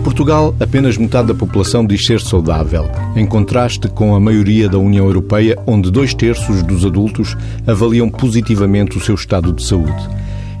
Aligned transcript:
Portugal, 0.00 0.54
apenas 0.58 0.96
metade 0.96 1.28
da 1.28 1.34
população 1.34 1.84
diz 1.84 2.04
ser 2.04 2.20
saudável, 2.20 2.90
em 3.14 3.26
contraste 3.26 3.88
com 3.88 4.14
a 4.14 4.20
maioria 4.20 4.68
da 4.68 4.78
União 4.78 5.06
Europeia, 5.06 5.58
onde 5.66 5.90
dois 5.90 6.14
terços 6.14 6.62
dos 6.62 6.84
adultos 6.84 7.36
avaliam 7.66 8.08
positivamente 8.08 8.96
o 8.96 9.00
seu 9.00 9.14
estado 9.14 9.52
de 9.52 9.62
saúde. 9.62 10.08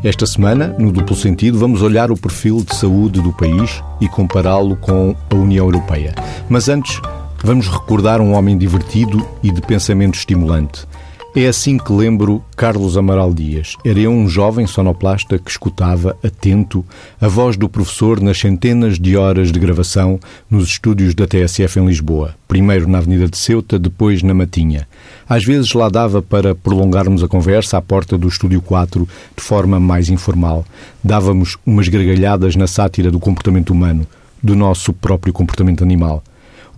Esta 0.04 0.26
semana, 0.26 0.74
no 0.78 0.92
duplo 0.92 1.16
sentido, 1.16 1.58
vamos 1.58 1.82
olhar 1.82 2.10
o 2.10 2.16
perfil 2.16 2.64
de 2.64 2.74
saúde 2.74 3.20
do 3.20 3.32
país 3.32 3.82
e 4.00 4.08
compará-lo 4.08 4.76
com 4.76 5.14
a 5.30 5.34
União 5.34 5.66
Europeia. 5.66 6.14
Mas 6.48 6.68
antes, 6.68 7.00
vamos 7.42 7.68
recordar 7.68 8.20
um 8.20 8.32
homem 8.32 8.56
divertido 8.56 9.26
e 9.42 9.50
de 9.50 9.60
pensamento 9.60 10.14
estimulante. 10.14 10.86
É 11.32 11.46
assim 11.46 11.78
que 11.78 11.92
lembro 11.92 12.42
Carlos 12.56 12.96
Amaral 12.96 13.32
Dias. 13.32 13.76
Era 13.84 14.00
eu 14.00 14.10
um 14.10 14.28
jovem 14.28 14.66
sonoplasta 14.66 15.38
que 15.38 15.48
escutava, 15.48 16.16
atento, 16.24 16.84
a 17.20 17.28
voz 17.28 17.56
do 17.56 17.68
professor 17.68 18.20
nas 18.20 18.36
centenas 18.36 18.98
de 18.98 19.16
horas 19.16 19.52
de 19.52 19.60
gravação 19.60 20.18
nos 20.50 20.66
estúdios 20.66 21.14
da 21.14 21.28
TSF 21.28 21.78
em 21.78 21.86
Lisboa. 21.86 22.34
Primeiro 22.48 22.88
na 22.88 22.98
Avenida 22.98 23.28
de 23.28 23.38
Ceuta, 23.38 23.78
depois 23.78 24.24
na 24.24 24.34
Matinha. 24.34 24.88
Às 25.28 25.44
vezes 25.44 25.72
lá 25.72 25.88
dava 25.88 26.20
para 26.20 26.52
prolongarmos 26.52 27.22
a 27.22 27.28
conversa 27.28 27.78
à 27.78 27.80
porta 27.80 28.18
do 28.18 28.26
Estúdio 28.26 28.60
4 28.60 29.08
de 29.36 29.42
forma 29.42 29.78
mais 29.78 30.08
informal. 30.08 30.64
Dávamos 31.02 31.56
umas 31.64 31.86
gargalhadas 31.86 32.56
na 32.56 32.66
sátira 32.66 33.08
do 33.08 33.20
comportamento 33.20 33.70
humano, 33.70 34.04
do 34.42 34.56
nosso 34.56 34.92
próprio 34.92 35.32
comportamento 35.32 35.84
animal. 35.84 36.24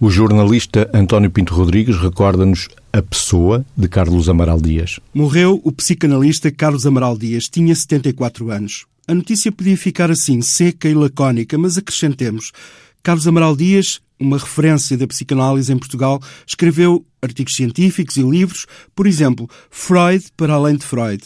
O 0.05 0.11
jornalista 0.11 0.91
António 0.93 1.31
Pinto 1.31 1.55
Rodrigues 1.55 1.97
recorda-nos 1.97 2.67
a 2.93 3.01
pessoa 3.01 3.65
de 3.77 3.87
Carlos 3.87 4.29
Amaral 4.29 4.61
Dias. 4.61 4.99
Morreu 5.15 5.61
o 5.63 5.71
psicanalista 5.71 6.51
Carlos 6.51 6.85
Amaral 6.85 7.17
Dias. 7.17 7.45
Tinha 7.45 7.73
74 7.73 8.51
anos. 8.51 8.85
A 9.07 9.15
notícia 9.15 9.53
podia 9.53 9.77
ficar 9.77 10.11
assim, 10.11 10.43
seca 10.43 10.89
e 10.89 10.95
lacónica, 10.95 11.57
mas 11.57 11.79
acrescentemos. 11.79 12.51
Carlos 13.01 13.29
Amaral 13.29 13.55
Dias, 13.55 14.01
uma 14.19 14.39
referência 14.39 14.99
da 14.99 15.07
psicanálise 15.07 15.73
em 15.73 15.79
Portugal, 15.79 16.21
escreveu 16.45 17.07
artigos 17.23 17.55
científicos 17.55 18.17
e 18.17 18.23
livros, 18.23 18.67
por 18.97 19.07
exemplo, 19.07 19.49
Freud 19.71 20.25
para 20.37 20.55
além 20.55 20.75
de 20.75 20.85
Freud. 20.85 21.23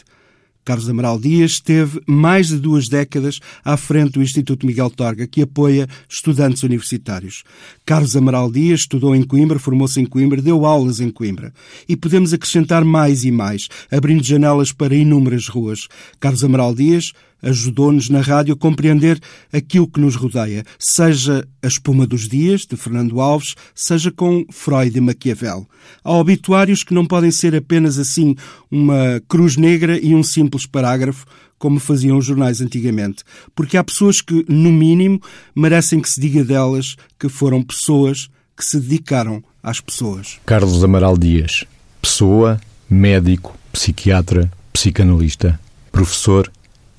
Carlos 0.67 0.91
Amaral 0.91 1.17
Dias 1.17 1.53
esteve 1.53 2.01
mais 2.09 2.49
de 2.49 2.59
duas 2.59 2.89
décadas 2.89 3.39
à 3.65 3.77
frente 3.77 4.15
do 4.15 4.23
Instituto 4.23 4.67
Miguel 4.67 4.91
Torga, 4.91 5.25
que 5.25 5.41
apoia 5.41 5.87
estudantes 6.09 6.65
universitários. 6.65 7.45
Carlos 7.87 8.17
Amaral 8.17 8.51
Dias 8.51 8.81
estudou 8.81 9.15
em 9.15 9.23
Coimbra, 9.23 9.61
formou-se 9.61 10.01
em 10.01 10.05
Coimbra, 10.05 10.43
deu 10.43 10.67
aulas 10.67 10.99
em 10.99 11.09
Coimbra. 11.09 11.55
E 11.89 11.97
podemos 11.97 12.33
acrescentar 12.33 12.85
mais 12.85 13.23
e 13.23 13.31
mais, 13.31 13.69
abrindo 13.93 14.25
janelas 14.25 14.73
para 14.73 14.97
inúmeras 14.97 15.47
ruas. 15.47 15.87
Carlos 16.19 16.43
Amaral 16.43 16.75
Dias 16.75 17.13
ajudou-nos 17.43 18.09
na 18.09 18.21
rádio 18.21 18.55
a 18.55 18.57
compreender 18.57 19.21
aquilo 19.53 19.87
que 19.87 20.01
nos 20.01 20.17
rodeia, 20.17 20.65
seja 20.79 21.47
a 21.63 21.67
espuma 21.67 22.07
dos 22.07 22.29
dias, 22.29 22.63
de 22.63 22.77
Fernando 22.77 23.21
Alves, 23.21 23.55
seja 23.75 24.11
com 24.11 24.45
Freud 24.51 24.97
e 24.97 25.01
Maquiavel. 25.01 25.67
Há 26.03 26.13
obituários 26.13 26.83
que 26.83 26.95
não 26.95 27.07
podem 27.07 27.31
ser 27.31 27.55
apenas 27.55 27.99
assim 27.99 28.35
uma 28.71 29.21
cruz 29.29 29.57
negra 29.57 29.99
e 29.99 30.15
um 30.15 30.23
simples 30.23 30.67
parágrafo, 30.67 31.27
como 31.59 31.81
faziam 31.81 32.19
os 32.19 32.27
jornais 32.27 32.61
antigamente, 32.61 33.25
porque 33.55 33.77
há 33.77 33.85
pessoas 33.85 34.21
que, 34.21 34.45
no 34.47 34.71
mínimo, 34.71 35.21
merecem 35.55 36.01
que 36.01 36.09
se 36.09 36.21
diga 36.21 36.45
delas 36.45 36.97
que 37.19 37.29
foram 37.29 37.63
pessoas 37.63 38.29
que 38.57 38.65
se 38.65 38.79
dedicaram 38.79 39.43
às 39.63 39.81
pessoas. 39.81 40.39
Carlos 40.45 40.83
Amaral 40.85 41.17
Dias, 41.17 41.65
pessoa, 42.01 42.61
médico, 42.89 43.57
psiquiatra, 43.73 44.51
psicanalista, 44.73 45.59
professor 45.91 46.51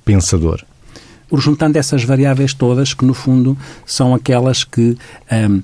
pensador 0.07 0.59
juntando 1.33 1.77
essas 1.77 2.03
variáveis 2.03 2.53
todas 2.53 2.93
que, 2.93 3.03
no 3.03 3.13
fundo, 3.13 3.57
são 3.85 4.13
aquelas 4.15 4.63
que, 4.63 4.97
um, 5.31 5.61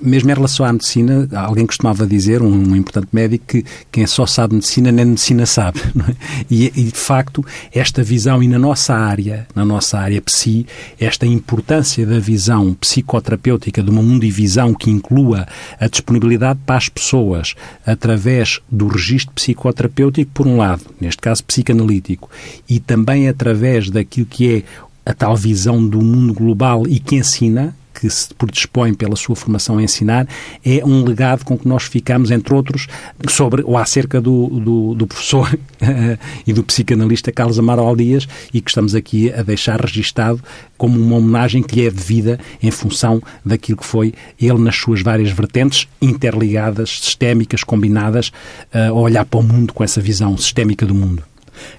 mesmo 0.00 0.30
em 0.30 0.34
relação 0.34 0.64
à 0.64 0.72
medicina, 0.72 1.28
alguém 1.34 1.66
costumava 1.66 2.06
dizer, 2.06 2.42
um, 2.42 2.70
um 2.70 2.76
importante 2.76 3.08
médico, 3.12 3.44
que 3.46 3.64
quem 3.90 4.06
só 4.06 4.26
sabe 4.26 4.54
medicina 4.54 4.92
nem 4.92 5.04
medicina 5.04 5.46
sabe. 5.46 5.80
É? 6.08 6.14
E, 6.50 6.66
e, 6.66 6.84
de 6.84 6.98
facto, 6.98 7.44
esta 7.72 8.02
visão, 8.02 8.42
e 8.42 8.48
na 8.48 8.58
nossa 8.58 8.94
área, 8.94 9.46
na 9.54 9.64
nossa 9.64 9.98
área 9.98 10.22
psi, 10.22 10.64
esta 10.98 11.26
importância 11.26 12.06
da 12.06 12.18
visão 12.18 12.72
psicoterapêutica, 12.74 13.82
de 13.82 13.90
uma 13.90 14.02
mundivisão 14.02 14.72
que 14.72 14.90
inclua 14.90 15.46
a 15.78 15.88
disponibilidade 15.88 16.60
para 16.64 16.76
as 16.76 16.88
pessoas 16.88 17.54
através 17.84 18.60
do 18.70 18.86
registro 18.86 19.34
psicoterapêutico, 19.34 20.30
por 20.32 20.46
um 20.46 20.56
lado, 20.56 20.82
neste 21.00 21.20
caso 21.20 21.44
psicanalítico, 21.44 22.30
e 22.68 22.80
também 22.80 23.28
através 23.28 23.90
daquilo 23.90 24.26
que 24.26 24.56
é 24.56 24.62
a 25.08 25.14
tal 25.14 25.34
visão 25.34 25.88
do 25.88 26.02
mundo 26.02 26.34
global 26.34 26.86
e 26.86 27.00
que 27.00 27.16
ensina, 27.16 27.74
que 27.94 28.10
se 28.10 28.28
predispõe 28.34 28.92
pela 28.92 29.16
sua 29.16 29.34
formação 29.34 29.78
a 29.78 29.82
ensinar, 29.82 30.28
é 30.62 30.84
um 30.84 31.02
legado 31.02 31.46
com 31.46 31.56
que 31.56 31.66
nós 31.66 31.84
ficamos, 31.84 32.30
entre 32.30 32.52
outros, 32.52 32.86
sobre 33.26 33.62
ou 33.62 33.78
acerca 33.78 34.20
do, 34.20 34.48
do, 34.48 34.94
do 34.94 35.06
professor 35.06 35.58
e 36.46 36.52
do 36.52 36.62
psicanalista 36.62 37.32
Carlos 37.32 37.58
Amaral 37.58 37.96
Dias 37.96 38.28
e 38.52 38.60
que 38.60 38.68
estamos 38.68 38.94
aqui 38.94 39.32
a 39.32 39.42
deixar 39.42 39.80
registado 39.80 40.44
como 40.76 41.00
uma 41.00 41.16
homenagem 41.16 41.62
que 41.62 41.76
lhe 41.76 41.86
é 41.86 41.90
devida 41.90 42.38
em 42.62 42.70
função 42.70 43.22
daquilo 43.42 43.78
que 43.78 43.86
foi 43.86 44.12
ele 44.38 44.58
nas 44.58 44.76
suas 44.76 45.00
várias 45.00 45.30
vertentes 45.30 45.88
interligadas, 46.02 47.00
sistémicas, 47.00 47.64
combinadas, 47.64 48.30
a 48.74 48.92
olhar 48.92 49.24
para 49.24 49.40
o 49.40 49.42
mundo 49.42 49.72
com 49.72 49.82
essa 49.82 50.02
visão 50.02 50.36
sistémica 50.36 50.84
do 50.84 50.94
mundo 50.94 51.22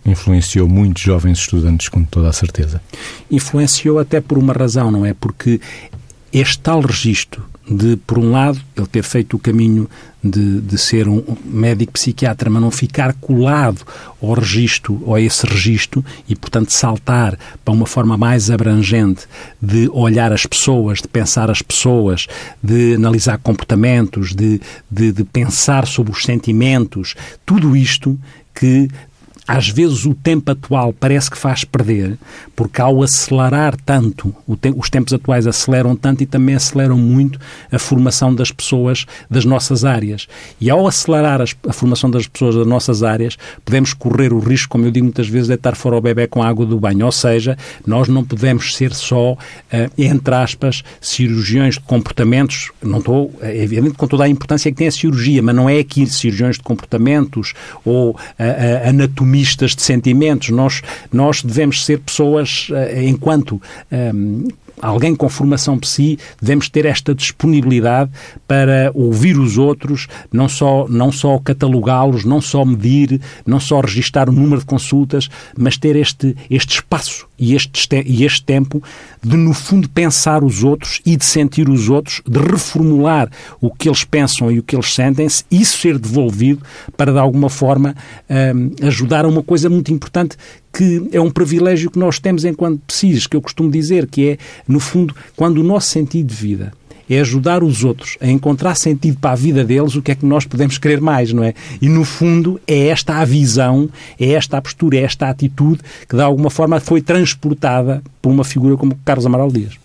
influenciou 0.06 0.68
muitos 0.68 1.02
jovens 1.04 1.40
estudantes, 1.40 1.90
com 1.90 2.04
toda 2.04 2.30
a 2.30 2.34
certeza. 2.34 2.82
Influenciou 3.30 4.00
até 4.00 4.22
por 4.22 4.38
uma 4.38 4.54
razão, 4.54 4.92
não 4.92 5.06
é? 5.06 5.14
Porque 5.14 5.60
este 6.32 6.60
tal 6.60 6.82
registro 6.82 7.44
de, 7.70 7.98
por 7.98 8.18
um 8.18 8.32
lado, 8.32 8.60
ele 8.76 8.88
ter 8.88 9.04
feito 9.04 9.36
o 9.36 9.40
caminho 9.40 9.88
de, 10.24 10.60
de 10.60 10.78
ser 10.78 11.08
um 11.08 11.24
médico 11.46 11.94
psiquiatra, 11.94 12.50
mas 12.50 12.62
não 12.62 12.72
ficar 12.72 13.14
colado 13.14 13.82
ao 14.22 14.34
registro, 14.34 15.02
ou 15.06 15.14
a 15.14 15.22
esse 15.22 15.46
registro, 15.46 16.04
e, 16.28 16.36
portanto, 16.36 16.72
saltar 16.72 17.38
para 17.64 17.74
uma 17.74 17.86
forma 17.86 18.18
mais 18.18 18.50
abrangente 18.50 19.28
de 19.62 19.88
olhar 19.94 20.34
as 20.34 20.46
pessoas, 20.46 21.00
de 21.00 21.08
pensar 21.08 21.52
as 21.52 21.62
pessoas, 21.62 22.28
de 22.62 22.96
analisar 22.96 23.38
comportamentos, 23.38 24.34
de, 24.34 24.60
de, 24.90 25.12
de 25.12 25.24
pensar 25.24 25.86
sobre 25.86 26.12
os 26.12 26.24
sentimentos, 26.24 27.16
tudo 27.46 27.78
isto 27.78 28.20
que 28.54 28.90
às 29.50 29.68
vezes 29.68 30.06
o 30.06 30.14
tempo 30.14 30.52
atual 30.52 30.94
parece 30.94 31.32
que 31.32 31.36
faz 31.36 31.64
perder, 31.64 32.20
porque 32.56 32.80
ao 32.80 33.02
acelerar 33.02 33.76
tanto, 33.84 34.32
os 34.78 34.92
tempos 34.92 35.12
atuais 35.12 35.48
aceleram 35.48 35.96
tanto 35.96 36.22
e 36.22 36.28
também 36.28 36.54
aceleram 36.54 36.96
muito 36.96 37.40
a 37.72 37.80
formação 37.80 38.32
das 38.32 38.52
pessoas 38.52 39.08
das 39.28 39.46
nossas 39.46 39.84
áreas. 39.84 40.28
E 40.62 40.70
ao 40.70 40.86
acelerar 40.86 41.42
a 41.42 41.74
formação 41.74 42.12
das 42.12 42.28
pessoas 42.28 42.54
das 42.58 42.68
nossas 42.68 43.02
áreas, 43.02 43.40
podemos 43.66 43.92
correr 43.92 44.32
o 44.34 44.38
risco, 44.38 44.70
como 44.70 44.86
eu 44.86 44.92
digo 44.92 45.06
muitas 45.06 45.28
vezes, 45.28 45.48
de 45.48 45.56
estar 45.56 45.76
fora 45.76 45.98
o 45.98 46.02
bebê 46.02 46.28
com 46.28 46.44
a 46.44 46.48
água 46.48 46.68
do 46.68 46.80
banho. 46.80 47.08
Ou 47.08 47.12
seja, 47.12 47.58
nós 47.88 48.08
não 48.08 48.24
podemos 48.24 48.76
ser 48.76 48.94
só, 48.94 49.36
eh, 49.72 49.90
entre 49.98 50.36
aspas, 50.36 50.84
cirurgiões 51.02 51.74
de 51.74 51.80
comportamentos. 51.80 52.70
Não 52.84 53.00
estou, 53.00 53.34
é 53.42 53.64
evidente, 53.64 53.96
com 53.96 54.08
toda 54.08 54.26
a 54.26 54.30
importância 54.30 54.70
que 54.70 54.78
tem 54.78 54.88
a 54.88 54.92
cirurgia, 54.92 55.42
mas 55.42 55.56
não 55.56 55.68
é 55.68 55.80
aqui 55.80 56.06
cirurgiões 56.06 56.58
de 56.58 56.62
comportamentos 56.62 57.56
ou 57.84 58.16
a 58.38 58.90
anatomia 58.90 59.39
mistas 59.40 59.74
de 59.74 59.82
sentimentos. 59.82 60.50
Nós, 60.50 60.82
nós 61.12 61.42
devemos 61.42 61.86
ser 61.86 62.00
pessoas, 62.00 62.68
eh, 62.72 63.06
enquanto 63.06 63.62
ehm, 63.90 64.48
alguém 64.82 65.16
com 65.16 65.30
formação 65.30 65.78
psi, 65.78 66.18
devemos 66.42 66.70
ter 66.70 66.86
esta 66.86 67.16
disponibilidade 67.16 68.12
para 68.48 68.92
ouvir 68.94 69.38
os 69.38 69.58
outros, 69.58 70.08
não 70.32 70.50
só, 70.50 70.88
não 70.90 71.12
só 71.12 71.38
catalogá-los, 71.40 72.26
não 72.26 72.42
só 72.42 72.66
medir, 72.66 73.22
não 73.46 73.60
só 73.60 73.80
registar 73.80 74.30
o 74.30 74.34
número 74.34 74.60
de 74.60 74.66
consultas, 74.66 75.30
mas 75.58 75.78
ter 75.78 75.96
este, 75.96 76.36
este 76.50 76.76
espaço 76.76 77.28
e 77.38 77.56
este, 77.56 77.88
e 78.06 78.26
este 78.26 78.44
tempo 78.44 78.84
de, 79.22 79.36
no 79.36 79.54
fundo, 79.54 79.90
pensar 79.90 80.44
os 80.44 80.64
outros 80.64 81.02
e 81.06 81.16
de 81.16 81.26
sentir 81.26 81.70
os 81.70 81.90
outros, 81.90 82.22
de 82.28 82.40
reformular 82.40 83.30
o 83.60 83.70
que 83.74 83.90
eles 83.90 84.04
pensam 84.04 84.52
e 84.52 84.60
o 84.60 84.64
que 84.64 84.76
eles 84.76 84.94
sentem-se, 84.94 85.44
isso 85.52 85.78
ser 85.78 85.98
devolvido 85.98 86.62
para, 86.96 87.12
de 87.12 87.20
alguma 87.20 87.50
forma, 87.50 87.96
um, 88.30 88.88
ajudar 88.88 89.26
a 89.26 89.28
uma 89.28 89.44
coisa 89.44 89.70
muito 89.70 89.92
importante 89.92 90.38
que 90.72 91.10
é 91.12 91.20
um 91.20 91.32
privilégio 91.32 91.90
que 91.90 92.00
nós 92.00 92.20
temos 92.20 92.46
enquanto 92.46 92.80
precisos, 92.86 93.28
que 93.28 93.36
eu 93.36 93.42
costumo 93.42 93.72
dizer, 93.72 94.08
que 94.08 94.30
é, 94.30 94.38
no 94.68 94.80
fundo, 94.80 95.16
quando 95.36 95.58
o 95.58 95.64
nosso 95.64 95.88
sentido 95.88 96.28
de 96.28 96.36
vida 96.36 96.72
é 97.10 97.20
ajudar 97.20 97.64
os 97.64 97.84
outros 97.84 98.18
a 98.22 98.28
encontrar 98.28 98.76
sentido 98.76 99.18
para 99.20 99.32
a 99.32 99.36
vida 99.36 99.64
deles, 99.64 99.96
o 99.96 100.02
que 100.02 100.12
é 100.12 100.16
que 100.16 100.26
nós 100.26 100.46
podemos 100.46 100.78
querer 100.78 101.02
mais, 101.02 101.34
não 101.34 101.44
é? 101.44 101.54
E 101.82 101.90
no 101.90 102.04
fundo 102.04 102.60
é 102.68 102.88
esta 102.88 103.16
a 103.16 103.26
visão, 103.26 103.90
é 104.20 104.32
esta 104.32 104.58
a 104.58 104.62
postura, 104.62 104.98
é 104.98 105.02
esta 105.02 105.28
a 105.28 105.30
atitude 105.30 105.82
que 106.08 106.16
de 106.16 106.22
alguma 106.22 106.50
forma 106.50 106.80
foi 106.80 107.02
transportada 107.02 108.02
por 108.22 108.30
uma 108.30 108.44
figura 108.44 108.78
como 108.78 108.98
Carlos 109.04 109.26
Amaral 109.26 109.52
Dias. 109.52 109.78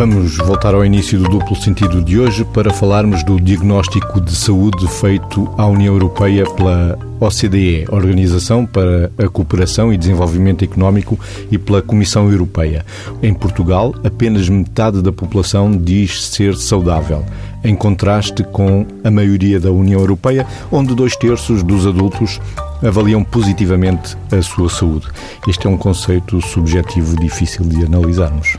Vamos 0.00 0.38
voltar 0.38 0.74
ao 0.74 0.82
início 0.82 1.18
do 1.18 1.28
duplo 1.28 1.54
sentido 1.54 2.02
de 2.02 2.18
hoje 2.18 2.42
para 2.42 2.72
falarmos 2.72 3.22
do 3.22 3.38
diagnóstico 3.38 4.18
de 4.18 4.34
saúde 4.34 4.88
feito 4.88 5.46
à 5.58 5.66
União 5.66 5.92
Europeia 5.92 6.46
pela 6.52 6.98
OCDE, 7.20 7.84
Organização 7.90 8.64
para 8.64 9.12
a 9.18 9.28
Cooperação 9.28 9.92
e 9.92 9.98
Desenvolvimento 9.98 10.64
Económico, 10.64 11.20
e 11.50 11.58
pela 11.58 11.82
Comissão 11.82 12.32
Europeia. 12.32 12.82
Em 13.22 13.34
Portugal, 13.34 13.94
apenas 14.02 14.48
metade 14.48 15.02
da 15.02 15.12
população 15.12 15.70
diz 15.70 16.28
ser 16.28 16.56
saudável, 16.56 17.22
em 17.62 17.76
contraste 17.76 18.42
com 18.42 18.86
a 19.04 19.10
maioria 19.10 19.60
da 19.60 19.70
União 19.70 20.00
Europeia, 20.00 20.46
onde 20.72 20.94
dois 20.94 21.14
terços 21.14 21.62
dos 21.62 21.86
adultos 21.86 22.40
avaliam 22.82 23.22
positivamente 23.22 24.16
a 24.32 24.40
sua 24.40 24.70
saúde. 24.70 25.08
Este 25.46 25.66
é 25.66 25.68
um 25.68 25.76
conceito 25.76 26.40
subjetivo 26.40 27.20
difícil 27.20 27.66
de 27.66 27.84
analisarmos. 27.84 28.56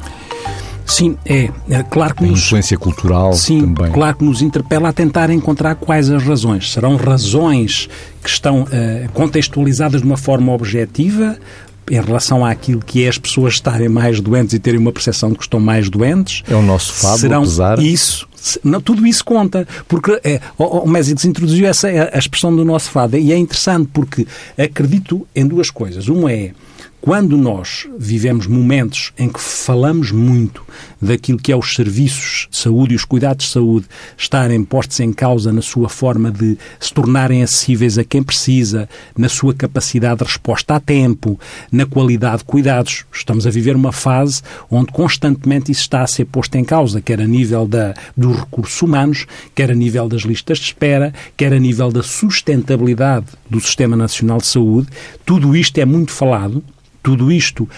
Sim, 0.91 1.17
é. 1.25 1.49
é 1.69 1.83
claro 1.83 2.13
que 2.13 2.23
a 2.23 2.27
nos, 2.27 2.39
influência 2.39 2.77
cultural 2.77 3.33
sim, 3.33 3.73
também. 3.73 3.91
claro 3.91 4.17
que 4.17 4.25
nos 4.25 4.41
interpela 4.41 4.89
a 4.89 4.93
tentar 4.93 5.29
encontrar 5.29 5.75
quais 5.75 6.09
as 6.09 6.21
razões. 6.21 6.71
Serão 6.73 6.97
razões 6.97 7.89
que 8.21 8.29
estão 8.29 8.63
uh, 8.63 9.11
contextualizadas 9.13 10.01
de 10.01 10.07
uma 10.07 10.17
forma 10.17 10.51
objetiva 10.51 11.37
em 11.89 11.99
relação 11.99 12.45
àquilo 12.45 12.81
que 12.81 13.03
é 13.03 13.09
as 13.09 13.17
pessoas 13.17 13.53
estarem 13.53 13.89
mais 13.89 14.19
doentes 14.19 14.53
e 14.53 14.59
terem 14.59 14.79
uma 14.79 14.91
percepção 14.91 15.29
de 15.29 15.37
que 15.37 15.43
estão 15.43 15.59
mais 15.59 15.89
doentes. 15.89 16.43
É 16.49 16.55
o 16.55 16.61
nosso 16.61 16.93
fado, 16.93 17.19
Serão 17.19 17.41
apesar... 17.41 17.79
isso. 17.79 18.27
Não, 18.63 18.81
tudo 18.81 19.05
isso 19.05 19.23
conta, 19.23 19.67
porque 19.87 20.19
é, 20.23 20.41
o, 20.57 20.63
o 20.63 20.89
Mésicos 20.89 21.25
introduziu 21.25 21.67
essa 21.67 21.87
a 21.87 22.17
expressão 22.17 22.55
do 22.55 22.65
nosso 22.65 22.89
fado 22.89 23.15
e 23.15 23.31
é 23.31 23.37
interessante 23.37 23.89
porque 23.93 24.25
acredito 24.57 25.27
em 25.35 25.45
duas 25.45 25.69
coisas. 25.69 26.07
Uma 26.07 26.31
é 26.31 26.51
quando 27.01 27.35
nós 27.35 27.87
vivemos 27.97 28.45
momentos 28.45 29.11
em 29.17 29.27
que 29.27 29.39
falamos 29.39 30.11
muito 30.11 30.63
daquilo 31.01 31.39
que 31.39 31.51
é 31.51 31.55
os 31.57 31.73
serviços 31.73 32.47
de 32.51 32.57
saúde 32.57 32.93
e 32.93 32.95
os 32.95 33.03
cuidados 33.03 33.47
de 33.47 33.51
saúde 33.51 33.87
estarem 34.15 34.63
postos 34.63 34.99
em 34.99 35.11
causa 35.11 35.51
na 35.51 35.63
sua 35.63 35.89
forma 35.89 36.29
de 36.29 36.59
se 36.79 36.93
tornarem 36.93 37.41
acessíveis 37.41 37.97
a 37.97 38.03
quem 38.03 38.21
precisa, 38.21 38.87
na 39.17 39.27
sua 39.27 39.51
capacidade 39.51 40.19
de 40.19 40.25
resposta 40.25 40.75
a 40.75 40.79
tempo, 40.79 41.39
na 41.71 41.87
qualidade 41.87 42.39
de 42.39 42.43
cuidados, 42.43 43.03
estamos 43.11 43.47
a 43.47 43.49
viver 43.49 43.75
uma 43.75 43.91
fase 43.91 44.43
onde 44.69 44.91
constantemente 44.91 45.71
isso 45.71 45.81
está 45.81 46.03
a 46.03 46.07
ser 46.07 46.25
posto 46.25 46.55
em 46.55 46.63
causa, 46.63 47.01
quer 47.01 47.19
a 47.19 47.25
nível 47.25 47.67
da, 47.67 47.95
dos 48.15 48.37
recursos 48.37 48.79
humanos, 48.79 49.25
quer 49.55 49.71
a 49.71 49.75
nível 49.75 50.07
das 50.07 50.21
listas 50.21 50.59
de 50.59 50.65
espera, 50.65 51.11
quer 51.35 51.51
a 51.51 51.59
nível 51.59 51.91
da 51.91 52.03
sustentabilidade 52.03 53.25
do 53.49 53.59
Sistema 53.59 53.97
Nacional 53.97 54.37
de 54.37 54.45
Saúde. 54.45 54.87
Tudo 55.25 55.55
isto 55.55 55.79
é 55.79 55.85
muito 55.85 56.11
falado 56.11 56.63
tudo 57.01 57.31
isto, 57.31 57.63
uh, 57.63 57.69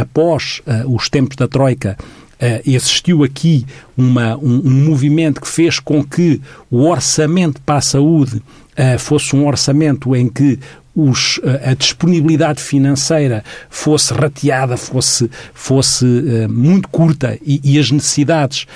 após 0.00 0.60
uh, 0.66 0.94
os 0.94 1.08
tempos 1.08 1.36
da 1.36 1.48
Troika, 1.48 1.96
Uh, 2.36 2.60
existiu 2.66 3.24
aqui 3.24 3.64
uma, 3.96 4.36
um, 4.36 4.60
um, 4.62 4.84
movimento 4.84 5.40
que 5.40 5.48
fez 5.48 5.78
com 5.78 6.04
que 6.04 6.38
o 6.70 6.84
orçamento 6.86 7.62
para 7.62 7.76
a 7.76 7.80
saúde 7.80 8.36
uh, 8.36 8.98
fosse 8.98 9.34
um 9.34 9.46
orçamento 9.46 10.14
em 10.14 10.28
que 10.28 10.58
os, 10.94 11.40
a 11.64 11.72
disponibilidade 11.72 12.62
financeira 12.62 13.42
fosse 13.70 14.12
rateada, 14.12 14.76
fosse, 14.76 15.30
fosse 15.54 16.04
uh, 16.04 16.46
muito 16.46 16.90
curta 16.90 17.38
e, 17.40 17.58
e 17.64 17.78
as 17.78 17.90
necessidades 17.90 18.66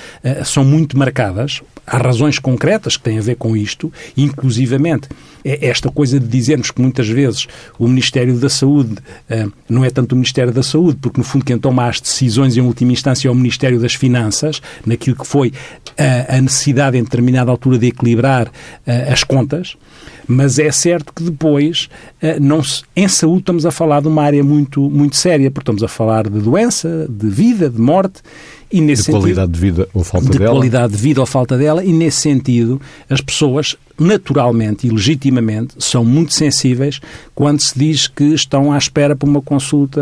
são 0.43 0.65
muito 0.65 0.97
marcadas. 0.97 1.61
Há 1.85 1.99
razões 1.99 2.39
concretas 2.39 2.97
que 2.97 3.03
têm 3.03 3.19
a 3.19 3.21
ver 3.21 3.35
com 3.35 3.55
isto, 3.55 3.93
inclusivamente 4.17 5.07
esta 5.43 5.89
coisa 5.91 6.19
de 6.19 6.27
dizermos 6.27 6.71
que 6.71 6.81
muitas 6.81 7.07
vezes 7.07 7.47
o 7.77 7.87
Ministério 7.87 8.37
da 8.37 8.49
Saúde 8.49 8.93
uh, 8.93 9.51
não 9.67 9.83
é 9.83 9.89
tanto 9.89 10.13
o 10.13 10.15
Ministério 10.15 10.51
da 10.51 10.63
Saúde, 10.63 10.97
porque 11.01 11.19
no 11.19 11.23
fundo 11.23 11.45
quem 11.45 11.57
toma 11.57 11.87
as 11.87 11.99
decisões 11.99 12.57
em 12.57 12.61
última 12.61 12.91
instância 12.91 13.27
é 13.27 13.31
o 13.31 13.35
Ministério 13.35 13.79
das 13.79 13.93
Finanças, 13.93 14.61
naquilo 14.85 15.15
que 15.15 15.25
foi 15.25 15.49
uh, 15.49 15.53
a 16.37 16.41
necessidade 16.41 16.97
em 16.97 17.03
determinada 17.03 17.51
altura 17.51 17.77
de 17.77 17.87
equilibrar 17.87 18.47
uh, 18.47 18.51
as 19.11 19.23
contas, 19.23 19.75
mas 20.27 20.59
é 20.59 20.71
certo 20.71 21.11
que 21.13 21.23
depois, 21.23 21.89
não 22.39 22.63
se, 22.63 22.83
em 22.95 23.07
saúde, 23.07 23.39
estamos 23.39 23.65
a 23.65 23.71
falar 23.71 24.01
de 24.01 24.07
uma 24.07 24.23
área 24.23 24.41
muito, 24.41 24.89
muito 24.89 25.17
séria, 25.17 25.51
porque 25.51 25.63
estamos 25.63 25.83
a 25.83 25.89
falar 25.89 26.29
de 26.29 26.39
doença, 26.39 27.05
de 27.09 27.27
vida, 27.27 27.69
de 27.69 27.81
morte, 27.81 28.21
e 28.71 28.79
nesse 28.79 29.01
de 29.01 29.05
sentido, 29.07 29.21
qualidade 29.21 29.51
de 29.51 29.59
vida 29.59 29.89
ou 29.93 30.03
falta 30.03 30.29
de 30.29 30.37
dela. 30.37 30.51
De 30.51 30.57
qualidade 30.57 30.93
de 30.93 30.99
vida 30.99 31.19
ou 31.19 31.25
falta 31.25 31.57
dela, 31.57 31.83
e 31.83 31.91
nesse 31.91 32.21
sentido, 32.21 32.79
as 33.09 33.19
pessoas 33.19 33.75
naturalmente 34.01 34.87
e 34.87 34.89
legitimamente 34.89 35.75
são 35.77 36.03
muito 36.03 36.33
sensíveis 36.33 36.99
quando 37.35 37.59
se 37.59 37.77
diz 37.77 38.07
que 38.07 38.23
estão 38.33 38.73
à 38.73 38.77
espera 38.77 39.15
por 39.15 39.29
uma 39.29 39.41
consulta 39.41 40.01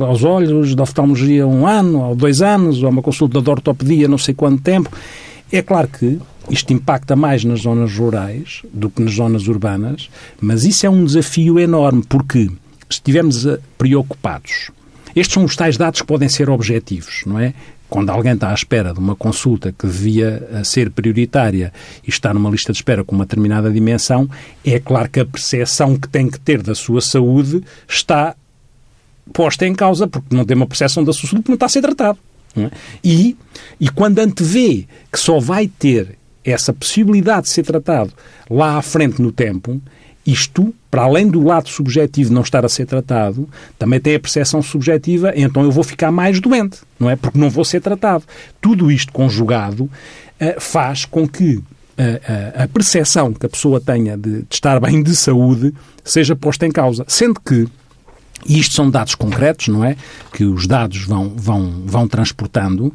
aos 0.00 0.24
olhos, 0.24 0.74
de 0.74 0.82
oftalmologia 0.82 1.46
um 1.46 1.66
ano 1.66 2.00
ou 2.00 2.16
dois 2.16 2.42
anos, 2.42 2.82
ou 2.82 2.90
uma 2.90 3.00
consulta 3.00 3.40
de 3.40 3.48
ortopedia 3.48 4.08
não 4.08 4.18
sei 4.18 4.34
quanto 4.34 4.60
tempo. 4.60 4.90
É 5.52 5.62
claro 5.62 5.86
que 5.86 6.18
isto 6.50 6.72
impacta 6.72 7.14
mais 7.14 7.44
nas 7.44 7.60
zonas 7.60 7.96
rurais 7.96 8.62
do 8.72 8.90
que 8.90 9.00
nas 9.00 9.14
zonas 9.14 9.46
urbanas, 9.46 10.10
mas 10.40 10.64
isso 10.64 10.84
é 10.84 10.90
um 10.90 11.04
desafio 11.04 11.60
enorme, 11.60 12.02
porque 12.08 12.46
se 12.90 12.98
estivermos 12.98 13.46
preocupados, 13.78 14.72
estes 15.14 15.34
são 15.34 15.44
os 15.44 15.54
tais 15.54 15.76
dados 15.76 16.00
que 16.00 16.06
podem 16.06 16.28
ser 16.28 16.50
objetivos, 16.50 17.22
não 17.24 17.38
é? 17.38 17.54
Quando 17.92 18.08
alguém 18.08 18.32
está 18.32 18.48
à 18.48 18.54
espera 18.54 18.94
de 18.94 18.98
uma 18.98 19.14
consulta 19.14 19.70
que 19.70 19.86
devia 19.86 20.48
eh, 20.50 20.64
ser 20.64 20.90
prioritária 20.90 21.70
e 22.02 22.08
está 22.08 22.32
numa 22.32 22.48
lista 22.48 22.72
de 22.72 22.78
espera 22.78 23.04
com 23.04 23.14
uma 23.14 23.26
determinada 23.26 23.70
dimensão, 23.70 24.26
é 24.64 24.80
claro 24.80 25.10
que 25.10 25.20
a 25.20 25.26
percepção 25.26 25.98
que 25.98 26.08
tem 26.08 26.26
que 26.26 26.40
ter 26.40 26.62
da 26.62 26.74
sua 26.74 27.02
saúde 27.02 27.62
está 27.86 28.34
posta 29.30 29.66
em 29.66 29.74
causa, 29.74 30.08
porque 30.08 30.34
não 30.34 30.46
tem 30.46 30.56
uma 30.56 30.66
percepção 30.66 31.04
da 31.04 31.12
sua 31.12 31.28
saúde, 31.28 31.42
porque 31.42 31.50
não 31.50 31.56
está 31.56 31.66
a 31.66 31.68
ser 31.68 31.82
tratado. 31.82 32.18
É? 32.56 32.70
E, 33.04 33.36
e 33.78 33.90
quando 33.90 34.20
antevê 34.20 34.86
que 35.12 35.20
só 35.20 35.38
vai 35.38 35.66
ter 35.68 36.16
essa 36.42 36.72
possibilidade 36.72 37.42
de 37.42 37.50
ser 37.50 37.62
tratado 37.62 38.14
lá 38.48 38.78
à 38.78 38.82
frente 38.82 39.20
no 39.20 39.30
tempo, 39.30 39.82
isto, 40.26 40.72
para 40.90 41.02
além 41.02 41.28
do 41.28 41.42
lado 41.42 41.68
subjetivo 41.68 42.32
não 42.32 42.42
estar 42.42 42.64
a 42.64 42.68
ser 42.68 42.86
tratado, 42.86 43.48
também 43.78 44.00
tem 44.00 44.14
a 44.14 44.20
percepção 44.20 44.62
subjetiva, 44.62 45.32
então 45.34 45.62
eu 45.62 45.70
vou 45.70 45.82
ficar 45.82 46.12
mais 46.12 46.40
doente, 46.40 46.78
não 46.98 47.10
é? 47.10 47.16
Porque 47.16 47.38
não 47.38 47.50
vou 47.50 47.64
ser 47.64 47.80
tratado. 47.80 48.24
Tudo 48.60 48.90
isto 48.90 49.12
conjugado 49.12 49.84
uh, 49.84 49.90
faz 50.60 51.04
com 51.04 51.26
que 51.26 51.56
uh, 51.56 51.60
uh, 51.60 52.62
a 52.62 52.68
percepção 52.68 53.32
que 53.32 53.46
a 53.46 53.48
pessoa 53.48 53.80
tenha 53.80 54.16
de 54.16 54.44
estar 54.50 54.78
bem 54.80 55.02
de 55.02 55.14
saúde 55.16 55.74
seja 56.04 56.36
posta 56.36 56.66
em 56.66 56.70
causa. 56.70 57.04
Sendo 57.08 57.40
que 57.40 57.66
e 58.46 58.58
isto 58.58 58.74
são 58.74 58.90
dados 58.90 59.14
concretos, 59.14 59.68
não 59.68 59.84
é? 59.84 59.96
Que 60.32 60.44
os 60.44 60.66
dados 60.66 61.04
vão, 61.04 61.32
vão, 61.36 61.82
vão 61.84 62.08
transportando 62.08 62.86
uh, 62.86 62.94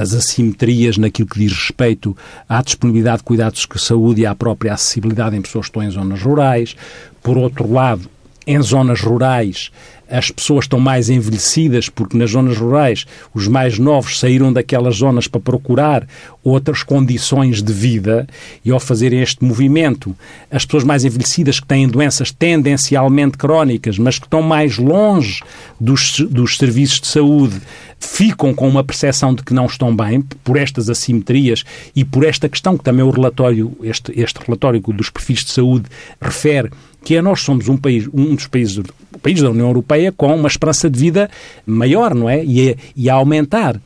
as 0.00 0.12
assimetrias 0.12 0.98
naquilo 0.98 1.28
que 1.28 1.38
diz 1.38 1.52
respeito 1.52 2.16
à 2.48 2.62
disponibilidade 2.62 3.18
de 3.18 3.24
cuidados 3.24 3.66
de 3.72 3.80
saúde 3.80 4.22
e 4.22 4.26
à 4.26 4.34
própria 4.34 4.74
acessibilidade 4.74 5.36
em 5.36 5.42
pessoas 5.42 5.66
que 5.66 5.70
estão 5.70 5.82
em 5.82 5.90
zonas 5.90 6.22
rurais. 6.22 6.76
Por 7.22 7.38
outro 7.38 7.70
lado, 7.70 8.08
em 8.46 8.60
zonas 8.60 9.00
rurais, 9.00 9.70
as 10.08 10.30
pessoas 10.30 10.64
estão 10.64 10.78
mais 10.78 11.08
envelhecidas, 11.08 11.88
porque 11.88 12.16
nas 12.16 12.30
zonas 12.30 12.58
rurais 12.58 13.06
os 13.34 13.48
mais 13.48 13.78
novos 13.78 14.18
saíram 14.18 14.52
daquelas 14.52 14.96
zonas 14.96 15.26
para 15.26 15.40
procurar 15.40 16.06
outras 16.42 16.82
condições 16.82 17.62
de 17.62 17.72
vida 17.72 18.26
e 18.64 18.70
ao 18.70 18.78
fazerem 18.78 19.22
este 19.22 19.42
movimento, 19.42 20.14
as 20.50 20.64
pessoas 20.64 20.84
mais 20.84 21.04
envelhecidas 21.04 21.58
que 21.58 21.66
têm 21.66 21.88
doenças 21.88 22.30
tendencialmente 22.30 23.38
crónicas, 23.38 23.98
mas 23.98 24.18
que 24.18 24.26
estão 24.26 24.42
mais 24.42 24.76
longe 24.78 25.42
dos, 25.80 26.20
dos 26.20 26.58
serviços 26.58 27.00
de 27.00 27.06
saúde, 27.06 27.60
ficam 27.98 28.54
com 28.54 28.68
uma 28.68 28.84
percepção 28.84 29.34
de 29.34 29.42
que 29.42 29.54
não 29.54 29.66
estão 29.66 29.94
bem 29.96 30.20
por 30.42 30.56
estas 30.56 30.90
assimetrias 30.90 31.64
e 31.96 32.04
por 32.04 32.24
esta 32.24 32.48
questão 32.48 32.76
que 32.76 32.84
também 32.84 33.04
o 33.04 33.10
relatório, 33.10 33.76
este, 33.82 34.12
este 34.20 34.38
relatório 34.44 34.80
dos 34.80 35.08
perfis 35.08 35.44
de 35.44 35.50
saúde 35.50 35.86
refere, 36.20 36.70
que 37.04 37.16
é 37.16 37.22
nós 37.22 37.42
somos 37.42 37.68
um 37.68 37.76
país, 37.76 38.08
um 38.12 38.34
dos 38.34 38.46
países, 38.46 38.82
país 39.22 39.40
da 39.40 39.50
União 39.50 39.66
Europeia 39.66 40.10
com 40.10 40.34
uma 40.34 40.48
esperança 40.48 40.88
de 40.88 40.98
vida 40.98 41.30
maior, 41.66 42.14
não 42.14 42.28
é? 42.28 42.44
E 42.44 42.70
a, 42.70 42.74
e 42.96 43.10
a 43.10 43.14
aumentar 43.14 43.78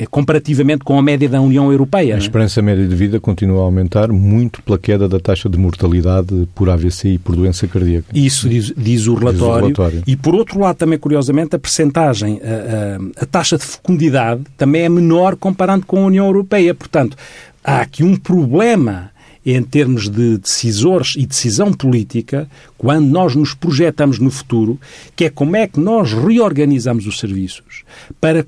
é, 0.00 0.06
comparativamente 0.06 0.82
com 0.82 0.98
a 0.98 1.02
média 1.02 1.28
da 1.28 1.42
União 1.42 1.70
Europeia. 1.70 2.14
A 2.14 2.16
é? 2.16 2.20
esperança 2.20 2.62
média 2.62 2.86
de 2.86 2.94
vida 2.96 3.20
continua 3.20 3.60
a 3.60 3.64
aumentar 3.64 4.08
muito 4.08 4.62
pela 4.62 4.78
queda 4.78 5.06
da 5.06 5.20
taxa 5.20 5.46
de 5.46 5.58
mortalidade 5.58 6.48
por 6.54 6.70
AVC 6.70 7.08
e 7.10 7.18
por 7.18 7.36
doença 7.36 7.68
cardíaca. 7.68 8.06
Isso 8.14 8.48
diz, 8.48 8.72
diz, 8.74 9.06
o, 9.06 9.14
relatório. 9.14 9.68
diz 9.68 9.78
o, 9.78 9.82
relatório. 9.82 10.02
E 10.06 10.16
por 10.16 10.34
outro 10.34 10.58
lado, 10.58 10.76
também 10.76 10.98
curiosamente, 10.98 11.54
a 11.54 11.58
percentagem, 11.58 12.40
a, 12.42 13.20
a, 13.20 13.24
a 13.24 13.26
taxa 13.26 13.58
de 13.58 13.64
fecundidade 13.64 14.40
também 14.56 14.82
é 14.82 14.88
menor 14.88 15.36
comparando 15.36 15.84
com 15.84 15.98
a 15.98 16.06
União 16.06 16.24
Europeia. 16.24 16.74
Portanto, 16.74 17.14
há 17.62 17.82
aqui 17.82 18.02
um 18.02 18.16
problema 18.16 19.10
em 19.44 19.62
termos 19.62 20.08
de 20.08 20.38
decisores 20.38 21.14
e 21.16 21.26
decisão 21.26 21.72
política 21.72 22.48
quando 22.80 23.08
nós 23.08 23.36
nos 23.36 23.52
projetamos 23.52 24.18
no 24.18 24.30
futuro, 24.30 24.80
que 25.14 25.26
é 25.26 25.30
como 25.30 25.54
é 25.54 25.66
que 25.66 25.78
nós 25.78 26.14
reorganizamos 26.14 27.06
os 27.06 27.18
serviços 27.18 27.84
para, 28.18 28.42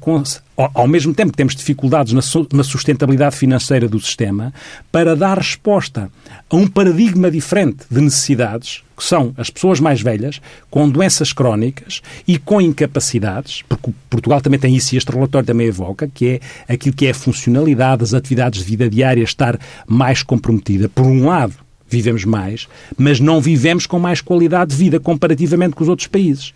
ao 0.57 0.89
mesmo 0.89 1.13
tempo 1.13 1.33
que 1.33 1.37
temos 1.37 1.55
dificuldades 1.55 2.15
na 2.15 2.65
sustentabilidade 2.65 3.37
financeira 3.37 3.87
do 3.87 4.01
sistema, 4.01 4.51
para 4.91 5.15
dar 5.15 5.37
resposta 5.37 6.11
a 6.49 6.57
um 6.57 6.67
paradigma 6.67 7.31
diferente 7.31 7.85
de 7.91 8.01
necessidades, 8.01 8.83
que 8.97 9.05
são 9.05 9.35
as 9.37 9.51
pessoas 9.51 9.79
mais 9.81 10.01
velhas, 10.01 10.41
com 10.71 10.89
doenças 10.89 11.35
crónicas 11.35 12.01
e 12.27 12.39
com 12.39 12.59
incapacidades, 12.59 13.61
porque 13.69 13.93
Portugal 14.09 14.41
também 14.41 14.59
tem 14.59 14.75
isso 14.75 14.95
e 14.95 14.97
este 14.97 15.13
relatório 15.13 15.47
também 15.47 15.67
evoca, 15.67 16.09
que 16.09 16.41
é 16.67 16.73
aquilo 16.73 16.97
que 16.97 17.07
é 17.07 17.11
a 17.11 17.15
funcionalidade, 17.15 18.03
as 18.03 18.15
atividades 18.15 18.61
de 18.61 18.65
vida 18.65 18.89
diária 18.89 19.23
estar 19.23 19.61
mais 19.87 20.23
comprometida. 20.23 20.89
Por 20.89 21.05
um 21.05 21.27
lado, 21.27 21.53
vivemos 21.93 22.25
mais, 22.25 22.67
mas 22.97 23.21
não 23.21 23.41
vivemos 23.41 23.87
com 23.87 23.99
mais 23.99 24.21
qualidade 24.21 24.71
de 24.71 24.77
vida 24.77 24.99
comparativamente 24.99 25.75
com 25.75 25.83
os 25.83 25.89
outros 25.89 26.09
países. 26.09 26.53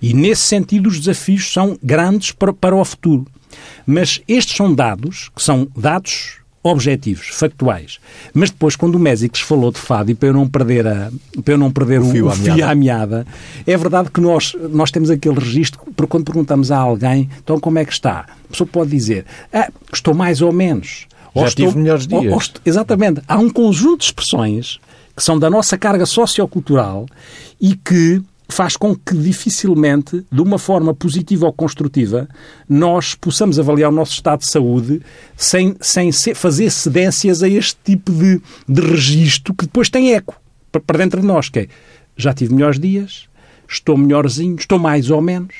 E 0.00 0.14
nesse 0.14 0.42
sentido, 0.42 0.88
os 0.88 0.98
desafios 0.98 1.52
são 1.52 1.78
grandes 1.82 2.32
para, 2.32 2.52
para 2.52 2.76
o 2.76 2.84
futuro. 2.84 3.26
Mas 3.86 4.20
estes 4.28 4.56
são 4.56 4.74
dados, 4.74 5.30
que 5.34 5.42
são 5.42 5.66
dados 5.76 6.38
objetivos, 6.62 7.28
factuais. 7.28 7.98
Mas 8.34 8.50
depois, 8.50 8.76
quando 8.76 8.96
o 8.96 8.98
Mésicles 8.98 9.42
falou 9.42 9.70
de 9.70 9.78
fado, 9.78 10.10
e 10.10 10.14
para 10.14 10.28
eu 10.28 10.32
não 10.32 10.48
perder, 10.48 10.86
a, 10.86 11.10
para 11.44 11.54
eu 11.54 11.58
não 11.58 11.70
perder 11.70 12.00
o, 12.00 12.06
o, 12.06 12.10
fio, 12.10 12.26
o 12.26 12.28
à 12.28 12.32
fio 12.32 12.66
à 12.66 12.74
meada, 12.74 13.26
é 13.66 13.76
verdade 13.76 14.10
que 14.10 14.20
nós, 14.20 14.54
nós 14.70 14.90
temos 14.90 15.10
aquele 15.10 15.38
registro, 15.38 15.80
porque 15.96 16.10
quando 16.10 16.24
perguntamos 16.24 16.70
a 16.70 16.78
alguém, 16.78 17.28
então 17.42 17.58
como 17.58 17.78
é 17.78 17.84
que 17.84 17.92
está? 17.92 18.26
A 18.44 18.50
pessoa 18.50 18.68
pode 18.70 18.90
dizer, 18.90 19.24
ah, 19.52 19.70
estou 19.92 20.14
mais 20.14 20.42
ou 20.42 20.52
menos. 20.52 21.06
Já 21.34 21.42
ou 21.42 21.48
tive 21.48 21.68
estou, 21.68 21.82
melhores 21.82 22.06
dias. 22.06 22.24
Ou, 22.24 22.32
ou, 22.32 22.42
exatamente. 22.64 23.22
Há 23.26 23.38
um 23.38 23.50
conjunto 23.50 24.00
de 24.00 24.06
expressões 24.06 24.78
que 25.16 25.22
são 25.22 25.38
da 25.38 25.50
nossa 25.50 25.76
carga 25.76 26.06
sociocultural 26.06 27.06
e 27.60 27.74
que 27.74 28.22
faz 28.48 28.76
com 28.76 28.96
que 28.96 29.14
dificilmente, 29.14 30.24
de 30.32 30.40
uma 30.40 30.58
forma 30.58 30.94
positiva 30.94 31.46
ou 31.46 31.52
construtiva, 31.52 32.26
nós 32.68 33.14
possamos 33.14 33.58
avaliar 33.58 33.90
o 33.90 33.94
nosso 33.94 34.12
estado 34.12 34.40
de 34.40 34.50
saúde 34.50 35.02
sem, 35.36 35.76
sem 35.80 36.10
fazer 36.34 36.70
cedências 36.70 37.42
a 37.42 37.48
este 37.48 37.76
tipo 37.84 38.10
de, 38.10 38.40
de 38.66 38.80
registro 38.80 39.52
que 39.54 39.66
depois 39.66 39.90
tem 39.90 40.14
eco 40.14 40.40
para 40.86 40.98
dentro 40.98 41.20
de 41.20 41.26
nós, 41.26 41.48
que 41.48 41.60
é, 41.60 41.68
já 42.16 42.32
tive 42.32 42.54
melhores 42.54 42.78
dias, 42.78 43.28
estou 43.68 43.96
melhorzinho, 43.96 44.56
estou 44.56 44.78
mais 44.78 45.10
ou 45.10 45.20
menos, 45.20 45.54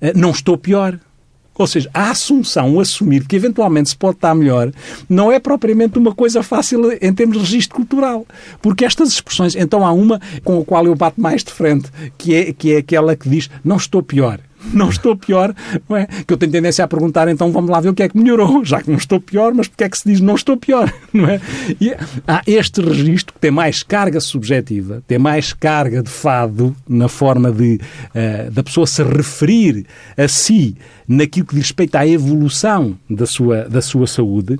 eh, 0.00 0.12
não 0.14 0.30
estou 0.30 0.56
pior. 0.56 0.98
Ou 1.56 1.66
seja, 1.66 1.90
a 1.92 2.10
assunção, 2.10 2.80
assumir 2.80 3.26
que 3.26 3.36
eventualmente 3.36 3.90
se 3.90 3.96
pode 3.96 4.16
estar 4.16 4.34
melhor, 4.34 4.72
não 5.08 5.30
é 5.30 5.38
propriamente 5.38 5.98
uma 5.98 6.14
coisa 6.14 6.42
fácil 6.42 6.92
em 7.00 7.12
termos 7.12 7.36
de 7.36 7.42
registro 7.42 7.76
cultural. 7.76 8.26
Porque 8.60 8.84
estas 8.84 9.10
expressões, 9.10 9.54
então 9.54 9.86
há 9.86 9.92
uma 9.92 10.20
com 10.42 10.60
a 10.60 10.64
qual 10.64 10.86
eu 10.86 10.94
bato 10.94 11.20
mais 11.20 11.44
de 11.44 11.52
frente, 11.52 11.90
que 12.16 12.34
é, 12.34 12.52
que 12.52 12.72
é 12.72 12.78
aquela 12.78 13.14
que 13.14 13.28
diz 13.28 13.50
não 13.64 13.76
estou 13.76 14.02
pior 14.02 14.40
não 14.72 14.88
estou 14.88 15.16
pior, 15.16 15.54
não 15.88 15.96
é? 15.96 16.06
Que 16.06 16.32
eu 16.32 16.36
tenho 16.36 16.52
tendência 16.52 16.84
a 16.84 16.88
perguntar, 16.88 17.28
então 17.28 17.50
vamos 17.50 17.70
lá 17.70 17.80
ver 17.80 17.88
o 17.88 17.94
que 17.94 18.02
é 18.02 18.08
que 18.08 18.16
melhorou, 18.16 18.64
já 18.64 18.82
que 18.82 18.90
não 18.90 18.98
estou 18.98 19.20
pior, 19.20 19.52
mas 19.54 19.68
porque 19.68 19.84
é 19.84 19.88
que 19.88 19.98
se 19.98 20.08
diz 20.08 20.20
não 20.20 20.34
estou 20.34 20.56
pior, 20.56 20.92
não 21.12 21.26
é? 21.26 21.40
E 21.80 21.94
há 22.26 22.42
este 22.46 22.80
registro 22.80 23.34
que 23.34 23.40
tem 23.40 23.50
mais 23.50 23.82
carga 23.82 24.20
subjetiva, 24.20 25.02
tem 25.06 25.18
mais 25.18 25.52
carga 25.52 26.02
de 26.02 26.10
fado 26.10 26.74
na 26.88 27.08
forma 27.08 27.50
de 27.50 27.80
uh, 28.14 28.50
da 28.50 28.62
pessoa 28.62 28.86
se 28.86 29.02
referir 29.02 29.86
a 30.16 30.28
si 30.28 30.76
naquilo 31.08 31.46
que 31.46 31.54
diz 31.54 31.62
respeito 31.62 31.96
à 31.96 32.06
evolução 32.06 32.98
da 33.08 33.26
sua, 33.26 33.68
da 33.68 33.80
sua 33.80 34.06
saúde, 34.06 34.58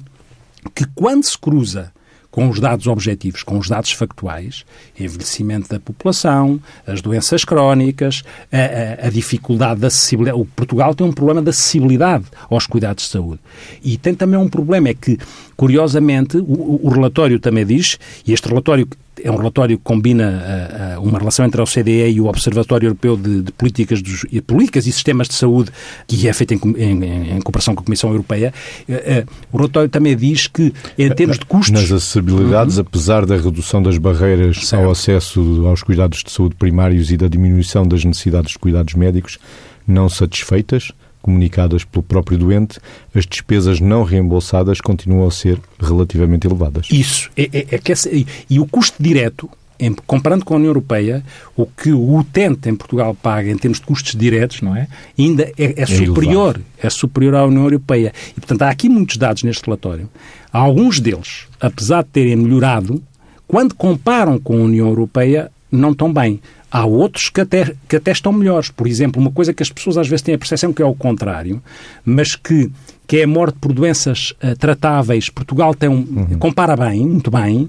que 0.74 0.86
quando 0.94 1.24
se 1.24 1.38
cruza 1.38 1.92
com 2.32 2.48
os 2.48 2.58
dados 2.58 2.86
objetivos, 2.86 3.42
com 3.42 3.58
os 3.58 3.68
dados 3.68 3.92
factuais, 3.92 4.64
envelhecimento 4.98 5.68
da 5.68 5.78
população, 5.78 6.58
as 6.86 7.02
doenças 7.02 7.44
crónicas, 7.44 8.24
a, 8.50 9.04
a, 9.04 9.06
a, 9.06 9.10
dificuldade 9.10 9.80
da 9.80 9.88
acessibilidade. 9.88 10.40
O 10.40 10.46
Portugal 10.46 10.94
tem 10.94 11.06
um 11.06 11.12
problema 11.12 11.42
de 11.42 11.50
acessibilidade 11.50 12.24
aos 12.50 12.66
cuidados 12.66 13.04
de 13.04 13.10
saúde. 13.10 13.38
E 13.84 13.98
tem 13.98 14.14
também 14.14 14.40
um 14.40 14.48
problema, 14.48 14.88
é 14.88 14.94
que, 14.94 15.18
curiosamente, 15.54 16.38
o, 16.38 16.80
o 16.82 16.88
relatório 16.88 17.38
também 17.38 17.66
diz, 17.66 17.98
e 18.26 18.32
este 18.32 18.48
relatório 18.48 18.88
é 19.22 19.30
um 19.30 19.36
relatório 19.36 19.76
que 19.76 19.84
combina 19.84 20.96
uh, 20.96 21.02
uma 21.02 21.18
relação 21.18 21.44
entre 21.44 21.60
a 21.60 21.64
OCDE 21.64 22.10
e 22.10 22.20
o 22.20 22.26
Observatório 22.26 22.86
Europeu 22.86 23.16
de, 23.16 23.42
de 23.42 23.52
Políticas, 23.52 24.00
dos, 24.00 24.24
e 24.30 24.40
Políticas 24.40 24.86
e 24.86 24.92
Sistemas 24.92 25.28
de 25.28 25.34
Saúde, 25.34 25.70
que 26.06 26.28
é 26.28 26.32
feito 26.32 26.54
em, 26.54 26.60
em, 26.78 27.36
em 27.36 27.40
cooperação 27.40 27.74
com 27.74 27.82
a 27.82 27.84
Comissão 27.84 28.10
Europeia. 28.10 28.52
Uh, 28.88 29.28
o 29.52 29.56
relatório 29.58 29.88
também 29.88 30.16
diz 30.16 30.46
que, 30.46 30.72
em 30.98 31.10
termos 31.10 31.38
de 31.38 31.44
custos... 31.44 31.72
Nas 31.72 31.92
acessibilidades, 31.92 32.76
uhum. 32.76 32.84
apesar 32.86 33.26
da 33.26 33.36
redução 33.36 33.82
das 33.82 33.98
barreiras 33.98 34.66
certo. 34.66 34.84
ao 34.84 34.90
acesso 34.90 35.66
aos 35.66 35.82
cuidados 35.82 36.22
de 36.22 36.30
saúde 36.30 36.54
primários 36.54 37.10
e 37.10 37.16
da 37.16 37.28
diminuição 37.28 37.86
das 37.86 38.04
necessidades 38.04 38.52
de 38.52 38.58
cuidados 38.58 38.94
médicos, 38.94 39.38
não 39.86 40.08
satisfeitas, 40.08 40.92
comunicadas 41.22 41.84
pelo 41.84 42.02
próprio 42.02 42.36
doente, 42.36 42.78
as 43.14 43.24
despesas 43.24 43.80
não 43.80 44.02
reembolsadas 44.02 44.80
continuam 44.80 45.26
a 45.26 45.30
ser 45.30 45.58
relativamente 45.80 46.46
elevadas. 46.46 46.88
Isso. 46.90 47.30
É, 47.36 47.48
é, 47.52 47.66
é 47.70 47.78
que 47.78 47.92
essa, 47.92 48.10
e, 48.10 48.26
e 48.50 48.58
o 48.58 48.66
custo 48.66 49.02
direto 49.02 49.48
em, 49.82 49.94
comparando 50.06 50.44
com 50.44 50.54
a 50.54 50.56
União 50.58 50.70
Europeia, 50.70 51.24
o 51.56 51.66
que 51.66 51.92
o 51.92 52.16
utente 52.16 52.68
em 52.68 52.74
Portugal 52.74 53.14
paga 53.14 53.50
em 53.50 53.56
termos 53.56 53.80
de 53.80 53.86
custos 53.86 54.14
diretos, 54.14 54.60
não 54.60 54.76
é? 54.76 54.86
Ainda 55.18 55.42
é, 55.58 55.64
é, 55.64 55.74
é 55.76 55.86
superior, 55.86 56.60
é 56.78 56.88
superior 56.88 57.34
à 57.34 57.44
União 57.44 57.64
Europeia. 57.64 58.12
E, 58.30 58.34
portanto, 58.34 58.62
há 58.62 58.70
aqui 58.70 58.88
muitos 58.88 59.16
dados 59.16 59.42
neste 59.42 59.64
relatório. 59.64 60.08
Alguns 60.52 61.00
deles, 61.00 61.46
apesar 61.60 62.04
de 62.04 62.10
terem 62.10 62.36
melhorado, 62.36 63.02
quando 63.48 63.74
comparam 63.74 64.38
com 64.38 64.54
a 64.54 64.60
União 64.60 64.86
Europeia, 64.88 65.50
não 65.70 65.90
estão 65.90 66.12
bem. 66.12 66.40
Há 66.72 66.86
outros 66.86 67.28
que 67.28 67.42
até, 67.42 67.74
que 67.86 67.96
até 67.96 68.12
estão 68.12 68.32
melhores. 68.32 68.70
Por 68.70 68.86
exemplo, 68.86 69.20
uma 69.20 69.30
coisa 69.30 69.52
que 69.52 69.62
as 69.62 69.70
pessoas 69.70 69.98
às 69.98 70.08
vezes 70.08 70.22
têm 70.22 70.34
a 70.34 70.38
percepção 70.38 70.72
que 70.72 70.80
é 70.80 70.86
o 70.86 70.94
contrário, 70.94 71.62
mas 72.02 72.34
que, 72.34 72.70
que 73.06 73.18
é 73.18 73.24
a 73.24 73.26
morte 73.26 73.58
por 73.60 73.74
doenças 73.74 74.32
uh, 74.42 74.56
tratáveis. 74.56 75.28
Portugal 75.28 75.74
tem 75.74 75.90
um, 75.90 75.96
uhum. 75.96 76.38
compara 76.38 76.74
bem, 76.74 77.06
muito 77.06 77.30
bem, 77.30 77.68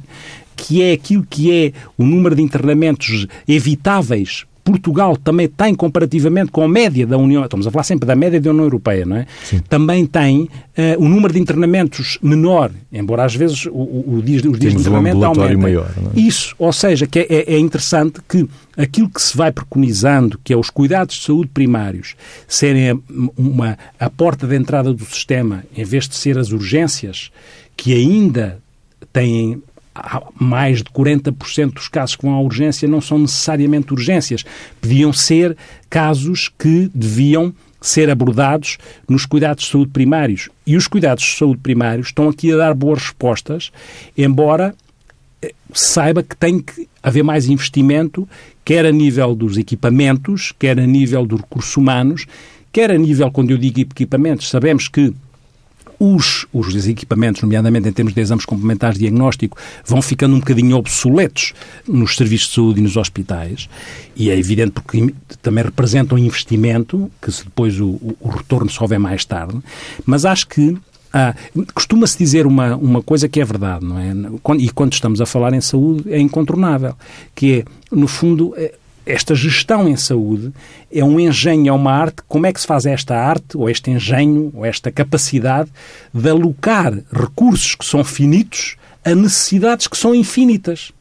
que 0.55 0.81
é 0.81 0.93
aquilo 0.93 1.27
que 1.29 1.51
é 1.51 1.73
o 1.97 2.05
número 2.05 2.33
de 2.33 2.41
internamentos 2.41 3.27
evitáveis 3.45 4.45
Portugal 4.63 5.17
também 5.17 5.47
tem, 5.47 5.75
comparativamente 5.75 6.51
com 6.51 6.63
a 6.63 6.67
média 6.67 7.05
da 7.05 7.17
União, 7.17 7.43
estamos 7.43 7.67
a 7.67 7.71
falar 7.71 7.83
sempre 7.83 8.07
da 8.07 8.15
média 8.15 8.39
da 8.39 8.49
União 8.49 8.63
Europeia, 8.63 9.05
não 9.05 9.17
é? 9.17 9.27
Sim. 9.43 9.59
Também 9.67 10.05
tem 10.05 10.43
uh, 10.43 10.49
o 10.99 11.09
número 11.09 11.33
de 11.33 11.39
internamentos 11.39 12.17
menor, 12.21 12.71
embora 12.91 13.25
às 13.25 13.35
vezes 13.35 13.65
o, 13.65 13.71
o, 13.71 14.15
o 14.17 14.21
dias, 14.21 14.43
os 14.43 14.57
dias 14.57 14.73
de 14.73 14.79
internamento 14.79 15.17
um 15.17 15.25
aumentem. 15.25 15.57
Maior, 15.57 15.91
é? 16.15 16.19
Isso, 16.19 16.55
ou 16.57 16.71
seja, 16.71 17.05
que 17.05 17.19
é, 17.19 17.27
é, 17.29 17.53
é 17.55 17.59
interessante 17.59 18.21
que 18.27 18.47
aquilo 18.77 19.09
que 19.09 19.21
se 19.21 19.35
vai 19.35 19.51
preconizando, 19.51 20.39
que 20.43 20.53
é 20.53 20.57
os 20.57 20.69
cuidados 20.69 21.15
de 21.15 21.25
saúde 21.25 21.49
primários, 21.53 22.15
serem 22.47 23.01
uma, 23.37 23.77
a 23.99 24.09
porta 24.09 24.47
de 24.47 24.55
entrada 24.55 24.93
do 24.93 25.05
sistema, 25.05 25.63
em 25.75 25.83
vez 25.83 26.07
de 26.07 26.15
ser 26.15 26.37
as 26.37 26.51
urgências, 26.51 27.31
que 27.75 27.93
ainda 27.93 28.59
têm 29.11 29.61
mais 30.39 30.79
de 30.79 30.85
40% 30.85 31.73
dos 31.73 31.87
casos 31.87 32.15
que 32.15 32.23
vão 32.23 32.33
à 32.33 32.41
urgência 32.41 32.87
não 32.87 33.01
são 33.01 33.19
necessariamente 33.19 33.93
urgências. 33.93 34.43
Podiam 34.81 35.13
ser 35.13 35.55
casos 35.89 36.49
que 36.57 36.89
deviam 36.93 37.53
ser 37.79 38.09
abordados 38.09 38.77
nos 39.07 39.25
cuidados 39.25 39.65
de 39.65 39.71
saúde 39.71 39.91
primários. 39.91 40.49
E 40.65 40.77
os 40.77 40.87
cuidados 40.87 41.23
de 41.23 41.37
saúde 41.37 41.59
primários 41.61 42.07
estão 42.07 42.29
aqui 42.29 42.51
a 42.53 42.57
dar 42.57 42.73
boas 42.73 43.03
respostas, 43.03 43.71
embora 44.17 44.73
eh, 45.41 45.53
saiba 45.73 46.23
que 46.23 46.35
tem 46.35 46.59
que 46.59 46.87
haver 47.03 47.23
mais 47.23 47.47
investimento, 47.47 48.27
quer 48.63 48.85
a 48.85 48.91
nível 48.91 49.35
dos 49.35 49.57
equipamentos, 49.57 50.53
quer 50.57 50.79
a 50.79 50.87
nível 50.87 51.25
dos 51.25 51.41
recursos 51.41 51.75
humanos, 51.75 52.25
quer 52.71 52.89
a 52.89 52.97
nível, 52.97 53.29
quando 53.29 53.51
eu 53.51 53.57
digo 53.57 53.81
equipamentos, 53.81 54.49
sabemos 54.49 54.87
que 54.87 55.13
os, 55.99 56.45
os 56.51 56.87
equipamentos, 56.87 57.41
nomeadamente 57.41 57.87
em 57.87 57.91
termos 57.93 58.13
de 58.13 58.21
exames 58.21 58.45
complementares 58.45 58.97
de 58.97 59.01
diagnóstico, 59.01 59.57
vão 59.85 60.01
ficando 60.01 60.35
um 60.35 60.39
bocadinho 60.39 60.75
obsoletos 60.77 61.53
nos 61.87 62.15
serviços 62.15 62.49
de 62.49 62.55
saúde 62.55 62.79
e 62.79 62.83
nos 62.83 62.97
hospitais, 62.97 63.69
e 64.15 64.29
é 64.29 64.37
evidente 64.37 64.71
porque 64.71 65.13
também 65.41 65.63
representam 65.63 66.17
um 66.17 66.21
investimento, 66.21 67.11
que 67.21 67.31
se 67.31 67.43
depois 67.43 67.79
o, 67.79 67.99
o 68.19 68.29
retorno 68.29 68.69
só 68.69 68.85
vem 68.85 68.99
mais 68.99 69.25
tarde, 69.25 69.57
mas 70.05 70.25
acho 70.25 70.47
que 70.47 70.77
ah, 71.13 71.35
Costuma-se 71.75 72.17
dizer 72.17 72.47
uma, 72.47 72.75
uma 72.75 73.03
coisa 73.03 73.29
que 73.29 73.39
é 73.39 73.45
verdade, 73.45 73.85
não 73.85 73.99
é? 73.99 74.11
E 74.57 74.69
quando 74.71 74.93
estamos 74.93 75.21
a 75.21 75.27
falar 75.27 75.53
em 75.53 75.61
saúde 75.61 76.11
é 76.11 76.19
incontornável, 76.19 76.95
que 77.35 77.59
é, 77.59 77.65
no 77.95 78.07
fundo, 78.07 78.55
é, 78.57 78.73
esta 79.05 79.35
gestão 79.35 79.87
em 79.87 79.95
saúde 79.95 80.51
é 80.91 81.03
um 81.03 81.19
engenho, 81.19 81.69
é 81.69 81.71
uma 81.71 81.91
arte. 81.91 82.21
Como 82.27 82.45
é 82.45 82.53
que 82.53 82.61
se 82.61 82.67
faz 82.67 82.85
esta 82.85 83.15
arte, 83.15 83.57
ou 83.57 83.69
este 83.69 83.91
engenho, 83.91 84.51
ou 84.53 84.65
esta 84.65 84.91
capacidade 84.91 85.69
de 86.13 86.29
alocar 86.29 86.93
recursos 87.11 87.75
que 87.75 87.85
são 87.85 88.03
finitos 88.03 88.75
a 89.03 89.13
necessidades 89.13 89.87
que 89.87 89.97
são 89.97 90.15
infinitas? 90.15 90.91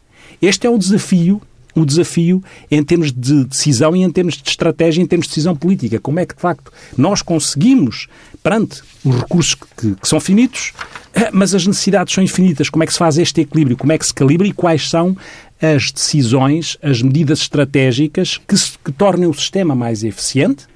Este 0.41 0.67
é 0.67 0.71
o 0.71 0.79
desafio 0.79 1.41
o 1.75 1.85
desafio 1.85 2.43
em 2.71 2.83
termos 2.83 3.13
de 3.13 3.45
decisão 3.45 3.97
e 3.97 4.03
em 4.03 4.11
termos 4.11 4.35
de 4.35 4.49
estratégia, 4.49 5.03
em 5.03 5.07
termos 5.07 5.27
de 5.27 5.31
decisão 5.31 5.57
política. 5.57 5.99
Como 5.99 6.21
é 6.21 6.27
que, 6.27 6.35
de 6.35 6.41
facto, 6.41 6.73
nós 6.97 7.23
conseguimos, 7.23 8.09
perante 8.43 8.83
os 9.05 9.17
recursos 9.17 9.55
que, 9.55 9.95
que, 9.95 10.09
são 10.09 10.21
finitos, 10.21 10.73
eh, 11.15 11.31
mas 11.33 11.55
as 11.55 11.67
necessidades 11.67 12.13
são 12.13 12.23
infinitas, 12.23 12.69
como 12.69 12.83
é 12.83 12.87
que 12.87 12.93
se 12.93 12.99
faz 12.99 13.19
este 13.19 13.41
equilíbrio, 13.41 13.77
como 13.77 13.93
é 13.93 13.99
que 13.99 14.07
se 14.07 14.15
calibra 14.15 14.47
e 14.47 14.53
quais 14.53 14.89
são 14.89 15.17
as 15.63 15.93
decisões, 15.93 16.77
as 16.83 17.01
medidas 17.01 17.41
estratégicas 17.41 18.37
que, 18.37 18.57
se, 18.57 18.77
que 18.85 18.91
tornem 18.91 19.29
o 19.29 19.35
sistema 19.35 19.77
mais 19.77 20.03
eficiente 20.03 20.67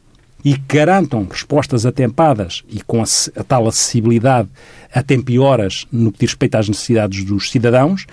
e 0.44 0.54
que 0.54 0.76
garantam 0.76 1.26
respostas 1.28 1.84
atempadas 1.84 2.62
e 2.68 2.80
com 2.80 3.02
a, 3.02 3.06
a 3.34 3.42
tal 3.42 3.66
acessibilidade 3.66 4.48
a 4.94 5.02
tempo 5.02 5.32
e 5.32 5.40
horas 5.40 5.86
no 5.90 6.12
que 6.12 6.20
diz 6.20 6.30
respeito 6.30 6.54
às 6.54 6.68
necessidades 6.68 7.24
dos 7.24 7.50
cidadãos 7.50 8.06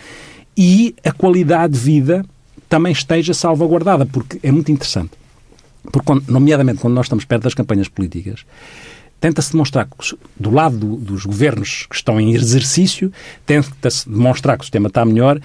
e 0.58 0.96
a 1.04 1.12
qualidade 1.12 1.74
de 1.74 1.80
vida 1.80 2.26
também 2.68 2.92
esteja 2.92 3.36
salvaguardada, 3.36 4.04
porque 4.06 4.40
é 4.42 4.52
muito 4.52 4.72
interessante. 4.72 5.12
Porque, 5.92 6.12
nomeadamente, 6.28 6.80
quando 6.80 6.96
nós 6.96 7.06
estamos 7.06 7.24
perto 7.24 7.44
das 7.44 7.54
campanhas 7.54 7.88
políticas, 7.88 8.46
tenta-se 9.20 9.52
demonstrar 9.52 9.86
que, 9.86 10.18
do 10.36 10.50
lado 10.50 10.78
do, 10.78 10.96
dos 10.96 11.26
governos 11.26 11.86
que 11.88 11.96
estão 11.96 12.20
em 12.20 12.34
exercício, 12.34 13.12
tenta-se 13.46 14.10
demonstrar 14.10 14.58
que 14.58 14.64
o 14.64 14.66
sistema 14.66 14.88
está 14.88 15.06
melhor 15.06 15.40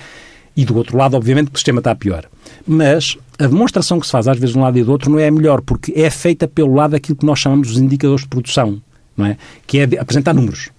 e, 0.58 0.64
do 0.64 0.76
outro 0.76 0.96
lado, 0.98 1.16
obviamente, 1.16 1.50
que 1.50 1.54
o 1.54 1.56
sistema 1.56 1.78
está 1.78 1.94
pior. 1.94 2.24
Mas 2.66 3.16
a 3.38 3.46
demonstração 3.46 4.00
que 4.00 4.06
se 4.06 4.10
faz, 4.10 4.26
às 4.26 4.36
vezes, 4.36 4.54
de 4.54 4.58
um 4.58 4.62
lado 4.62 4.76
e 4.76 4.82
do 4.82 4.90
outro, 4.90 5.08
não 5.08 5.16
é 5.16 5.28
a 5.28 5.30
melhor, 5.30 5.60
porque 5.60 5.92
é 5.94 6.10
feita 6.10 6.48
pelo 6.48 6.74
lado 6.74 6.90
daquilo 6.90 7.16
que 7.16 7.24
nós 7.24 7.38
chamamos 7.38 7.74
de 7.74 7.80
indicadores 7.80 8.22
de 8.22 8.28
produção, 8.28 8.82
não 9.16 9.26
é? 9.26 9.36
que 9.68 9.78
é 9.78 9.84
apresentar 10.00 10.34
números. 10.34 10.70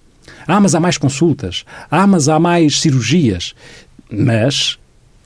Ah, 0.46 0.60
mas 0.60 0.74
há 0.74 0.80
mais 0.80 0.98
consultas. 0.98 1.64
Ah, 1.90 2.06
mas 2.06 2.28
há 2.28 2.38
mais 2.38 2.78
cirurgias. 2.78 3.54
Mas 4.12 4.78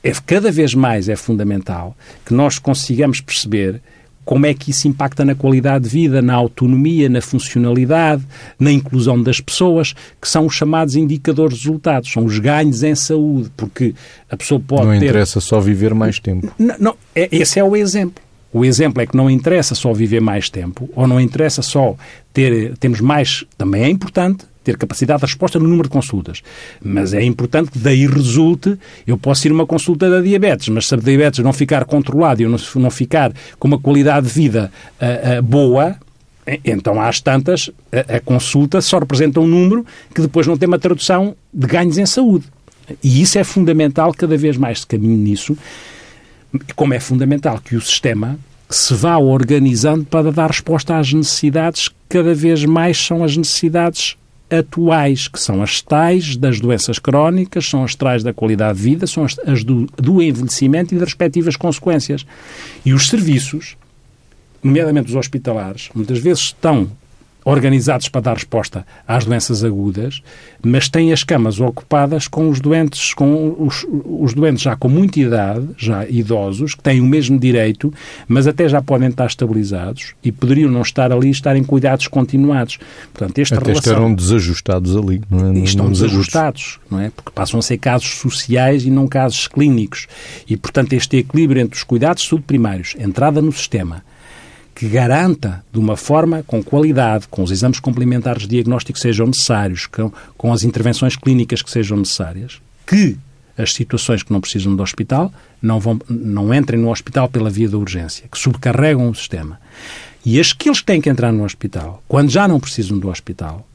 é, 0.04 0.12
cada 0.25 0.52
vez 0.52 0.73
mais 0.73 1.08
é 1.08 1.16
fundamental 1.16 1.96
que 2.25 2.32
nós 2.32 2.56
consigamos 2.61 3.20
perceber 3.20 3.82
como 4.24 4.46
é 4.46 4.54
que 4.54 4.70
isso 4.70 4.88
impacta 4.88 5.24
na 5.24 5.34
qualidade 5.34 5.84
de 5.84 5.90
vida, 5.90 6.22
na 6.22 6.34
autonomia, 6.34 7.08
na 7.08 7.20
funcionalidade, 7.20 8.24
na 8.58 8.72
inclusão 8.72 9.22
das 9.22 9.40
pessoas, 9.40 9.94
que 10.20 10.28
são 10.28 10.46
os 10.46 10.54
chamados 10.54 10.96
indicadores 10.96 11.58
de 11.58 11.64
resultados, 11.64 12.10
são 12.10 12.24
os 12.24 12.38
ganhos 12.38 12.82
em 12.82 12.94
saúde, 12.94 13.50
porque 13.56 13.94
a 14.30 14.36
pessoa 14.36 14.60
pode 14.60 14.82
não 14.82 14.92
ter... 14.92 15.00
Não 15.00 15.04
interessa 15.04 15.40
só 15.40 15.60
viver 15.60 15.94
mais 15.94 16.18
tempo. 16.18 16.52
Não, 16.58 16.76
não, 16.78 16.96
é, 17.14 17.28
esse 17.30 17.58
é 17.58 17.64
o 17.64 17.76
exemplo. 17.76 18.22
O 18.52 18.64
exemplo 18.64 19.02
é 19.02 19.06
que 19.06 19.16
não 19.16 19.28
interessa 19.28 19.74
só 19.74 19.92
viver 19.92 20.20
mais 20.20 20.48
tempo, 20.48 20.88
ou 20.94 21.08
não 21.08 21.20
interessa 21.20 21.60
só 21.60 21.96
ter, 22.32 22.76
temos 22.78 23.00
mais, 23.00 23.44
também 23.58 23.82
é 23.82 23.88
importante, 23.88 24.44
ter 24.64 24.76
capacidade 24.76 25.21
de 25.21 25.26
resposta 25.26 25.59
no 25.59 25.68
número 25.68 25.85
de 25.85 25.92
consultas. 25.92 26.42
Mas 26.83 27.12
é 27.12 27.23
importante 27.23 27.71
que 27.71 27.78
daí 27.78 28.06
resulte, 28.06 28.76
eu 29.06 29.16
posso 29.16 29.47
ir 29.47 29.52
uma 29.52 29.66
consulta 29.66 30.11
da 30.11 30.21
diabetes, 30.21 30.68
mas 30.68 30.88
se 30.88 30.94
a 30.94 30.99
diabetes 30.99 31.40
não 31.40 31.52
ficar 31.52 31.85
controlada 31.85 32.42
e 32.42 32.44
eu 32.44 32.50
não, 32.50 32.59
não 32.76 32.90
ficar 32.90 33.33
com 33.59 33.68
uma 33.68 33.78
qualidade 33.78 34.26
de 34.26 34.33
vida 34.33 34.73
uh, 35.00 35.38
uh, 35.38 35.42
boa, 35.42 35.97
então, 36.64 37.00
às 37.00 37.21
tantas, 37.21 37.71
a, 37.90 38.16
a, 38.16 38.21
consulta 38.21 38.80
só 38.80 38.99
representa 38.99 39.40
um 39.40 39.47
número 39.47 39.87
que 40.14 40.21
depois 40.21 40.47
não 40.47 40.59
tem 40.59 40.66
uma 40.66 40.78
tradução 40.78 41.35
de 41.52 41.66
ganhos 41.66 41.97
em 41.97 42.04
saúde. 42.04 42.44
E 43.02 43.23
isso 43.23 43.38
é 43.38 43.44
fundamental, 43.44 44.12
cada 44.12 44.37
vez 44.37 44.56
mais 44.59 44.80
se 44.80 44.87
caminhe 44.87 45.16
nisso, 45.16 45.56
como 46.76 46.92
é 46.92 47.00
fundamental 47.00 47.59
que 47.59 47.76
o 47.76 47.80
sistema 47.80 48.38
se 48.68 48.94
vá 48.94 49.16
organizando 49.16 50.04
para 50.04 50.33
dar 50.33 50.49
resposta 50.49 50.97
às 50.99 51.12
necessidades 51.12 51.88
que 51.88 51.94
cada 52.09 52.35
vez 52.35 52.64
mais 52.64 52.99
são 52.99 53.25
as 53.25 53.37
necessidades 53.37 54.16
atuais, 54.50 55.26
que 55.28 55.38
são 55.38 55.62
as 55.62 55.80
tais 55.80 56.36
das 56.36 56.60
doenças 56.60 56.98
crónicas, 56.98 57.66
são 57.66 57.82
as 57.82 57.94
tais 57.94 58.22
da 58.22 58.32
qualidade 58.32 58.78
de 58.78 58.84
vida, 58.84 59.06
são 59.06 59.24
as, 59.24 59.38
as 59.40 59.64
do, 59.64 59.86
do 59.96 60.22
envelhecimento 60.22 60.94
e 60.94 60.98
das 60.98 61.08
respectivas 61.08 61.56
consequências. 61.56 62.26
E 62.84 62.92
os 62.92 63.08
serviços, 63.08 63.76
nomeadamente 64.62 65.08
os 65.08 65.16
hospitalares, 65.16 65.88
muitas 65.94 66.18
vezes 66.18 66.44
estão 66.44 66.90
organizados 67.44 68.08
para 68.08 68.22
dar 68.22 68.34
resposta 68.34 68.86
às 69.06 69.24
doenças 69.24 69.62
agudas, 69.62 70.22
mas 70.64 70.88
têm 70.88 71.12
as 71.12 71.22
camas 71.22 71.60
ocupadas 71.60 72.26
com 72.26 72.48
os 72.48 72.60
doentes, 72.60 73.12
com 73.12 73.54
os, 73.58 73.86
os, 74.04 74.32
doentes 74.32 74.62
já 74.62 74.74
com 74.74 74.88
muita 74.88 75.20
idade, 75.20 75.68
já 75.76 76.08
idosos, 76.08 76.74
que 76.74 76.82
têm 76.82 77.00
o 77.00 77.04
mesmo 77.04 77.38
direito, 77.38 77.92
mas 78.26 78.46
até 78.46 78.68
já 78.68 78.80
podem 78.80 79.08
estar 79.08 79.26
estabilizados 79.26 80.14
e 80.22 80.32
poderiam 80.32 80.70
não 80.70 80.82
estar 80.82 81.12
ali 81.12 81.28
e 81.28 81.32
estar 81.32 81.54
em 81.56 81.62
cuidados 81.62 82.08
continuados. 82.08 82.78
Portanto, 83.12 83.38
esta 83.38 83.56
até 83.56 83.66
relação... 83.66 83.92
estarão 83.92 84.14
desajustados 84.14 84.96
ali, 84.96 85.20
não 85.30 85.52
é? 85.52 85.58
estão 85.58 85.90
desajustados, 85.90 86.78
não 86.90 87.00
é? 87.00 87.10
Porque 87.10 87.30
passam 87.34 87.60
a 87.60 87.62
ser 87.62 87.76
casos 87.78 88.14
sociais 88.18 88.84
e 88.84 88.90
não 88.90 89.06
casos 89.06 89.46
clínicos. 89.46 90.06
E, 90.48 90.56
portanto, 90.56 90.94
este 90.94 91.18
equilíbrio 91.18 91.60
entre 91.60 91.76
os 91.76 91.84
cuidados 91.84 92.22
de 92.22 92.28
saúde 92.28 92.44
primários, 92.46 92.96
entrada 92.98 93.42
no 93.42 93.52
sistema, 93.52 94.02
que 94.74 94.88
garanta, 94.88 95.64
de 95.72 95.78
uma 95.78 95.96
forma 95.96 96.42
com 96.46 96.62
qualidade, 96.62 97.28
com 97.28 97.42
os 97.42 97.50
exames 97.50 97.78
complementares 97.78 98.42
de 98.42 98.48
diagnóstico 98.48 98.94
que 98.94 99.00
sejam 99.00 99.26
necessários, 99.26 99.87
com, 99.87 100.12
com 100.37 100.52
as 100.52 100.64
intervenções 100.64 101.16
clínicas 101.16 101.62
que 101.62 101.70
sejam 101.70 101.96
necessárias, 101.96 102.60
que 102.87 103.16
as 103.56 103.72
situações 103.72 104.22
que 104.22 104.32
não 104.32 104.40
precisam 104.40 104.74
do 104.74 104.82
hospital 104.82 105.32
não, 105.62 105.78
vão, 105.78 105.98
não 106.08 106.52
entrem 106.52 106.80
no 106.80 106.90
hospital 106.90 107.28
pela 107.28 107.48
via 107.48 107.68
da 107.68 107.78
urgência, 107.78 108.26
que 108.30 108.37
subcarregam 108.37 109.08
o 109.08 109.14
sistema. 109.14 109.60
E 110.26 110.40
aqueles 110.40 110.80
que 110.80 110.87
têm 110.87 111.00
que 111.00 111.08
entrar 111.08 111.32
no 111.32 111.44
hospital, 111.44 112.02
quando 112.08 112.30
já 112.30 112.48
não 112.48 112.58
precisam 112.58 112.98
do 112.98 113.08
hospital, 113.08 113.66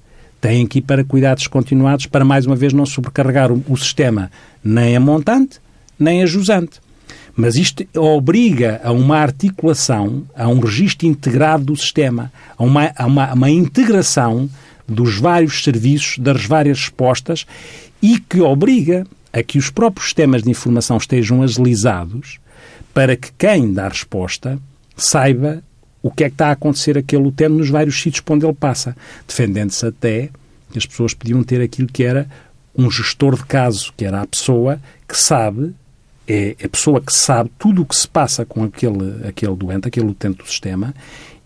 têm 0.42 0.68
que 0.68 0.80
ir 0.80 0.82
para 0.82 1.04
cuidados 1.04 1.48
continuados 1.48 2.08
para, 2.08 2.26
mais 2.26 2.46
uma 2.46 2.56
vez, 2.56 2.74
não 2.74 2.86
sobrecarregar 2.86 3.52
o, 3.52 3.64
o 3.68 3.78
sistema 3.78 4.32
nem 4.64 4.96
a 4.96 5.00
montante, 5.00 5.60
nem 5.98 6.24
a 6.24 6.26
jusante. 6.26 6.82
Mas 7.40 7.56
isto 7.56 7.88
obriga 7.98 8.82
a 8.84 8.92
uma 8.92 9.16
articulação, 9.16 10.24
a 10.36 10.46
um 10.50 10.60
registro 10.60 11.08
integrado 11.08 11.64
do 11.64 11.76
sistema, 11.78 12.30
a 12.58 12.64
uma, 12.66 12.92
a 12.94 13.06
uma, 13.06 13.26
a 13.28 13.34
uma 13.34 13.50
integração 13.50 14.50
dos 14.86 15.18
vários 15.18 15.64
serviços, 15.64 16.18
das 16.18 16.44
várias 16.44 16.80
respostas 16.80 17.46
e 18.02 18.20
que 18.20 18.42
obriga 18.42 19.08
a 19.32 19.42
que 19.42 19.58
os 19.58 19.70
próprios 19.70 20.08
sistemas 20.08 20.44
de 20.44 20.50
informação 20.50 20.98
estejam 20.98 21.42
agilizados 21.42 22.42
para 22.94 23.16
que 23.16 23.32
quem 23.38 23.72
dá 23.72 23.88
resposta 23.88 24.60
saiba 24.98 25.64
o 26.04 26.12
que 26.12 26.26
é 26.26 26.28
que 26.28 26.34
está 26.34 26.50
a 26.50 26.52
acontecer 26.52 26.98
aquele 26.98 27.24
utente 27.24 27.54
nos 27.54 27.70
vários 27.70 28.02
sítios 28.02 28.20
por 28.20 28.34
onde 28.34 28.46
ele 28.46 28.54
passa, 28.54 28.94
defendendo-se 29.26 29.86
até 29.86 30.30
que 30.74 30.78
as 30.78 30.86
pessoas 30.86 31.14
podiam 31.14 31.42
ter 31.42 31.62
aquilo 31.62 31.88
que 31.88 32.04
era 32.04 32.30
um 32.76 32.92
gestor 32.92 33.38
de 33.38 33.46
caso, 33.46 33.94
que 33.96 34.04
era 34.04 34.24
a 34.24 34.28
pessoa 34.28 34.78
que 35.08 35.18
sabe 35.18 35.74
é 36.30 36.56
a 36.64 36.70
pessoa 36.70 37.02
que 37.02 37.12
sabe 37.12 37.50
tudo 37.58 37.82
o 37.82 37.86
que 37.86 37.96
se 37.96 38.08
passa 38.08 38.46
com 38.46 38.64
aquele, 38.64 39.28
aquele 39.28 39.56
doente, 39.56 39.88
aquele 39.88 40.06
utente 40.06 40.38
do 40.38 40.48
sistema 40.48 40.94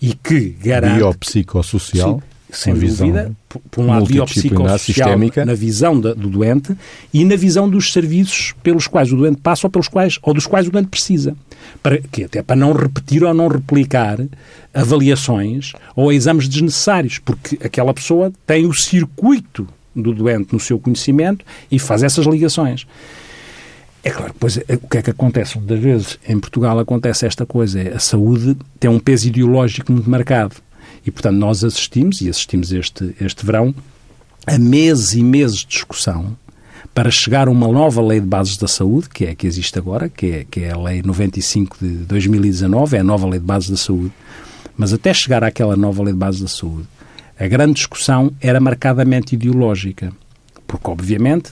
e 0.02 0.14
que 0.14 0.50
garante... 0.62 0.98
Biopsicossocial. 0.98 2.20
Sim, 2.20 2.34
sem 2.54 2.74
dúvida, 2.76 3.32
por, 3.50 3.62
por 3.72 3.84
um 3.84 3.88
lado 3.88 4.06
biopsicossocial 4.06 5.18
na 5.46 5.56
visão 5.56 6.00
da, 6.00 6.14
do 6.14 6.30
doente 6.30 6.76
e 7.12 7.26
na 7.26 7.36
visão 7.36 7.68
dos 7.68 7.92
serviços 7.92 8.54
pelos 8.62 8.86
quais 8.86 9.12
o 9.12 9.18
doente 9.18 9.42
passa 9.42 9.66
ou 9.66 9.72
pelos 9.72 9.88
quais 9.88 10.20
ou 10.22 10.34
dos 10.34 10.46
quais 10.46 10.68
o 10.68 10.72
doente 10.72 10.90
precisa. 10.90 11.36
Para, 11.82 11.98
que 12.00 12.26
até 12.26 12.44
para 12.44 12.56
não 12.56 12.74
repetir 12.74 13.24
ou 13.24 13.34
não 13.34 13.48
replicar 13.48 14.20
avaliações 14.74 15.72
ou 15.96 16.12
exames 16.12 16.48
desnecessários, 16.48 17.18
porque 17.18 17.58
aquela 17.64 17.94
pessoa 17.94 18.32
tem 18.46 18.68
o 18.68 18.74
circuito 18.74 19.68
do 19.96 20.14
doente 20.14 20.54
no 20.54 20.60
seu 20.60 20.78
conhecimento 20.78 21.44
e 21.72 21.80
faz 21.80 22.04
essas 22.04 22.26
ligações. 22.26 22.86
É 24.04 24.10
claro, 24.10 24.36
pois 24.38 24.58
é, 24.58 24.76
o 24.76 24.88
que 24.88 24.98
é 24.98 25.02
que 25.02 25.10
acontece? 25.12 25.58
Muitas 25.58 25.80
vezes 25.80 26.20
em 26.28 26.38
Portugal 26.38 26.78
acontece 26.78 27.26
esta 27.26 27.46
coisa, 27.46 27.80
é, 27.80 27.94
a 27.94 28.00
saúde 28.00 28.58
tem 28.78 28.90
um 28.90 29.00
peso 29.00 29.30
ideológico 29.30 29.92
muito 29.94 30.10
marcado. 30.10 30.56
E, 31.06 31.12
portanto, 31.12 31.38
nós 31.38 31.64
assistimos, 31.64 32.22
e 32.22 32.30
assistimos 32.30 32.72
este, 32.72 33.16
este 33.20 33.46
verão, 33.46 33.74
a 34.46 34.58
meses 34.58 35.14
e 35.14 35.24
meses 35.24 35.60
de 35.60 35.68
discussão 35.68 36.36
para 36.94 37.10
chegar 37.10 37.48
a 37.48 37.52
uma 37.52 37.68
nova 37.68 38.02
lei 38.02 38.20
de 38.20 38.28
bases 38.28 38.58
da 38.58 38.68
saúde, 38.68 39.10
que 39.10 39.26
é 39.26 39.32
a 39.32 39.36
que 39.36 39.48
existe 39.48 39.78
agora, 39.80 40.10
que 40.10 40.26
é, 40.28 40.46
que 40.50 40.62
é 40.62 40.72
a 40.72 40.78
Lei 40.78 41.02
95 41.02 41.78
de 41.82 41.88
2019, 42.06 42.98
é 42.98 43.00
a 43.00 43.04
nova 43.04 43.28
lei 43.28 43.40
de 43.40 43.46
bases 43.46 43.70
da 43.70 43.78
saúde. 43.78 44.12
Mas 44.78 44.94
até 44.94 45.14
chegar 45.14 45.44
àquela 45.44 45.76
nova 45.76 46.04
lei 46.04 46.14
de 46.14 46.20
bases 46.20 46.42
da 46.42 46.48
saúde, 46.48 46.88
a 47.40 47.48
grande 47.48 47.76
discussão 47.76 48.32
era 48.40 48.60
marcadamente 48.60 49.34
ideológica 49.34 50.14
porque 50.74 50.90
obviamente 50.90 51.52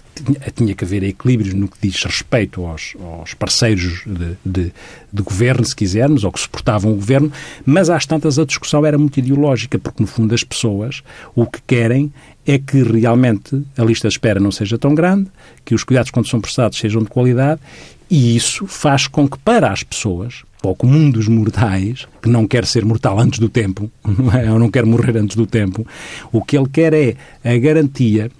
tinha, 0.55 0.73
que 0.73 0.83
haver 0.83 1.03
equilíbrios 1.03 1.53
no 1.53 1.67
que 1.67 1.77
diz 1.79 2.03
respeito 2.03 2.65
aos, 2.65 2.95
aos 3.19 3.35
parceiros 3.35 4.01
de, 4.03 4.35
de, 4.43 4.73
de, 5.13 5.21
governo, 5.21 5.63
se 5.63 5.75
quisermos, 5.75 6.23
ou 6.23 6.31
que 6.31 6.39
suportavam 6.39 6.91
o 6.91 6.95
governo, 6.95 7.31
mas 7.63 7.91
às 7.91 8.03
tantas 8.03 8.39
a 8.39 8.45
discussão 8.45 8.83
era 8.83 8.97
muito 8.97 9.19
ideológica, 9.19 9.77
porque 9.77 10.01
no 10.01 10.07
fundo 10.07 10.33
as 10.33 10.43
pessoas 10.43 11.03
o 11.35 11.45
que 11.45 11.61
querem 11.67 12.11
é 12.47 12.57
que 12.57 12.81
realmente 12.81 13.61
a 13.77 13.83
lista 13.83 14.07
de 14.07 14.15
espera 14.15 14.39
não 14.39 14.51
seja 14.51 14.75
tão 14.75 14.95
grande, 14.95 15.29
que 15.63 15.75
os 15.75 15.83
cuidados 15.83 16.09
quando 16.09 16.27
são 16.27 16.41
prestados 16.41 16.79
sejam 16.79 17.03
de 17.03 17.09
qualidade, 17.09 17.61
e 18.09 18.35
isso 18.35 18.65
faz 18.65 19.05
com 19.05 19.29
que 19.29 19.37
para 19.37 19.71
as 19.71 19.83
pessoas, 19.83 20.41
para 20.59 20.71
o 20.71 20.75
comum 20.75 21.11
dos 21.11 21.27
mortais, 21.27 22.07
que 22.23 22.27
não 22.27 22.47
quer 22.47 22.65
ser 22.65 22.83
mortal 22.83 23.19
antes 23.19 23.37
do 23.37 23.49
tempo, 23.49 23.87
é? 24.43 24.51
ou 24.51 24.57
não 24.57 24.71
quer 24.71 24.83
morrer 24.83 25.15
antes 25.15 25.35
do 25.35 25.45
tempo, 25.45 25.85
o 26.31 26.43
que 26.43 26.57
ele 26.57 26.67
quer 26.67 26.91
é 26.91 27.15
a 27.43 27.55
garantia 27.59 28.31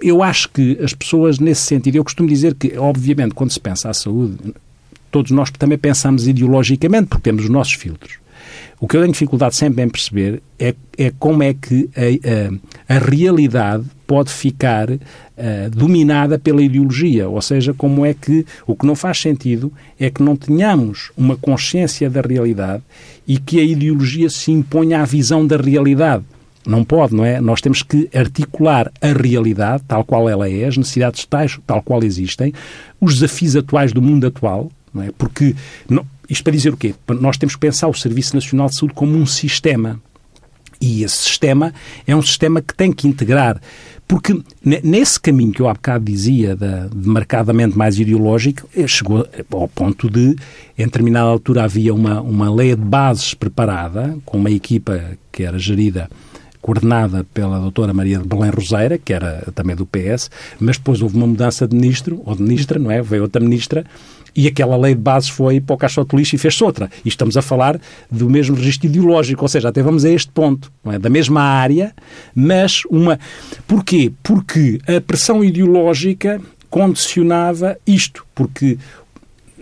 eu 0.00 0.22
acho 0.22 0.48
que 0.50 0.78
as 0.82 0.94
pessoas, 0.94 1.38
nesse 1.38 1.62
sentido, 1.62 1.96
eu 1.96 2.04
costumo 2.04 2.28
dizer 2.28 2.54
que, 2.54 2.76
obviamente, 2.78 3.34
quando 3.34 3.50
se 3.50 3.60
pensa 3.60 3.90
à 3.90 3.94
saúde, 3.94 4.36
todos 5.10 5.30
nós 5.30 5.50
também 5.50 5.78
pensamos 5.78 6.26
ideologicamente, 6.26 7.08
porque 7.08 7.22
temos 7.22 7.44
os 7.44 7.50
nossos 7.50 7.74
filtros. 7.74 8.20
O 8.80 8.88
que 8.88 8.96
eu 8.96 9.02
tenho 9.02 9.12
dificuldade 9.12 9.54
sempre 9.54 9.82
em 9.84 9.88
perceber 9.88 10.42
é, 10.58 10.74
é 10.96 11.12
como 11.18 11.42
é 11.42 11.52
que 11.52 11.90
a, 11.94 12.94
a, 12.94 12.96
a 12.96 12.98
realidade 12.98 13.84
pode 14.06 14.32
ficar 14.32 14.90
uh, 14.90 14.98
dominada 15.70 16.38
pela 16.38 16.62
ideologia, 16.62 17.28
ou 17.28 17.42
seja, 17.42 17.74
como 17.74 18.06
é 18.06 18.14
que 18.14 18.46
o 18.66 18.74
que 18.74 18.86
não 18.86 18.96
faz 18.96 19.18
sentido 19.18 19.70
é 19.98 20.08
que 20.08 20.22
não 20.22 20.34
tenhamos 20.34 21.12
uma 21.14 21.36
consciência 21.36 22.08
da 22.08 22.22
realidade 22.22 22.82
e 23.28 23.38
que 23.38 23.60
a 23.60 23.62
ideologia 23.62 24.30
se 24.30 24.50
imponha 24.50 25.02
à 25.02 25.04
visão 25.04 25.46
da 25.46 25.58
realidade. 25.58 26.24
Não 26.66 26.84
pode, 26.84 27.14
não 27.14 27.24
é? 27.24 27.40
Nós 27.40 27.60
temos 27.60 27.82
que 27.82 28.08
articular 28.14 28.92
a 29.00 29.12
realidade 29.12 29.82
tal 29.88 30.04
qual 30.04 30.28
ela 30.28 30.48
é, 30.48 30.66
as 30.66 30.76
necessidades 30.76 31.24
tais 31.24 31.58
tal 31.66 31.82
qual 31.82 32.02
existem, 32.02 32.52
os 33.00 33.14
desafios 33.14 33.56
atuais 33.56 33.92
do 33.92 34.02
mundo 34.02 34.26
atual, 34.26 34.70
não 34.92 35.02
é? 35.02 35.10
Porque 35.16 35.54
não, 35.88 36.04
isto 36.28 36.44
para 36.44 36.52
dizer 36.52 36.72
o 36.72 36.76
quê? 36.76 36.94
Nós 37.20 37.38
temos 37.38 37.54
que 37.54 37.60
pensar 37.60 37.88
o 37.88 37.94
Serviço 37.94 38.34
Nacional 38.34 38.68
de 38.68 38.76
Saúde 38.76 38.94
como 38.94 39.16
um 39.16 39.26
sistema. 39.26 40.00
E 40.80 41.02
esse 41.02 41.16
sistema 41.16 41.74
é 42.06 42.16
um 42.16 42.22
sistema 42.22 42.62
que 42.62 42.74
tem 42.74 42.90
que 42.90 43.06
integrar. 43.06 43.60
Porque 44.08 44.42
nesse 44.64 45.20
caminho 45.20 45.52
que 45.52 45.60
eu 45.60 45.68
há 45.68 45.74
bocado 45.74 46.04
dizia, 46.04 46.56
de, 46.56 46.88
de 46.88 47.08
marcadamente 47.08 47.76
mais 47.76 47.98
ideológico, 47.98 48.68
eh, 48.74 48.86
chegou 48.86 49.26
ao 49.52 49.68
ponto 49.68 50.10
de, 50.10 50.34
em 50.76 50.84
determinada 50.84 51.28
altura, 51.28 51.64
havia 51.64 51.94
uma, 51.94 52.20
uma 52.20 52.52
lei 52.52 52.74
de 52.74 52.82
bases 52.82 53.34
preparada, 53.34 54.16
com 54.24 54.38
uma 54.38 54.50
equipa 54.50 55.16
que 55.30 55.44
era 55.44 55.58
gerida 55.58 56.08
coordenada 56.60 57.24
pela 57.32 57.58
doutora 57.58 57.92
Maria 57.92 58.18
de 58.18 58.26
Belém 58.26 58.50
Roseira, 58.50 58.98
que 58.98 59.12
era 59.12 59.50
também 59.54 59.74
do 59.74 59.86
PS, 59.86 60.30
mas 60.58 60.76
depois 60.76 61.00
houve 61.00 61.16
uma 61.16 61.26
mudança 61.26 61.66
de 61.66 61.74
ministro, 61.74 62.22
ou 62.24 62.34
de 62.34 62.42
ministra, 62.42 62.78
não 62.78 62.90
é? 62.90 63.00
Veio 63.02 63.22
outra 63.22 63.40
ministra, 63.40 63.84
e 64.34 64.46
aquela 64.46 64.76
lei 64.76 64.94
de 64.94 65.00
bases 65.00 65.28
foi 65.28 65.60
para 65.60 65.74
o 65.74 65.78
caixote 65.78 66.14
lixo 66.14 66.34
e 66.34 66.38
fez-se 66.38 66.62
outra. 66.62 66.90
E 67.04 67.08
estamos 67.08 67.36
a 67.36 67.42
falar 67.42 67.80
do 68.10 68.28
mesmo 68.28 68.56
registro 68.56 68.86
ideológico, 68.86 69.42
ou 69.42 69.48
seja, 69.48 69.68
até 69.68 69.82
vamos 69.82 70.04
a 70.04 70.10
este 70.10 70.30
ponto, 70.30 70.70
é? 70.86 70.98
da 70.98 71.10
mesma 71.10 71.42
área, 71.42 71.94
mas 72.34 72.82
uma... 72.90 73.18
Porquê? 73.66 74.12
Porque 74.22 74.80
a 74.86 75.00
pressão 75.00 75.42
ideológica 75.42 76.40
condicionava 76.68 77.76
isto, 77.86 78.24
porque 78.34 78.78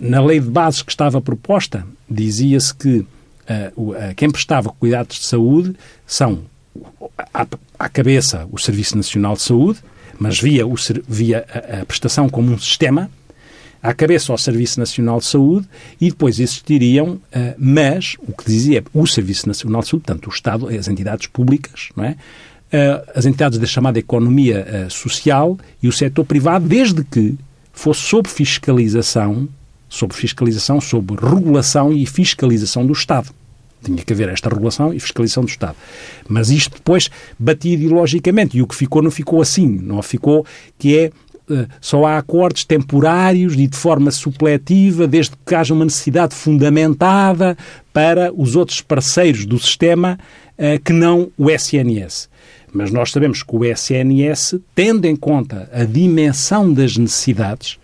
na 0.00 0.22
lei 0.22 0.38
de 0.38 0.48
bases 0.48 0.82
que 0.82 0.92
estava 0.92 1.20
proposta 1.20 1.86
dizia-se 2.08 2.74
que 2.74 2.98
uh, 2.98 4.14
quem 4.14 4.30
prestava 4.30 4.70
cuidados 4.78 5.18
de 5.18 5.24
saúde 5.24 5.74
são 6.06 6.42
à, 7.32 7.46
à 7.78 7.88
cabeça 7.88 8.46
o 8.50 8.58
Serviço 8.58 8.96
Nacional 8.96 9.34
de 9.34 9.42
Saúde, 9.42 9.80
mas 10.18 10.40
via, 10.40 10.66
o, 10.66 10.74
via 11.06 11.44
a, 11.52 11.82
a 11.82 11.86
prestação 11.86 12.28
como 12.28 12.52
um 12.52 12.58
sistema, 12.58 13.10
à 13.82 13.94
cabeça 13.94 14.32
ao 14.32 14.38
Serviço 14.38 14.80
Nacional 14.80 15.18
de 15.18 15.26
Saúde 15.26 15.68
e 16.00 16.10
depois 16.10 16.40
existiriam, 16.40 17.12
uh, 17.12 17.20
mas 17.56 18.16
o 18.26 18.32
que 18.32 18.44
dizia 18.44 18.84
o 18.92 19.06
Serviço 19.06 19.46
Nacional 19.46 19.82
de 19.82 19.88
Saúde, 19.88 20.04
tanto 20.06 20.28
o 20.28 20.32
Estado, 20.32 20.68
as 20.68 20.88
entidades 20.88 21.26
públicas, 21.26 21.90
não 21.96 22.04
é? 22.04 22.16
Uh, 22.70 23.10
as 23.14 23.24
entidades 23.24 23.58
da 23.58 23.66
chamada 23.66 23.98
economia 23.98 24.86
uh, 24.86 24.90
social 24.90 25.56
e 25.82 25.88
o 25.88 25.92
setor 25.92 26.24
privado, 26.24 26.68
desde 26.68 27.02
que 27.02 27.34
fosse 27.72 28.02
sob 28.02 28.28
fiscalização, 28.28 29.48
sob 29.88 30.12
fiscalização, 30.12 30.80
sob 30.80 31.14
regulação 31.14 31.92
e 31.92 32.04
fiscalização 32.04 32.84
do 32.84 32.92
Estado. 32.92 33.30
Tinha 33.82 34.02
que 34.02 34.12
haver 34.12 34.28
esta 34.28 34.48
regulação 34.48 34.92
e 34.92 35.00
fiscalização 35.00 35.44
do 35.44 35.48
Estado. 35.48 35.76
Mas 36.28 36.50
isto 36.50 36.74
depois 36.74 37.10
batia 37.38 37.74
ideologicamente 37.74 38.58
e 38.58 38.62
o 38.62 38.66
que 38.66 38.74
ficou 38.74 39.02
não 39.02 39.10
ficou 39.10 39.40
assim, 39.40 39.66
não 39.66 40.02
ficou 40.02 40.44
que 40.78 40.96
é 40.96 41.10
eh, 41.50 41.66
só 41.80 42.04
há 42.04 42.18
acordos 42.18 42.64
temporários 42.64 43.54
e 43.54 43.66
de 43.66 43.76
forma 43.76 44.10
supletiva, 44.10 45.06
desde 45.06 45.32
que 45.46 45.54
haja 45.54 45.72
uma 45.72 45.84
necessidade 45.84 46.34
fundamentada 46.34 47.56
para 47.92 48.32
os 48.32 48.54
outros 48.54 48.82
parceiros 48.82 49.46
do 49.46 49.58
sistema 49.58 50.18
eh, 50.58 50.78
que 50.78 50.92
não 50.92 51.30
o 51.38 51.50
SNS. 51.50 52.28
Mas 52.72 52.90
nós 52.90 53.10
sabemos 53.10 53.42
que 53.42 53.56
o 53.56 53.64
SNS, 53.64 54.56
tendo 54.74 55.06
em 55.06 55.16
conta 55.16 55.70
a 55.72 55.84
dimensão 55.84 56.70
das 56.70 56.96
necessidades, 56.98 57.78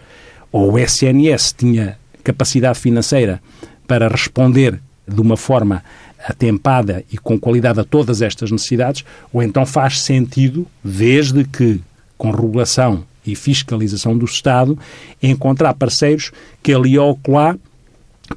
ou 0.53 0.73
o 0.73 0.79
SNS 0.79 1.55
tinha 1.57 1.99
capacidade 2.23 2.79
financeira 2.79 3.41
para 3.87 4.09
responder 4.09 4.79
de 5.07 5.21
uma 5.21 5.37
forma 5.37 5.83
atempada 6.27 7.05
e 7.13 7.19
com 7.19 7.39
qualidade 7.39 7.81
a 7.81 7.85
todas 7.85 8.23
estas 8.23 8.51
necessidades, 8.51 9.05
ou 9.33 9.43
então 9.43 9.67
faz 9.67 10.01
sentido, 10.01 10.67
desde 10.83 11.45
que 11.45 11.81
com 12.17 12.31
regulação 12.31 13.05
e 13.27 13.35
fiscalização 13.35 14.17
do 14.17 14.25
Estado, 14.25 14.79
encontrar 15.23 15.75
parceiros 15.75 16.31
que 16.63 16.73
ali 16.73 16.99
ou 16.99 17.19
lá 17.29 17.57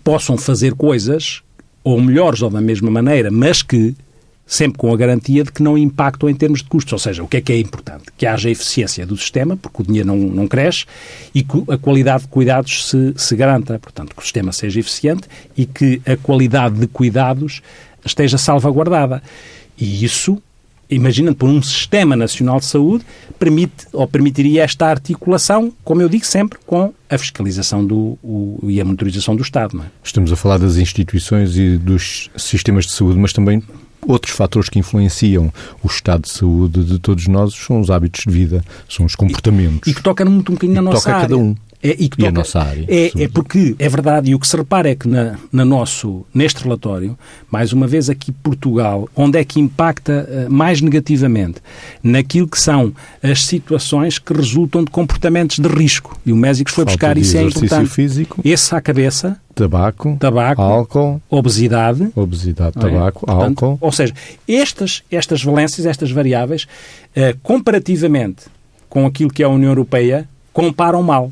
possam 0.04 0.38
fazer 0.38 0.74
coisas, 0.74 1.42
ou 1.84 2.02
melhores 2.02 2.42
ou 2.42 2.50
da 2.50 2.60
mesma 2.60 2.92
maneira, 2.92 3.32
mas 3.32 3.62
que 3.62 3.96
sempre 4.48 4.78
com 4.78 4.94
a 4.94 4.98
garantia 4.98 5.44
de 5.44 5.52
que 5.52 5.62
não 5.62 5.78
impactam 5.78 6.30
em 6.30 6.34
termos 6.34 6.64
de 6.64 6.70
custos. 6.70 6.94
Ou 6.94 7.00
seja, 7.00 7.22
o 7.22 7.28
que 7.28 7.38
é 7.38 7.42
que 7.42 7.52
é 7.52 7.60
importante? 7.60 8.06
Que 8.18 8.26
haja 8.26 8.50
eficiência 8.50 9.06
do 9.06 9.18
sistema, 9.18 9.58
porque 9.58 9.82
o 9.82 9.86
dinheiro 9.86 10.08
não, 10.08 10.18
não 10.18 10.48
cresce, 10.48 10.86
e 11.36 11.44
que 11.44 11.64
a 11.70 11.78
qualidade 11.78 12.24
de 12.24 12.30
cuidados 12.30 12.88
se, 12.90 13.14
se 13.18 13.36
garanta. 13.36 13.78
Portanto, 13.78 14.16
que 14.16 14.22
o 14.22 14.24
sistema 14.24 14.54
seja 14.54 14.80
eficiente 14.80 15.28
e 15.56 15.66
que 15.66 16.02
a 16.06 16.16
qualidade 16.16 16.80
de 16.80 16.88
cuidados 16.88 17.62
esteja 18.06 18.38
salvaguardada. 18.38 19.22
E 19.78 20.06
isso 20.06 20.42
imaginando 20.90 21.36
por 21.36 21.50
um 21.50 21.62
sistema 21.62 22.16
nacional 22.16 22.60
de 22.60 22.66
saúde, 22.66 23.06
permite 23.38 23.88
ou 23.92 24.08
permitiria 24.08 24.64
esta 24.64 24.88
articulação, 24.88 25.74
como 25.84 26.02
eu 26.02 26.10
digo 26.10 26.26
sempre, 26.26 26.58
com 26.66 26.94
a 27.10 27.18
fiscalização 27.18 27.86
do, 27.86 28.18
o, 28.24 28.60
e 28.64 28.80
a 28.80 28.86
monitorização 28.86 29.36
do 29.36 29.42
Estado. 29.42 29.82
É? 29.82 29.86
Estamos 30.04 30.32
a 30.32 30.36
falar 30.36 30.58
das 30.58 30.78
instituições 30.78 31.58
e 31.58 31.78
dos 31.78 32.30
sistemas 32.38 32.86
de 32.86 32.92
saúde, 32.92 33.20
mas 33.20 33.34
também 33.34 33.62
outros 34.08 34.34
fatores 34.34 34.70
que 34.70 34.80
influenciam 34.80 35.52
o 35.84 35.88
estado 35.88 36.22
de 36.24 36.30
saúde 36.30 36.84
de 36.84 36.98
todos 36.98 37.28
nós 37.28 37.54
são 37.54 37.80
os 37.82 37.92
hábitos 37.92 38.24
de 38.26 38.32
vida, 38.32 38.64
são 38.90 39.06
os 39.06 39.16
comportamentos. 39.16 39.88
E, 39.88 39.92
e 39.92 39.94
que 39.94 40.02
toca 40.02 40.24
muito 40.26 40.52
um 40.52 40.56
bocadinho 40.56 40.76
na 40.76 40.82
nossa 40.82 41.02
toca 41.02 41.16
área. 41.16 41.30
cada 41.30 41.38
um. 41.38 41.56
É, 41.88 41.96
e, 41.98 42.10
que 42.10 42.18
toca, 42.18 42.24
e 42.24 42.28
a 42.28 42.32
nossa 42.32 42.60
área. 42.60 42.86
É, 42.88 43.24
é, 43.24 43.28
porque 43.28 43.76
é 43.80 43.88
verdade, 43.88 44.32
e 44.32 44.36
o 44.36 44.40
que 44.40 44.48
se 44.48 44.58
repara 44.58 44.90
é 44.90 44.96
que 44.96 45.08
na, 45.08 45.38
na, 45.52 45.64
nosso, 45.64 46.26
neste 46.34 46.64
relatório, 46.64 47.18
mais 47.50 47.72
uma 47.72 47.88
vez 47.88 48.10
aqui 48.10 48.32
Portugal, 48.32 49.08
onde 49.16 49.40
é 49.40 49.46
que 49.46 49.60
impacta 49.60 50.28
uh, 50.30 50.52
mais 50.52 50.82
negativamente? 50.82 51.62
Naquilo 52.04 52.48
que 52.48 52.60
são 52.60 52.94
as 53.24 53.46
situações 53.46 54.20
que 54.20 54.34
resultam 54.34 54.84
de 54.84 54.92
comportamentos 54.92 55.60
de 55.60 55.68
risco. 55.68 56.20
E 56.26 56.34
o 56.34 56.36
Mésicos 56.36 56.74
foi 56.74 56.84
Falta 56.84 56.98
buscar 56.98 57.18
isso 57.18 57.38
é 57.38 57.44
importante. 57.44 57.90
Físico, 57.90 58.42
Esse 58.44 58.76
à 58.76 58.82
cabeça. 58.82 59.40
Tabaco, 59.56 60.18
tabaco 60.20 60.62
álcool, 60.62 61.22
obesidade. 61.30 62.10
Obesidade, 62.16 62.74
tabaco, 62.74 63.26
é? 63.26 63.34
Portanto, 63.34 63.66
álcool. 63.66 63.78
Ou 63.82 63.92
seja, 63.92 64.14
estas, 64.48 65.04
estas 65.10 65.44
valências, 65.44 65.88
estas 65.88 66.12
variáveis, 66.12 66.68
uh, 67.16 67.36
comparativamente 67.42 68.44
com 68.90 69.06
aquilo 69.06 69.32
que 69.32 69.42
é 69.42 69.46
a 69.46 69.50
União 69.50 69.72
Europeia, 69.72 70.28
comparam 70.54 71.02
mal. 71.02 71.32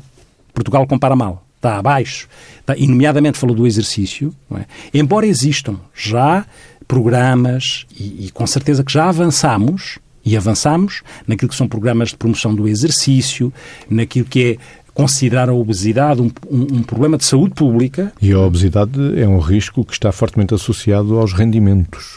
Portugal 0.56 0.86
compara 0.86 1.14
mal, 1.14 1.44
está 1.56 1.76
abaixo. 1.76 2.26
Está, 2.60 2.74
e, 2.76 2.86
nomeadamente, 2.86 3.36
falou 3.36 3.54
do 3.54 3.66
exercício. 3.66 4.34
É? 4.54 4.64
Embora 4.94 5.26
existam 5.26 5.76
já 5.94 6.46
programas, 6.88 7.84
e, 7.98 8.26
e 8.26 8.30
com 8.30 8.46
certeza 8.46 8.82
que 8.82 8.90
já 8.90 9.08
avançamos, 9.08 9.98
e 10.24 10.34
avançamos 10.36 11.02
naquilo 11.26 11.50
que 11.50 11.54
são 11.54 11.68
programas 11.68 12.08
de 12.08 12.16
promoção 12.16 12.54
do 12.54 12.66
exercício, 12.66 13.52
naquilo 13.88 14.24
que 14.24 14.52
é 14.52 14.56
considerar 14.94 15.50
a 15.50 15.52
obesidade 15.52 16.22
um, 16.22 16.30
um, 16.50 16.62
um, 16.78 16.82
problema 16.82 17.18
de 17.18 17.24
saúde 17.26 17.54
pública. 17.54 18.10
E 18.20 18.32
a 18.32 18.40
obesidade 18.40 19.20
é 19.20 19.28
um 19.28 19.38
risco 19.38 19.84
que 19.84 19.92
está 19.92 20.10
fortemente 20.10 20.54
associado 20.54 21.18
aos 21.18 21.34
rendimentos 21.34 22.16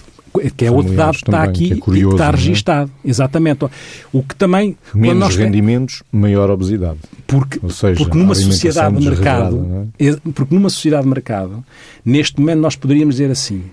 que 0.56 0.65
é 0.65 0.71
outro 0.71 0.95
dado 0.95 1.13
que 1.13 1.23
está 1.23 1.43
aqui 1.43 1.67
que, 1.67 1.73
é 1.73 1.78
curioso, 1.78 2.15
que 2.15 2.21
está 2.21 2.28
é? 2.28 2.32
registado. 2.32 2.91
É? 3.04 3.10
Exatamente. 3.10 3.65
O 4.12 4.23
que 4.23 4.36
também... 4.36 4.78
Menos 4.93 5.36
rendimentos, 5.36 6.04
tem... 6.12 6.19
maior 6.21 6.49
obesidade. 6.49 6.99
Porque, 7.28 7.60
seja, 7.71 7.97
porque 7.97 8.17
numa 8.17 8.36
sociedade 8.36 8.97
de 8.97 9.10
mercado, 9.10 9.91
é? 9.99 10.15
porque 10.34 10.54
numa 10.54 10.69
sociedade 10.69 11.04
de 11.04 11.10
mercado, 11.10 11.63
neste 12.04 12.39
momento 12.39 12.60
nós 12.60 12.75
poderíamos 12.75 13.15
dizer 13.15 13.32
assim, 13.32 13.63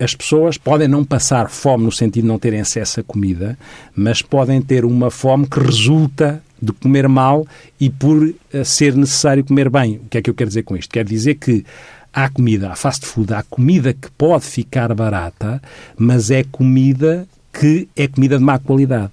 as 0.00 0.14
pessoas 0.14 0.56
podem 0.56 0.88
não 0.88 1.04
passar 1.04 1.50
fome 1.50 1.84
no 1.84 1.92
sentido 1.92 2.22
de 2.22 2.28
não 2.28 2.38
terem 2.38 2.60
acesso 2.60 3.00
a 3.00 3.02
comida, 3.02 3.58
mas 3.94 4.22
podem 4.22 4.62
ter 4.62 4.84
uma 4.84 5.10
fome 5.10 5.46
que 5.46 5.60
resulta 5.60 6.42
de 6.60 6.72
comer 6.72 7.06
mal 7.08 7.46
e 7.78 7.90
por 7.90 8.34
eh, 8.52 8.64
ser 8.64 8.94
necessário 8.94 9.44
comer 9.44 9.68
bem. 9.68 9.96
O 9.96 10.08
que 10.08 10.18
é 10.18 10.22
que 10.22 10.30
eu 10.30 10.34
quero 10.34 10.48
dizer 10.48 10.62
com 10.62 10.76
isto? 10.76 10.90
Quer 10.90 11.04
dizer 11.04 11.34
que 11.34 11.64
há 12.12 12.28
comida, 12.28 12.70
há 12.70 12.76
fast 12.76 13.06
food, 13.06 13.32
há 13.32 13.42
comida 13.42 13.92
que 13.92 14.10
pode 14.12 14.44
ficar 14.44 14.92
barata, 14.94 15.62
mas 15.96 16.30
é 16.30 16.44
comida 16.44 17.26
que 17.52 17.88
é 17.96 18.06
comida 18.06 18.38
de 18.38 18.44
má 18.44 18.58
qualidade. 18.58 19.12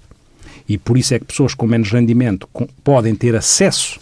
E 0.68 0.76
por 0.76 0.98
isso 0.98 1.14
é 1.14 1.18
que 1.18 1.24
pessoas 1.24 1.54
com 1.54 1.66
menos 1.66 1.90
rendimento 1.90 2.48
podem 2.84 3.14
ter 3.14 3.34
acesso, 3.34 3.98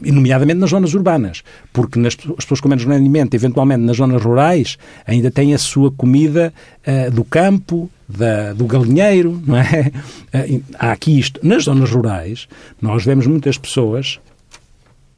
nomeadamente 0.00 0.58
nas 0.58 0.70
zonas 0.70 0.94
urbanas, 0.94 1.42
porque 1.72 1.98
nas, 1.98 2.14
as 2.14 2.44
pessoas 2.44 2.60
com 2.60 2.68
menos 2.68 2.84
rendimento, 2.84 3.34
eventualmente 3.34 3.82
nas 3.82 3.96
zonas 3.96 4.22
rurais, 4.22 4.76
ainda 5.06 5.30
têm 5.30 5.54
a 5.54 5.58
sua 5.58 5.90
comida 5.90 6.52
uh, 6.86 7.10
do 7.10 7.24
campo, 7.24 7.90
da, 8.08 8.52
do 8.52 8.66
galinheiro, 8.66 9.40
não 9.46 9.56
é? 9.56 9.92
Uh, 10.34 10.62
há 10.78 10.92
aqui 10.92 11.18
isto. 11.18 11.40
Nas 11.42 11.64
zonas 11.64 11.90
rurais, 11.90 12.48
nós 12.80 13.04
vemos 13.04 13.26
muitas 13.26 13.56
pessoas 13.56 14.18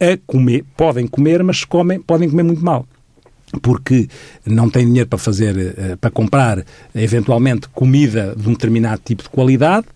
a 0.00 0.18
comer, 0.26 0.64
podem 0.76 1.06
comer, 1.06 1.42
mas 1.42 1.64
comem, 1.64 2.00
podem 2.00 2.28
comer 2.28 2.42
muito 2.42 2.64
mal. 2.64 2.86
porque 3.62 4.08
não 4.44 4.68
tem 4.68 4.84
dinheiro 4.84 5.08
para 5.08 5.18
fazer, 5.18 5.74
eh, 5.78 5.96
para 5.96 6.10
comprar 6.10 6.64
eventualmente 6.94 7.66
comida 7.70 8.34
de 8.36 8.46
um 8.46 8.52
determinado 8.52 9.00
tipo 9.02 9.22
de 9.22 9.30
qualidade 9.30 9.86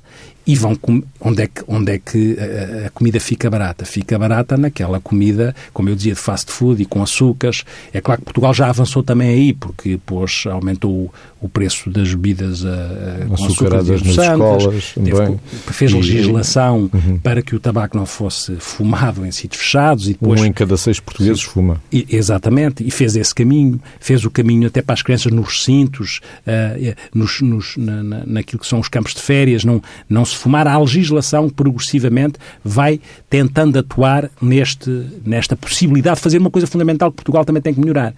e 0.47 0.55
vão 0.57 0.77
onde 1.21 1.43
é 1.43 1.47
que 1.47 1.63
onde 1.69 1.93
é 1.93 1.99
que 1.99 2.37
a, 2.39 2.87
a, 2.87 2.91
comida 2.91 3.21
fica 3.21 3.49
barata? 3.49 3.85
Fica 3.85 4.19
barata 4.19 4.57
naquela 4.57 5.01
comida 5.01 5.55
como 5.73 5.89
eu 5.89 5.95
dizia 5.95 6.15
de 6.15 6.19
fast 6.19 6.51
food 6.51 6.83
e 6.83 6.85
com 6.85 7.03
açúcares. 7.03 7.65
É 7.93 8.01
claro 8.01 8.21
que 8.21 8.25
Portugal 8.25 8.53
já 8.53 8.69
avançou 8.69 9.03
também 9.03 9.29
aí 9.29 9.53
porque 9.53 9.99
pôs 10.05 10.45
aumentou 10.47 11.13
o 11.41 11.49
preço 11.49 11.91
das 11.91 12.09
bebidas 12.09 12.65
a, 12.65 12.71
a 12.71 13.35
açucaradas 13.35 14.03
nas 14.03 14.17
escolas 14.17 14.95
teve, 14.95 15.39
fez 15.73 15.93
legislação 15.93 16.89
e, 16.93 16.97
uhum. 16.97 17.19
para 17.19 17.43
que 17.43 17.55
o 17.57 17.61
tabaco 17.61 17.97
não 17.97 18.07
fosse 18.07 18.57
fumado 18.57 19.27
em 19.27 19.33
sítios 19.33 19.63
fechados 19.63 20.09
e 20.09 20.13
depois 20.13 20.41
um 20.41 20.47
em 20.47 20.53
cada 20.53 20.77
seis 20.77 21.01
portugueses 21.01 21.43
fuma. 21.43 21.83
E, 21.93 22.07
exatamente 22.11 22.87
e 22.87 22.91
fez 22.91 23.17
esse 23.17 23.35
caminho 23.35 23.81
fez 24.01 24.25
o 24.25 24.31
caminho 24.31 24.69
até 24.69 24.83
para 24.83 24.95
as 24.95 25.03
crianças 25.03 25.33
nos 25.33 25.49
recintos 25.49 26.21
uh, 26.47 26.95
nos, 27.13 27.41
nos 27.41 27.77
na, 27.77 28.03
na, 28.03 28.23
naquilo 28.25 28.61
que 28.61 28.67
são 28.67 28.79
os 28.79 28.89
campos 28.89 29.15
de 29.15 29.21
férias 29.21 29.65
não 29.65 29.83
não 30.09 30.25
se 30.33 30.39
fumar 30.39 30.67
a 30.67 30.79
legislação 30.79 31.49
progressivamente 31.49 32.39
vai 32.65 33.01
tentando 33.31 33.79
atuar 33.79 34.31
neste 34.41 34.91
nesta 35.25 35.57
possibilidade 35.57 36.17
de 36.17 36.23
fazer 36.23 36.39
uma 36.39 36.51
coisa 36.51 36.67
fundamental 36.67 37.11
que 37.11 37.17
Portugal 37.17 37.45
também 37.45 37.63
tem 37.63 37.75
que 37.75 37.81
melhorar 37.81 38.15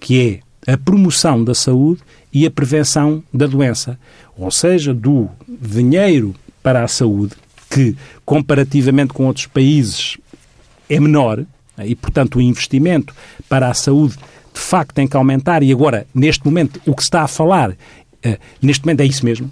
que 0.00 0.42
é 0.66 0.72
a 0.72 0.76
promoção 0.76 1.42
da 1.42 1.54
saúde 1.54 2.02
e 2.32 2.46
a 2.46 2.50
prevenção 2.50 3.22
da 3.32 3.46
doença. 3.46 3.98
Ou 4.36 4.50
seja, 4.50 4.92
do 4.92 5.28
dinheiro 5.48 6.34
para 6.62 6.82
a 6.82 6.88
saúde, 6.88 7.34
que 7.70 7.96
comparativamente 8.24 9.12
com 9.12 9.26
outros 9.26 9.46
países 9.46 10.18
é 10.88 10.98
menor, 10.98 11.44
e 11.84 11.94
portanto 11.94 12.36
o 12.36 12.42
investimento 12.42 13.14
para 13.48 13.68
a 13.68 13.74
saúde 13.74 14.16
de 14.52 14.60
facto 14.60 14.94
tem 14.94 15.08
que 15.08 15.16
aumentar, 15.16 15.62
e 15.62 15.72
agora, 15.72 16.06
neste 16.14 16.44
momento, 16.44 16.80
o 16.86 16.94
que 16.94 17.02
se 17.02 17.08
está 17.08 17.22
a 17.22 17.28
falar, 17.28 17.76
eh, 18.22 18.38
neste 18.62 18.84
momento 18.84 19.00
é 19.00 19.04
isso 19.04 19.24
mesmo. 19.24 19.50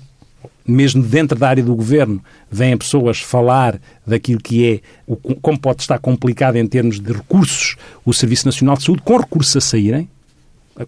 Mesmo 0.67 1.03
dentro 1.03 1.39
da 1.39 1.49
área 1.49 1.63
do 1.63 1.75
governo, 1.75 2.23
vêm 2.51 2.77
pessoas 2.77 3.21
falar 3.21 3.81
daquilo 4.07 4.41
que 4.41 4.67
é, 4.67 5.15
como 5.41 5.59
pode 5.59 5.83
estar 5.83 5.99
complicado 5.99 6.57
em 6.57 6.67
termos 6.67 7.01
de 7.01 7.13
recursos 7.13 7.77
o 8.05 8.13
Serviço 8.13 8.47
Nacional 8.47 8.77
de 8.77 8.85
Saúde, 8.85 9.03
com 9.03 9.17
recursos 9.17 9.57
a 9.57 9.61
saírem, 9.61 10.09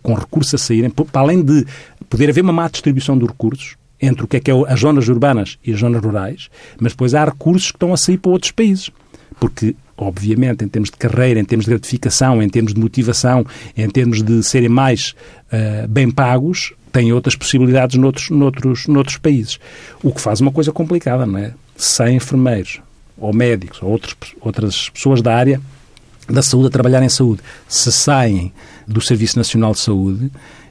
com 0.03 0.15
recursos 0.15 0.55
a 0.55 0.59
saírem, 0.59 0.91
para 0.91 1.21
além 1.21 1.43
de 1.43 1.67
poder 2.09 2.31
haver 2.31 2.43
uma 2.43 2.53
má 2.53 2.69
distribuição 2.69 3.19
de 3.19 3.27
recursos 3.27 3.77
entre 4.01 4.25
o 4.25 4.29
que 4.29 4.37
é 4.37 4.41
que 4.41 4.51
é 4.51 4.55
as 4.69 4.81
zonas 4.81 5.09
urbanas 5.09 5.59
e 5.65 5.73
as 5.73 5.81
zonas 5.81 6.03
rurais, 6.03 6.51
mas 6.79 6.93
depois 6.93 7.15
há 7.15 7.25
recursos 7.25 7.71
que 7.71 7.77
estão 7.77 7.93
a 7.93 7.97
sair 7.97 8.19
para 8.19 8.31
outros 8.31 8.53
países. 8.53 8.91
Porque, 9.41 9.75
obviamente, 9.97 10.65
em 10.65 10.69
termos 10.69 10.91
de 10.91 10.97
carreira, 10.97 11.41
em 11.41 11.45
termos 11.45 11.65
de 11.65 11.71
gratificação, 11.71 12.43
em 12.43 12.49
termos 12.49 12.75
de 12.75 12.81
motivação, 12.81 13.45
em 13.77 13.89
termos 13.89 14.23
de 14.23 14.43
serem 14.43 14.69
mais 14.69 15.15
uh, 15.53 15.89
bem 15.89 16.11
pagos, 16.11 16.73
têm 16.95 17.13
outras 17.13 17.35
possibilidades 17.35 17.97
noutros, 17.97 18.31
noutros, 18.31 18.87
noutros 18.87 19.17
países. 19.19 19.59
O 20.01 20.13
que 20.13 20.21
faz 20.21 20.41
uma 20.41 20.53
coisa 20.53 20.71
complicada, 20.71 21.27
não 21.27 21.39
é? 21.41 21.53
Sem 21.77 22.15
enfermeiros, 22.17 22.81
ou 23.19 23.35
médicos, 23.35 23.83
ou 23.83 23.91
outros, 23.91 24.15
outras 24.41 24.89
pessoas 24.91 25.21
da 25.21 25.35
área 25.35 25.61
da 26.29 26.41
saúde 26.41 26.69
a 26.69 26.71
trabalhar 26.71 27.03
em 27.03 27.09
saúde, 27.09 27.43
se 27.69 27.93
saem 27.93 28.53
do 28.89 29.01
Serviço 29.01 29.37
Nacional 29.37 29.73
de 29.73 29.81
Saúde 29.81 30.31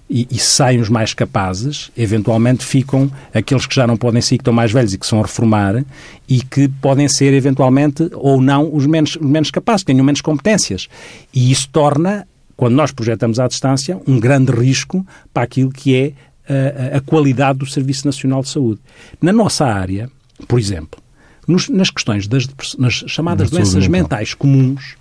e, 0.10 0.28
e 0.32 0.40
saem 0.40 0.80
os 0.80 0.90
mais 0.90 1.14
capazes, 1.14 1.92
eventualmente 1.96 2.66
ficam 2.66 3.12
aqueles 3.34 3.68
que 3.68 3.76
já 3.76 3.86
não 3.86 3.98
podem 3.98 4.22
sair, 4.22 4.38
que 4.38 4.42
estão 4.42 4.54
mais 4.54 4.72
velhos 4.72 4.94
e 4.94 4.98
que 4.98 5.06
são 5.06 5.20
a 5.20 5.24
reformar 5.24 5.84
e 6.28 6.42
que 6.42 6.68
podem 6.68 7.08
ser, 7.08 7.34
eventualmente, 7.34 8.10
ou 8.14 8.42
não, 8.42 8.74
os 8.74 8.88
menos, 8.88 9.16
os 9.16 9.28
menos 9.28 9.52
capazes, 9.52 9.84
que 9.84 9.88
tenham 9.88 10.06
menos 10.06 10.22
competências. 10.22 10.88
E 11.34 11.52
isso 11.52 11.70
torna, 11.72 12.26
quando 12.56 12.76
nós 12.76 12.92
projetamos 12.92 13.40
à 13.40 13.48
distância, 13.48 14.00
um 14.08 14.20
grande 14.20 14.52
risco 14.52 15.06
para 15.34 15.44
aquilo 15.44 15.72
que 15.72 15.96
é 15.96 16.14
a, 16.94 16.98
a 16.98 17.02
qualidade 17.02 17.60
do 17.60 17.66
Serviço 17.66 18.06
Nacional 18.06 18.42
de 18.42 18.50
Saúde. 18.50 18.80
Na 19.22 19.32
nossa 19.32 19.66
área, 19.66 20.10
por 20.48 20.60
exemplo, 20.60 21.02
nos, 21.48 21.70
nas 21.70 21.90
questões 21.90 22.28
das 22.28 22.48
nas 22.78 22.94
chamadas 23.08 23.50
doenças 23.50 23.88
mentais 23.88 24.34
comuns, 24.34 24.96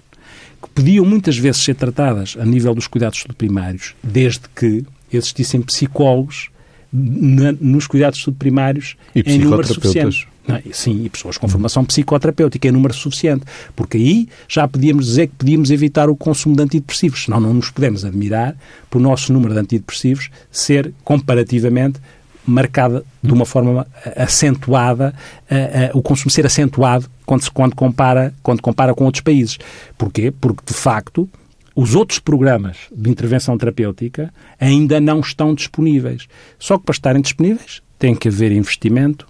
que 0.62 0.68
podiam 0.68 1.04
muitas 1.04 1.36
vezes 1.36 1.62
ser 1.62 1.74
tratadas 1.74 2.36
a 2.38 2.44
nível 2.44 2.74
dos 2.74 2.86
cuidados 2.86 3.24
primários, 3.36 3.94
desde 4.02 4.42
que 4.54 4.84
existissem 5.12 5.60
psicólogos 5.60 6.51
na, 6.92 7.52
nos 7.52 7.86
cuidados 7.86 8.24
primários 8.38 8.96
em 9.14 9.38
número 9.38 9.66
suficiente. 9.66 10.28
Não, 10.46 10.60
sim, 10.72 11.04
e 11.04 11.08
pessoas 11.08 11.38
com 11.38 11.46
formação 11.46 11.84
psicoterapêutica 11.84 12.66
em 12.66 12.72
número 12.72 12.92
suficiente, 12.92 13.44
porque 13.76 13.96
aí 13.96 14.28
já 14.48 14.66
podíamos 14.66 15.06
dizer 15.06 15.28
que 15.28 15.34
podíamos 15.36 15.70
evitar 15.70 16.10
o 16.10 16.16
consumo 16.16 16.56
de 16.56 16.62
antidepressivos, 16.64 17.24
senão 17.24 17.38
não 17.38 17.54
nos 17.54 17.70
podemos 17.70 18.04
admirar 18.04 18.56
por 18.90 18.98
o 18.98 19.00
nosso 19.00 19.32
número 19.32 19.54
de 19.54 19.60
antidepressivos 19.60 20.30
ser 20.50 20.92
comparativamente 21.04 22.00
marcada 22.44 23.04
de 23.22 23.32
uma 23.32 23.46
forma 23.46 23.86
acentuada, 24.16 25.14
uh, 25.48 25.94
uh, 25.94 25.98
o 25.98 26.02
consumo 26.02 26.28
ser 26.28 26.44
acentuado 26.44 27.08
quando 27.24 27.42
se 27.42 27.50
quando 27.50 27.76
compara, 27.76 28.34
quando 28.42 28.60
compara 28.60 28.94
com 28.94 29.04
outros 29.04 29.22
países. 29.22 29.58
Porquê? 29.96 30.32
Porque, 30.40 30.62
de 30.66 30.74
facto, 30.74 31.28
os 31.74 31.94
outros 31.94 32.18
programas 32.18 32.76
de 32.94 33.10
intervenção 33.10 33.56
terapêutica 33.56 34.32
ainda 34.60 35.00
não 35.00 35.20
estão 35.20 35.54
disponíveis. 35.54 36.28
Só 36.58 36.78
que 36.78 36.84
para 36.84 36.92
estarem 36.92 37.22
disponíveis 37.22 37.82
tem 37.98 38.14
que 38.14 38.28
haver 38.28 38.52
investimento 38.52 39.26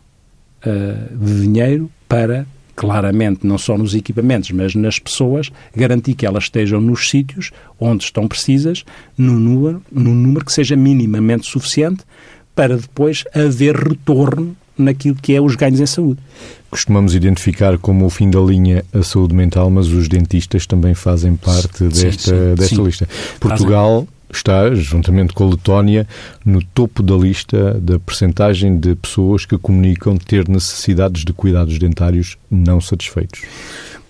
uh, 0.67 1.17
de 1.17 1.43
dinheiro 1.43 1.91
para, 2.09 2.47
claramente, 2.75 3.47
não 3.47 3.59
só 3.59 3.79
nos 3.79 3.95
equipamentos, 3.95 4.51
mas 4.51 4.75
nas 4.75 4.99
pessoas, 4.99 5.51
garantir 5.75 6.15
que 6.15 6.27
elas 6.27 6.45
estejam 6.45 6.81
nos 6.81 7.09
sítios 7.09 7.51
onde 7.79 8.05
estão 8.05 8.27
precisas, 8.27 8.85
no 9.17 9.39
número, 9.39 9.83
no 9.91 10.15
número 10.15 10.45
que 10.45 10.53
seja 10.53 10.77
minimamente 10.77 11.47
suficiente 11.47 12.05
para 12.55 12.77
depois 12.77 13.25
haver 13.35 13.77
retorno 13.77 14.57
naquilo 14.77 15.17
que 15.17 15.35
é 15.35 15.41
os 15.41 15.55
ganhos 15.55 15.81
em 15.81 15.87
saúde. 15.87 16.21
Costumamos 16.71 17.15
identificar 17.15 17.77
como 17.79 18.07
o 18.07 18.11
fim 18.11 18.31
da 18.31 18.41
linha 18.41 18.85
a 18.93 19.03
saúde 19.03 19.35
mental, 19.35 19.71
mas 19.71 19.89
os 19.89 20.09
dentistas 20.09 20.67
também 20.67 20.95
fazem 20.95 21.37
parte 21.37 21.85
desta, 21.85 22.31
sim, 22.31 22.55
desta 22.55 22.77
sim. 22.77 22.85
lista. 22.85 23.09
Portugal 23.39 24.07
está, 24.33 24.75
juntamente 24.75 25.35
com 25.35 25.45
a 25.45 25.51
Letónia, 25.51 26.09
no 26.45 26.63
topo 26.65 27.03
da 27.03 27.15
lista 27.15 27.75
da 27.75 27.99
percentagem 27.99 28.79
de 28.79 28.95
pessoas 28.95 29.45
que 29.45 29.59
comunicam 29.59 30.17
ter 30.17 30.49
necessidades 30.49 31.25
de 31.25 31.33
cuidados 31.33 31.79
dentários 31.79 32.39
não 32.51 32.81
satisfeitos 32.81 33.43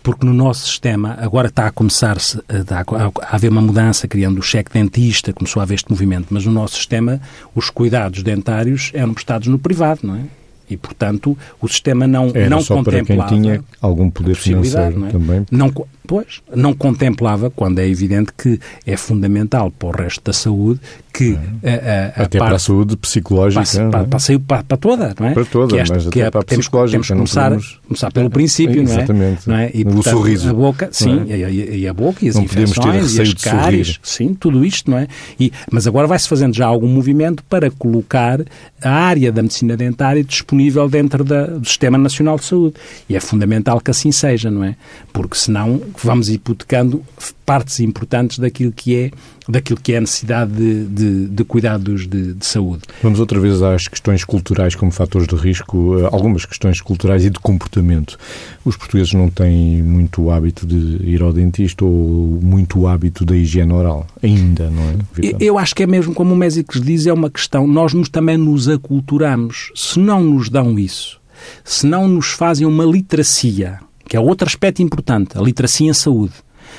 porque 0.02 0.26
no 0.26 0.32
nosso 0.32 0.66
sistema 0.66 1.16
agora 1.20 1.46
está 1.46 1.68
a 1.68 1.70
começar-se 1.70 2.38
a, 2.48 3.22
a, 3.30 3.36
haver 3.36 3.50
uma 3.50 3.60
mudança, 3.60 4.08
criando 4.08 4.38
o 4.38 4.42
cheque 4.42 4.72
dentista, 4.72 5.32
começou 5.32 5.60
a 5.60 5.62
haver 5.62 5.74
este 5.74 5.90
movimento, 5.90 6.26
mas 6.30 6.44
no 6.44 6.50
nosso 6.50 6.74
sistema 6.74 7.20
os 7.54 7.70
cuidados 7.70 8.22
dentários 8.22 8.90
eram 8.94 9.14
prestados 9.14 9.46
no 9.46 9.58
privado, 9.58 10.00
não 10.02 10.16
é? 10.16 10.22
E, 10.68 10.76
portanto, 10.76 11.36
o 11.60 11.68
sistema 11.68 12.06
não, 12.06 12.30
Era 12.34 12.48
não 12.48 12.60
só 12.60 12.76
contemplava... 12.76 13.22
para 13.22 13.28
quem 13.28 13.42
tinha 13.42 13.64
algum 13.80 14.10
poder 14.10 14.34
financeiro 14.34 15.06
é? 15.06 15.10
também. 15.10 15.46
Não, 15.50 15.72
pois, 16.06 16.40
não 16.54 16.72
contemplava, 16.72 17.50
quando 17.50 17.78
é 17.78 17.86
evidente 17.86 18.32
que 18.36 18.58
é 18.86 18.96
fundamental 18.96 19.70
para 19.70 19.88
o 19.88 19.92
resto 19.92 20.22
da 20.24 20.32
saúde 20.32 20.80
que 21.12 21.38
a, 21.62 21.68
a, 21.68 22.22
a 22.22 22.24
até 22.24 22.38
parte, 22.38 22.48
para 22.48 22.56
a 22.56 22.58
saúde 22.58 22.96
psicológica 22.96 23.64
para, 23.90 24.04
para, 24.04 24.18
para, 24.18 24.38
para, 24.38 24.64
para, 24.64 24.76
toda, 24.76 25.14
não 25.18 25.26
é? 25.26 25.32
Para 25.32 25.44
toda, 25.44 25.82
que 25.82 25.90
mas 25.90 26.06
até 26.06 26.20
é, 26.20 26.30
para 26.30 26.40
a 26.40 26.44
temos, 26.44 26.64
psicológica. 26.64 26.92
Temos 26.92 27.08
que 27.08 27.14
começar, 27.14 27.44
podemos... 27.44 27.80
começar 27.86 28.12
pelo 28.12 28.30
princípio, 28.30 28.82
não 28.82 28.90
é? 28.90 28.94
Exatamente. 28.94 29.48
Não 29.48 29.56
é? 29.56 29.70
E, 29.74 29.84
portanto, 29.84 30.06
o 30.06 30.10
sorriso. 30.10 30.50
A 30.50 30.54
boca, 30.54 30.88
sim, 30.90 31.26
é? 31.28 31.50
e, 31.50 31.86
a 31.88 31.92
boca, 31.92 32.24
e 32.24 32.28
as 32.28 32.34
não 32.34 32.42
infecções, 32.42 33.16
e 33.16 33.22
as 33.22 33.34
cáries, 33.34 34.00
sim, 34.02 34.34
tudo 34.34 34.64
isto, 34.64 34.90
não 34.90 34.98
é? 34.98 35.08
E, 35.38 35.52
mas 35.70 35.86
agora 35.86 36.06
vai-se 36.06 36.28
fazendo 36.28 36.54
já 36.54 36.66
algum 36.66 36.88
movimento 36.88 37.44
para 37.44 37.70
colocar 37.70 38.40
a 38.80 38.90
área 38.90 39.30
da 39.30 39.42
medicina 39.42 39.76
dentária 39.76 40.24
disponível 40.24 40.88
dentro 40.88 41.22
da, 41.22 41.46
do 41.46 41.66
Sistema 41.66 41.98
Nacional 41.98 42.38
de 42.38 42.44
Saúde. 42.44 42.74
E 43.08 43.16
é 43.16 43.20
fundamental 43.20 43.80
que 43.80 43.90
assim 43.90 44.10
seja, 44.10 44.50
não 44.50 44.64
é? 44.64 44.76
Porque 45.12 45.36
senão 45.36 45.80
vamos 46.02 46.28
hipotecando 46.28 47.04
partes 47.44 47.80
importantes 47.80 48.38
daquilo 48.38 48.72
que 48.72 48.96
é 48.96 49.10
daquilo 49.48 49.80
que 49.80 49.92
é 49.92 49.98
a 49.98 50.00
necessidade 50.00 50.52
de, 50.52 50.84
de, 50.84 51.26
de 51.28 51.44
cuidados 51.44 52.06
de, 52.06 52.32
de, 52.34 52.46
saúde. 52.46 52.82
Vamos 53.02 53.18
outra 53.18 53.40
vez 53.40 53.60
às 53.60 53.88
questões 53.88 54.24
culturais 54.24 54.74
como 54.74 54.92
fatores 54.92 55.26
de 55.26 55.34
risco, 55.34 55.98
eh, 55.98 56.08
algumas 56.12 56.44
questões 56.44 56.80
culturais 56.80 57.24
e 57.24 57.30
de 57.30 57.40
comportamento. 57.40 58.16
Os 58.64 58.76
portugueses 58.76 59.12
não 59.12 59.28
têm 59.28 59.82
muito 59.82 60.30
hábito 60.30 60.64
de 60.64 61.04
ir 61.04 61.22
ao 61.22 61.32
dentista 61.32 61.84
ou 61.84 62.38
muito 62.40 62.86
hábito 62.86 63.24
da 63.24 63.34
higiene 63.34 63.72
oral, 63.72 64.06
ainda, 64.22 64.70
não 64.70 64.82
é? 64.82 64.96
Eu 65.40 65.58
acho 65.58 65.74
que 65.74 65.82
é 65.82 65.86
mesmo 65.86 66.14
como 66.14 66.34
o 66.34 66.36
médico 66.36 66.78
diz, 66.78 67.06
é 67.06 67.12
uma 67.12 67.30
questão, 67.30 67.66
nós 67.66 67.92
nos, 67.92 68.08
também 68.08 68.36
nos 68.36 68.68
aculturamos. 68.68 69.72
Se 69.74 69.98
não 69.98 70.22
nos 70.22 70.48
dão 70.48 70.78
isso, 70.78 71.20
se 71.64 71.86
não 71.86 72.06
nos 72.06 72.28
fazem 72.28 72.66
uma 72.66 72.84
literacia, 72.84 73.80
que 74.06 74.16
é 74.16 74.20
outro 74.20 74.46
aspecto 74.46 74.82
importante, 74.82 75.36
a 75.36 75.40
literacia 75.40 75.90
em 75.90 75.94
saúde, 75.94 76.34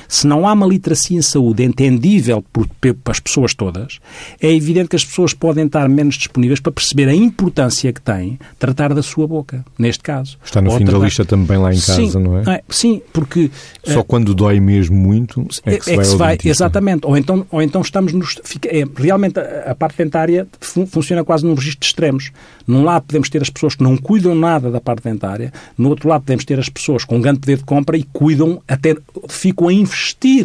Se 0.08 0.26
não 0.26 0.46
há 0.46 0.52
uma 0.52 0.66
literacia 0.66 1.18
em 1.18 1.22
saúde 1.22 1.62
entendível 1.62 2.44
por, 2.52 2.68
as 3.06 3.20
pessoas 3.20 3.54
todas, 3.54 3.98
é 4.40 4.52
evidente 4.52 4.88
que 4.88 4.96
as 4.96 5.04
pessoas 5.04 5.34
podem 5.34 5.66
estar 5.66 5.88
menos 5.88 6.16
disponíveis 6.16 6.60
para 6.60 6.72
perceber 6.72 7.08
a 7.08 7.14
importância 7.14 7.92
que 7.92 8.00
tem 8.00 8.38
tratar 8.58 8.94
da 8.94 9.02
sua 9.02 9.26
boca, 9.26 9.64
neste 9.78 10.02
caso. 10.02 10.38
Está 10.44 10.60
no 10.60 10.70
Ou 10.70 10.78
fim 10.78 10.84
tratar... 10.84 10.98
da 10.98 11.04
lista 11.04 11.24
também 11.24 11.58
lá 11.58 11.72
em 11.72 11.80
casa, 11.80 11.94
sim, 11.94 12.18
não 12.18 12.38
é? 12.38 12.56
é? 12.56 12.62
Sim, 12.68 13.00
porque... 13.12 13.50
Só 13.84 14.00
uh, 14.00 14.04
quando 14.04 14.34
dói 14.34 14.60
mesmo 14.60 14.96
muito 14.96 15.46
é 15.64 15.76
que 15.76 15.84
se 15.84 15.92
é 15.92 15.96
vai, 15.96 16.04
que 16.04 16.10
se 16.10 16.16
vai 16.16 16.38
Exatamente. 16.44 17.06
Ou 17.06 17.16
então, 17.16 17.46
ou 17.50 17.62
então 17.62 17.80
estamos 17.80 18.12
nos... 18.12 18.38
Fica, 18.44 18.68
é, 18.68 18.84
realmente 18.96 19.38
a, 19.38 19.70
a, 19.70 19.74
parte 19.74 19.98
dentária 19.98 20.46
fun, 20.60 20.86
funciona 20.86 21.24
quase 21.24 21.44
num 21.44 21.54
registro 21.54 21.80
de 21.80 21.86
extremos. 21.86 22.30
Num 22.66 22.84
lado 22.84 23.04
podemos 23.06 23.28
ter 23.28 23.42
as 23.42 23.50
pessoas 23.50 23.74
que 23.74 23.82
não 23.82 23.96
cuidam 23.96 24.34
nada 24.34 24.70
da 24.70 24.80
parte 24.80 25.04
dentária, 25.04 25.52
no 25.76 25.90
outro 25.90 26.08
lado 26.08 26.22
podemos 26.22 26.44
ter 26.44 26.58
as 26.58 26.68
pessoas 26.68 27.04
com 27.04 27.20
grande 27.20 27.40
poder 27.40 27.58
de 27.58 27.64
compra 27.64 27.96
e 27.96 28.02
cuidam, 28.04 28.62
até 28.66 28.96
ficam 29.28 29.68
a 29.68 29.72
investir 29.72 29.93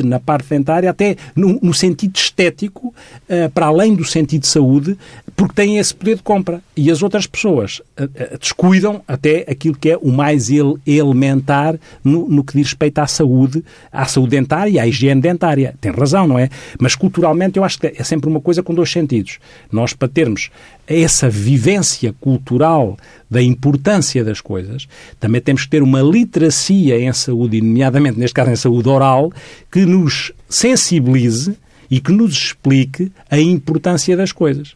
na 0.03 0.19
parte 0.19 0.49
dentária, 0.49 0.89
até 0.89 1.15
no, 1.35 1.59
no 1.61 1.73
sentido 1.73 2.15
estético, 2.15 2.87
uh, 2.87 3.49
para 3.53 3.67
além 3.67 3.95
do 3.95 4.03
sentido 4.03 4.41
de 4.41 4.47
saúde, 4.47 4.97
porque 5.35 5.53
têm 5.53 5.77
esse 5.77 5.93
poder 5.93 6.15
de 6.15 6.23
compra. 6.23 6.61
E 6.75 6.89
as 6.91 7.01
outras 7.03 7.25
pessoas 7.25 7.79
uh, 7.99 8.37
descuidam 8.39 9.01
até 9.07 9.45
aquilo 9.47 9.75
que 9.75 9.91
é 9.91 9.97
o 9.97 10.11
mais 10.11 10.49
ele, 10.49 10.75
elementar 10.85 11.79
no, 12.03 12.27
no, 12.27 12.43
que 12.43 12.53
diz 12.53 12.67
respeito 12.67 12.99
à 12.99 13.07
saúde, 13.07 13.63
à 13.91 14.05
saúde 14.05 14.31
dentária 14.31 14.69
e 14.69 14.79
à 14.79 14.87
higiene 14.87 15.21
dentária. 15.21 15.75
Tem 15.79 15.91
razão, 15.91 16.27
não 16.27 16.37
é? 16.37 16.49
Mas 16.79 16.95
culturalmente 16.95 17.57
eu 17.57 17.63
acho 17.63 17.79
que 17.79 17.87
é 17.87 18.03
sempre 18.03 18.29
uma 18.29 18.41
coisa 18.41 18.63
com 18.63 18.73
dois 18.73 18.91
sentidos. 18.91 19.39
Nós, 19.71 19.93
para 19.93 20.07
termos 20.07 20.49
essa 20.89 21.29
vivência 21.29 22.13
cultural 22.19 22.97
da 23.29 23.41
importância 23.41 24.23
das 24.23 24.41
coisas, 24.41 24.87
também 25.19 25.39
temos 25.39 25.63
que 25.63 25.69
ter 25.69 25.83
uma 25.83 26.01
literacia 26.01 26.99
em 26.99 27.13
saúde, 27.13 27.61
nomeadamente, 27.61 28.17
neste 28.19 28.33
caso, 28.33 28.49
em 28.49 28.55
saúde 28.55 28.89
oral, 28.89 29.31
que 29.71 29.85
nos 29.85 30.31
sensibilize 30.47 31.55
e 31.89 31.99
que 31.99 32.11
nos 32.11 32.33
explique 32.33 33.11
a 33.29 33.39
importância 33.39 34.15
das 34.15 34.31
coisas. 34.31 34.75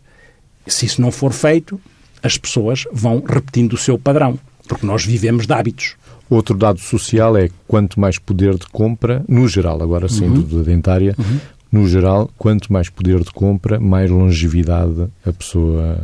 Se 0.66 0.86
isso 0.86 1.02
não 1.02 1.12
for 1.12 1.32
feito, 1.32 1.80
as 2.22 2.38
pessoas 2.38 2.86
vão 2.92 3.22
repetindo 3.26 3.74
o 3.74 3.78
seu 3.78 3.98
padrão, 4.00 4.40
porque 4.68 4.86
nós 4.86 5.06
vivemos 5.06 5.46
de 5.46 5.54
hábitos. 5.54 5.96
Outro 6.30 6.58
dado 6.58 6.80
social 6.80 7.38
é 7.38 7.50
quanto 7.68 8.00
mais 8.00 8.18
poder 8.18 8.58
de 8.58 8.66
compra, 8.68 9.24
no 9.28 9.48
geral, 9.48 9.84
agora 9.84 10.08
sim, 10.08 10.26
uhum. 10.26 10.42
da 10.42 10.64
dentária, 10.64 11.16
uhum. 11.20 11.40
no 11.72 11.88
geral, 11.88 12.32
quanto 12.38 12.72
mais 12.72 12.90
poder 12.90 13.20
de 13.20 13.32
compra, 13.32 13.80
mais 13.80 14.10
longevidade 14.10 15.08
a 15.26 15.34
pessoa 15.34 16.00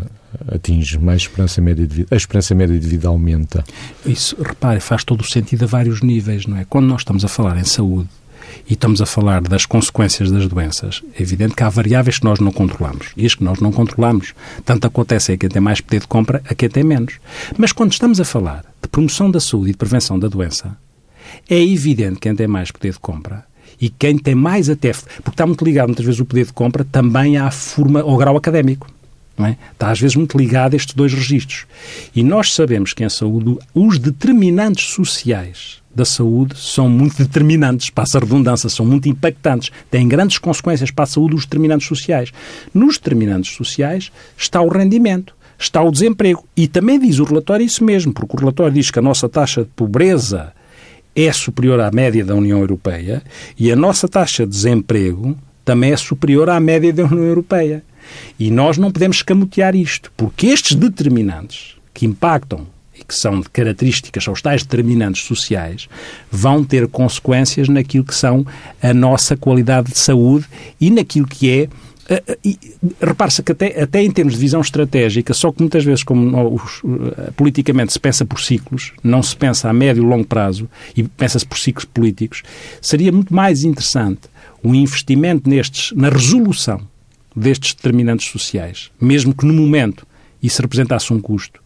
atinge, 0.47 0.99
mais 0.99 1.23
esperança 1.23 1.61
média 1.61 1.87
de 1.87 1.95
vida, 1.95 2.07
a 2.11 2.15
esperança 2.15 2.53
média 2.53 2.77
de 2.77 2.87
vida 2.87 3.07
aumenta. 3.07 3.63
Isso, 4.05 4.35
repare, 4.41 4.79
faz 4.79 5.03
todo 5.03 5.21
o 5.21 5.25
sentido 5.25 5.63
a 5.63 5.67
vários 5.67 6.01
níveis, 6.01 6.45
não 6.45 6.57
é? 6.57 6.65
Quando 6.69 6.85
nós 6.85 7.01
estamos 7.01 7.25
a 7.25 7.27
falar 7.27 7.57
em 7.57 7.63
saúde, 7.63 8.09
e 8.67 8.73
estamos 8.73 9.01
a 9.01 9.05
falar 9.05 9.41
das 9.41 9.65
consequências 9.65 10.31
das 10.31 10.47
doenças, 10.47 11.01
é 11.17 11.21
evidente 11.21 11.55
que 11.55 11.63
há 11.63 11.69
variáveis 11.69 12.19
que 12.19 12.25
nós 12.25 12.39
não 12.39 12.51
controlamos. 12.51 13.07
E 13.15 13.25
as 13.25 13.35
que 13.35 13.43
nós 13.43 13.59
não 13.59 13.71
controlamos, 13.71 14.33
tanto 14.65 14.87
acontece 14.87 15.31
a 15.31 15.37
quem 15.37 15.49
tem 15.49 15.61
mais 15.61 15.81
poder 15.81 16.01
de 16.01 16.07
compra, 16.07 16.41
a 16.47 16.55
quem 16.55 16.69
tem 16.69 16.83
menos. 16.83 17.19
Mas 17.57 17.71
quando 17.71 17.91
estamos 17.91 18.19
a 18.19 18.25
falar 18.25 18.65
de 18.81 18.87
promoção 18.87 19.29
da 19.29 19.39
saúde 19.39 19.69
e 19.69 19.71
de 19.73 19.77
prevenção 19.77 20.17
da 20.17 20.27
doença, 20.27 20.77
é 21.49 21.61
evidente 21.61 22.15
que 22.15 22.21
quem 22.21 22.35
tem 22.35 22.47
mais 22.47 22.71
poder 22.71 22.91
de 22.91 22.99
compra 22.99 23.45
e 23.79 23.89
quem 23.89 24.17
tem 24.17 24.35
mais 24.35 24.69
até, 24.69 24.91
porque 24.91 25.29
está 25.29 25.45
muito 25.45 25.63
ligado 25.63 25.87
muitas 25.87 26.05
vezes 26.05 26.19
o 26.19 26.25
poder 26.25 26.45
de 26.45 26.53
compra 26.53 26.83
também 26.83 27.37
à 27.37 27.49
forma, 27.49 28.01
ao 28.01 28.17
grau 28.17 28.35
académico. 28.35 28.87
É? 29.41 29.55
Está 29.71 29.89
às 29.89 29.99
vezes 29.99 30.17
muito 30.17 30.37
ligado 30.37 30.73
a 30.73 30.75
estes 30.75 30.93
dois 30.93 31.13
registros. 31.13 31.65
E 32.13 32.23
nós 32.23 32.53
sabemos 32.53 32.91
que 32.91 33.05
em 33.05 33.09
saúde 33.09 33.57
os 33.73 33.97
determinantes 33.97 34.87
sociais 34.89 35.78
da 35.93 36.05
saúde 36.05 36.57
são 36.57 36.89
muito 36.89 37.17
determinantes, 37.17 37.89
passa 37.89 38.17
a 38.17 38.21
redundância, 38.21 38.69
são 38.69 38.85
muito 38.85 39.09
impactantes, 39.09 39.71
têm 39.89 40.07
grandes 40.07 40.37
consequências 40.37 40.91
para 40.91 41.03
a 41.03 41.07
saúde 41.07 41.35
os 41.35 41.45
determinantes 41.45 41.87
sociais. 41.87 42.31
Nos 42.73 42.97
determinantes 42.97 43.55
sociais 43.55 44.11
está 44.37 44.61
o 44.61 44.69
rendimento, 44.69 45.35
está 45.57 45.81
o 45.81 45.91
desemprego. 45.91 46.45
E 46.55 46.67
também 46.67 46.99
diz 46.99 47.19
o 47.19 47.23
relatório 47.23 47.65
isso 47.65 47.83
mesmo, 47.83 48.13
porque 48.13 48.35
o 48.35 48.39
relatório 48.39 48.73
diz 48.73 48.89
que 48.91 48.99
a 48.99 49.01
nossa 49.01 49.27
taxa 49.27 49.63
de 49.63 49.69
pobreza 49.75 50.53
é 51.15 51.31
superior 51.33 51.79
à 51.79 51.91
média 51.91 52.23
da 52.23 52.35
União 52.35 52.59
Europeia 52.59 53.21
e 53.57 53.71
a 53.71 53.75
nossa 53.75 54.07
taxa 54.07 54.45
de 54.45 54.51
desemprego 54.51 55.37
também 55.65 55.91
é 55.91 55.97
superior 55.97 56.49
à 56.49 56.59
média 56.59 56.93
da 56.93 57.03
União 57.03 57.25
Europeia. 57.25 57.83
E 58.39 58.49
nós 58.49 58.77
não 58.77 58.91
podemos 58.91 59.17
escamotear 59.17 59.75
isto, 59.75 60.11
porque 60.17 60.47
estes 60.47 60.75
determinantes 60.75 61.75
que 61.93 62.05
impactam 62.05 62.65
que 63.05 63.15
são 63.15 63.39
de 63.39 63.49
características, 63.49 64.23
são 64.23 64.33
os 64.33 64.41
tais 64.41 64.63
determinantes 64.63 65.23
sociais, 65.23 65.87
vão 66.31 66.63
ter 66.63 66.87
consequências 66.87 67.67
naquilo 67.67 68.03
que 68.03 68.15
são 68.15 68.45
a 68.81 68.93
nossa 68.93 69.35
qualidade 69.35 69.91
de 69.91 69.97
saúde 69.97 70.45
e 70.79 70.89
naquilo 70.89 71.27
que 71.27 71.49
é 71.49 71.69
eh, 72.09 72.23
eh, 72.43 72.55
repare-se 72.99 73.43
que 73.43 73.51
até, 73.51 73.83
até 73.83 74.01
em 74.01 74.09
termos 74.09 74.33
de 74.33 74.39
visão 74.39 74.61
estratégica, 74.61 75.31
só 75.31 75.51
que 75.51 75.61
muitas 75.61 75.83
vezes, 75.83 76.03
como 76.03 76.57
eh, 76.57 77.31
politicamente 77.35 77.93
se 77.93 77.99
pensa 77.99 78.25
por 78.25 78.41
ciclos, 78.41 78.93
não 79.03 79.21
se 79.21 79.35
pensa 79.35 79.69
a 79.69 79.73
médio 79.73 80.03
e 80.03 80.05
longo 80.05 80.25
prazo 80.25 80.67
e 80.97 81.03
pensa-se 81.03 81.45
por 81.45 81.59
ciclos 81.59 81.85
políticos, 81.85 82.41
seria 82.81 83.11
muito 83.11 83.31
mais 83.31 83.63
interessante 83.63 84.21
o 84.63 84.69
um 84.69 84.75
investimento 84.75 85.47
nestes, 85.47 85.91
na 85.95 86.09
resolução 86.09 86.81
destes 87.35 87.75
determinantes 87.75 88.27
sociais, 88.27 88.89
mesmo 88.99 89.33
que 89.33 89.45
no 89.45 89.53
momento 89.53 90.05
isso 90.41 90.61
representasse 90.63 91.13
um 91.13 91.19
custo, 91.19 91.61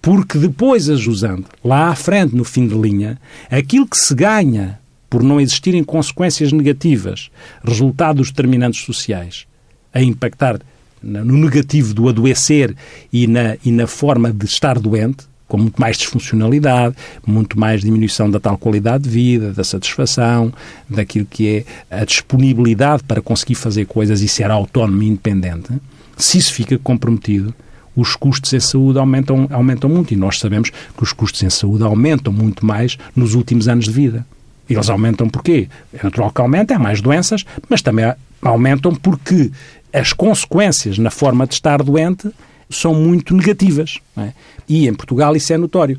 porque 0.00 0.38
depois, 0.38 0.88
as 0.88 1.06
usando 1.06 1.46
lá 1.64 1.88
à 1.88 1.94
frente, 1.94 2.34
no 2.34 2.44
fim 2.44 2.66
de 2.66 2.74
linha, 2.74 3.18
aquilo 3.50 3.86
que 3.86 3.96
se 3.96 4.14
ganha 4.14 4.78
por 5.10 5.22
não 5.22 5.40
existirem 5.40 5.82
consequências 5.82 6.52
negativas, 6.52 7.30
resultado 7.64 8.18
dos 8.18 8.30
determinantes 8.30 8.84
sociais, 8.84 9.46
a 9.92 10.02
impactar 10.02 10.60
no 11.02 11.36
negativo 11.36 11.94
do 11.94 12.08
adoecer 12.08 12.74
e 13.12 13.26
na, 13.26 13.56
e 13.64 13.70
na 13.70 13.86
forma 13.86 14.32
de 14.32 14.44
estar 14.44 14.78
doente, 14.78 15.26
com 15.46 15.56
muito 15.56 15.80
mais 15.80 15.96
disfuncionalidade, 15.96 16.94
muito 17.26 17.58
mais 17.58 17.80
diminuição 17.80 18.30
da 18.30 18.38
tal 18.38 18.58
qualidade 18.58 19.04
de 19.04 19.10
vida, 19.10 19.52
da 19.52 19.64
satisfação, 19.64 20.52
daquilo 20.88 21.24
que 21.24 21.64
é 21.90 22.00
a 22.02 22.04
disponibilidade 22.04 23.02
para 23.04 23.22
conseguir 23.22 23.54
fazer 23.54 23.86
coisas 23.86 24.20
e 24.20 24.28
ser 24.28 24.50
autónomo 24.50 25.02
e 25.02 25.08
independente, 25.08 25.72
se 26.18 26.36
isso 26.36 26.52
fica 26.52 26.78
comprometido, 26.78 27.54
os 28.00 28.14
custos 28.14 28.52
em 28.52 28.60
saúde 28.60 28.98
aumentam, 28.98 29.48
aumentam 29.50 29.90
muito. 29.90 30.14
E 30.14 30.16
nós 30.16 30.38
sabemos 30.38 30.70
que 30.70 31.02
os 31.02 31.12
custos 31.12 31.42
em 31.42 31.50
saúde 31.50 31.82
aumentam 31.82 32.32
muito 32.32 32.64
mais 32.64 32.96
nos 33.14 33.34
últimos 33.34 33.66
anos 33.66 33.86
de 33.86 33.90
vida. 33.90 34.24
E 34.68 34.74
eles 34.74 34.88
aumentam 34.88 35.28
porquê? 35.28 35.68
É 35.92 36.04
natural 36.04 36.30
que 36.30 36.40
aumentem, 36.40 36.76
há 36.76 36.80
mais 36.80 37.00
doenças, 37.00 37.44
mas 37.68 37.82
também 37.82 38.12
aumentam 38.40 38.94
porque 38.94 39.50
as 39.92 40.12
consequências 40.12 40.98
na 40.98 41.10
forma 41.10 41.46
de 41.46 41.54
estar 41.54 41.82
doente 41.82 42.30
são 42.70 42.94
muito 42.94 43.34
negativas. 43.34 43.98
É? 44.16 44.32
E 44.68 44.86
em 44.86 44.94
Portugal 44.94 45.34
isso 45.34 45.52
é 45.52 45.56
notório. 45.56 45.98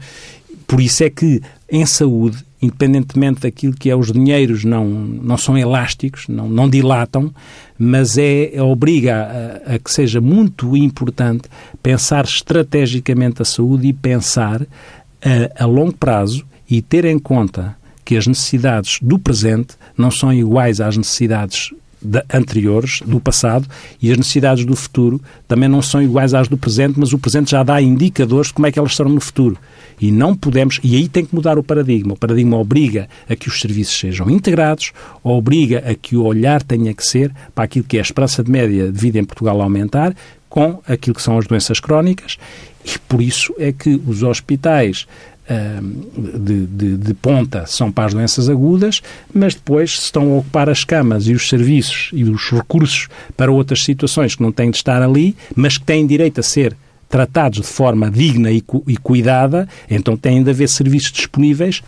Por 0.65 0.79
isso 0.79 1.03
é 1.03 1.09
que 1.09 1.41
em 1.69 1.85
saúde, 1.85 2.45
independentemente 2.61 3.41
daquilo 3.41 3.73
que 3.73 3.89
é 3.89 3.95
os 3.95 4.11
dinheiros, 4.11 4.63
não, 4.63 4.85
não 4.85 5.37
são 5.37 5.57
elásticos, 5.57 6.27
não, 6.27 6.47
não 6.47 6.69
dilatam, 6.69 7.33
mas 7.77 8.17
é, 8.17 8.55
é 8.55 8.61
obriga 8.61 9.61
a, 9.65 9.75
a, 9.75 9.79
que 9.79 9.91
seja 9.91 10.19
muito 10.19 10.75
importante 10.75 11.43
pensar 11.81 12.25
estrategicamente 12.25 13.41
a 13.41 13.45
saúde 13.45 13.87
e 13.87 13.93
pensar 13.93 14.61
a, 14.61 15.63
a 15.63 15.65
longo 15.65 15.93
prazo 15.93 16.45
e 16.69 16.81
ter 16.81 17.05
em 17.05 17.17
conta 17.17 17.75
que 18.03 18.17
as 18.17 18.27
necessidades 18.27 18.99
do 19.01 19.17
presente 19.17 19.75
não 19.97 20.11
são 20.11 20.33
iguais 20.33 20.81
às 20.81 20.97
necessidades 20.97 21.71
de, 22.01 22.23
anteriores, 22.33 23.01
do 23.05 23.19
passado, 23.19 23.67
e 24.01 24.11
as 24.11 24.17
necessidades 24.17 24.65
do 24.65 24.75
futuro 24.75 25.21
também 25.47 25.69
não 25.69 25.81
são 25.81 26.01
iguais 26.01 26.33
às 26.33 26.47
do 26.47 26.57
presente, 26.57 26.99
mas 26.99 27.13
o 27.13 27.19
presente 27.19 27.51
já 27.51 27.63
dá 27.63 27.81
indicadores 27.81 28.47
de 28.47 28.53
como 28.53 28.67
é 28.67 28.71
que 28.71 28.79
elas 28.79 28.95
serão 28.95 29.11
no 29.11 29.21
futuro. 29.21 29.57
E 29.99 30.11
não 30.11 30.35
podemos, 30.35 30.79
e 30.83 30.95
aí 30.95 31.09
tem 31.09 31.25
que 31.25 31.35
mudar 31.35 31.57
o 31.57 31.63
paradigma. 31.63 32.13
O 32.13 32.17
paradigma 32.17 32.57
obriga 32.57 33.09
a 33.29 33.35
que 33.35 33.49
os 33.49 33.59
serviços 33.59 33.99
sejam 33.99 34.29
integrados, 34.29 34.93
obriga 35.23 35.83
a 35.85 35.93
que 35.93 36.15
o 36.15 36.23
olhar 36.23 36.63
tenha 36.63 36.93
que 36.93 37.05
ser 37.05 37.33
para 37.53 37.65
aquilo 37.65 37.85
que 37.85 37.97
é 37.97 37.99
a 37.99 38.03
esperança 38.03 38.43
de 38.43 38.49
média 38.49 38.91
de 38.91 38.99
vida 38.99 39.19
em 39.19 39.25
Portugal 39.25 39.61
aumentar, 39.61 40.15
com 40.47 40.81
aquilo 40.87 41.15
que 41.15 41.21
são 41.21 41.37
as 41.37 41.45
doenças 41.45 41.79
crónicas, 41.79 42.37
e 42.83 42.97
por 42.97 43.21
isso 43.21 43.53
é 43.59 43.71
que 43.71 44.01
os 44.07 44.23
hospitais 44.23 45.05
de, 46.37 46.65
de, 46.67 46.97
de, 46.97 47.13
ponta 47.15 47.65
são 47.65 47.91
para 47.91 48.05
as 48.05 48.13
doenças 48.13 48.49
agudas, 48.49 49.01
mas 49.33 49.55
depois 49.55 49.97
se 49.97 50.05
estão 50.05 50.33
a 50.33 50.37
ocupar 50.37 50.69
as 50.69 50.83
camas 50.83 51.27
e 51.27 51.33
os 51.33 51.49
serviços 51.49 52.11
e 52.13 52.23
os 52.23 52.49
recursos 52.51 53.07
para 53.35 53.51
outras 53.51 53.83
situações 53.83 54.35
que 54.35 54.43
não 54.43 54.51
têm 54.51 54.69
de 54.69 54.77
estar 54.77 55.01
ali, 55.01 55.35
mas 55.55 55.77
que 55.77 55.85
têm 55.85 56.05
direito 56.05 56.39
a 56.39 56.43
ser 56.43 56.75
tratados 57.09 57.61
de 57.61 57.67
forma 57.67 58.11
digna 58.11 58.51
e, 58.51 58.61
cu 58.61 58.83
e 58.87 58.95
cuidada, 58.95 59.67
então 59.89 60.15
têm 60.15 60.43
de 60.43 60.51
haver 60.51 60.69
serviços 60.69 61.11
disponíveis 61.11 61.81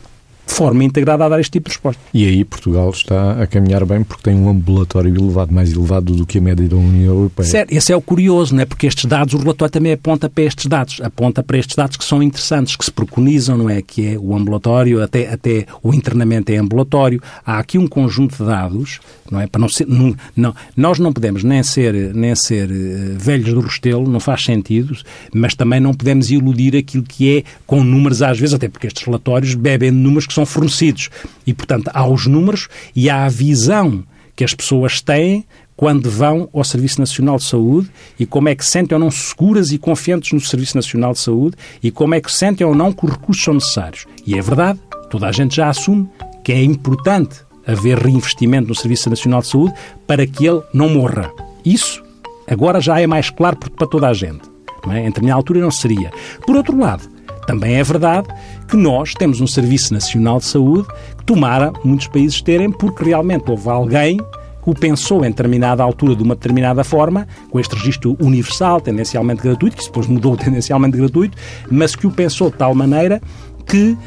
forma 0.51 0.83
integrada 0.83 1.25
a 1.25 1.29
dar 1.29 1.39
este 1.39 1.51
tipo 1.51 1.69
de 1.69 1.75
resposta. 1.75 2.01
E 2.13 2.25
aí 2.25 2.43
Portugal 2.43 2.89
está 2.89 3.41
a 3.41 3.47
caminhar 3.47 3.85
bem 3.85 4.03
porque 4.03 4.23
tem 4.23 4.35
um 4.35 4.49
ambulatório 4.49 5.15
elevado, 5.15 5.53
mais 5.53 5.71
elevado 5.71 6.13
do 6.13 6.25
que 6.25 6.37
a 6.37 6.41
média 6.41 6.67
da 6.67 6.75
União 6.75 7.15
Europeia. 7.15 7.47
Certo, 7.47 7.71
esse 7.71 7.91
é 7.91 7.95
o 7.95 8.01
curioso, 8.01 8.53
não 8.53 8.61
é? 8.61 8.65
Porque 8.65 8.85
estes 8.85 9.05
dados, 9.05 9.33
o 9.33 9.37
relatório 9.37 9.71
também 9.71 9.93
aponta 9.93 10.29
para 10.29 10.43
estes 10.43 10.65
dados, 10.65 10.99
aponta 11.01 11.41
para 11.41 11.57
estes 11.57 11.75
dados 11.75 11.97
que 11.97 12.03
são 12.03 12.21
interessantes, 12.21 12.75
que 12.75 12.85
se 12.85 12.91
preconizam, 12.91 13.57
não 13.57 13.69
é? 13.69 13.81
Que 13.81 14.13
é 14.13 14.17
o 14.19 14.35
ambulatório, 14.35 15.01
até, 15.01 15.31
até 15.31 15.65
o 15.81 15.93
internamento 15.93 16.51
é 16.51 16.57
ambulatório. 16.57 17.21
Há 17.45 17.59
aqui 17.59 17.77
um 17.77 17.87
conjunto 17.87 18.37
de 18.37 18.45
dados, 18.45 18.99
não 19.31 19.39
é? 19.39 19.47
Para 19.47 19.61
não 19.61 19.69
ser, 19.69 19.87
não, 19.87 20.15
não, 20.35 20.53
nós 20.75 20.99
não 20.99 21.13
podemos 21.13 21.43
nem 21.43 21.63
ser, 21.63 22.13
nem 22.13 22.35
ser 22.35 22.69
uh, 22.69 23.17
velhos 23.17 23.53
do 23.53 23.61
restelo, 23.61 24.07
não 24.09 24.19
faz 24.19 24.43
sentido, 24.43 24.95
mas 25.33 25.55
também 25.55 25.79
não 25.79 25.93
podemos 25.93 26.29
iludir 26.29 26.75
aquilo 26.75 27.03
que 27.03 27.37
é 27.37 27.43
com 27.65 27.83
números 27.83 28.21
às 28.21 28.37
vezes, 28.37 28.53
até 28.53 28.67
porque 28.67 28.87
estes 28.87 29.03
relatórios 29.03 29.55
bebem 29.55 29.91
de 29.91 29.97
números 29.97 30.27
que 30.27 30.33
são 30.33 30.40
fornecidos. 30.45 31.09
E, 31.45 31.53
portanto, 31.53 31.89
há 31.93 32.07
os 32.07 32.27
números 32.27 32.67
e 32.95 33.09
há 33.09 33.25
a 33.25 33.29
visão 33.29 34.03
que 34.35 34.43
as 34.43 34.53
pessoas 34.53 35.01
têm 35.01 35.45
quando 35.75 36.11
vão 36.11 36.47
ao 36.53 36.63
Serviço 36.63 36.99
Nacional 36.99 37.37
de 37.37 37.43
Saúde 37.43 37.89
e 38.19 38.25
como 38.25 38.49
é 38.49 38.55
que 38.55 38.63
sentem 38.63 38.95
ou 38.95 38.99
não 38.99 39.09
seguras 39.09 39.71
e 39.71 39.79
confiantes 39.79 40.31
no 40.31 40.39
Serviço 40.39 40.77
Nacional 40.77 41.13
de 41.13 41.19
Saúde 41.19 41.57
e 41.81 41.89
como 41.89 42.13
é 42.13 42.21
que 42.21 42.31
sentem 42.31 42.65
ou 42.65 42.75
não 42.75 42.93
que 42.93 43.05
os 43.05 43.11
recursos 43.11 43.43
são 43.43 43.55
necessários. 43.55 44.05
E 44.25 44.37
é 44.37 44.41
verdade, 44.41 44.79
toda 45.09 45.27
a 45.27 45.31
gente 45.31 45.55
já 45.55 45.69
assume 45.69 46.07
que 46.43 46.51
é 46.51 46.63
importante 46.63 47.37
haver 47.65 47.97
reinvestimento 47.97 48.67
no 48.67 48.75
Serviço 48.75 49.09
Nacional 49.09 49.41
de 49.41 49.47
Saúde 49.47 49.73
para 50.05 50.25
que 50.27 50.45
ele 50.45 50.61
não 50.73 50.89
morra. 50.89 51.31
Isso 51.65 52.03
agora 52.47 52.79
já 52.79 52.99
é 52.99 53.07
mais 53.07 53.29
claro 53.29 53.57
para 53.57 53.87
toda 53.87 54.07
a 54.07 54.13
gente. 54.13 54.41
Não 54.85 54.93
é? 54.93 55.01
Em 55.01 55.05
determinada 55.05 55.37
altura 55.37 55.61
não 55.61 55.71
seria. 55.71 56.11
Por 56.45 56.55
outro 56.55 56.77
lado, 56.77 57.09
também 57.47 57.75
é 57.75 57.83
verdade 57.83 58.27
que 58.71 58.77
nós 58.77 59.13
temos 59.13 59.41
um 59.41 59.47
Serviço 59.47 59.93
Nacional 59.93 60.39
de 60.39 60.45
Saúde 60.45 60.87
que 61.17 61.25
tomara 61.25 61.73
muitos 61.83 62.07
países 62.07 62.41
terem, 62.41 62.71
porque 62.71 63.03
realmente 63.03 63.51
houve 63.51 63.67
alguém 63.67 64.15
que 64.17 64.69
o 64.69 64.73
pensou 64.73 65.25
em 65.25 65.29
determinada 65.29 65.83
altura 65.83 66.15
de 66.15 66.23
uma 66.23 66.35
determinada 66.35 66.81
forma, 66.81 67.27
com 67.49 67.59
este 67.59 67.75
registro 67.75 68.15
universal, 68.21 68.79
tendencialmente 68.79 69.41
gratuito, 69.41 69.75
que 69.75 69.83
depois 69.83 70.07
mudou 70.07 70.37
tendencialmente 70.37 70.95
gratuito, 70.97 71.37
mas 71.69 71.97
que 71.97 72.07
o 72.07 72.11
pensou 72.11 72.49
de 72.49 72.55
tal 72.55 72.73
maneira 72.73 73.21
que 73.67 73.97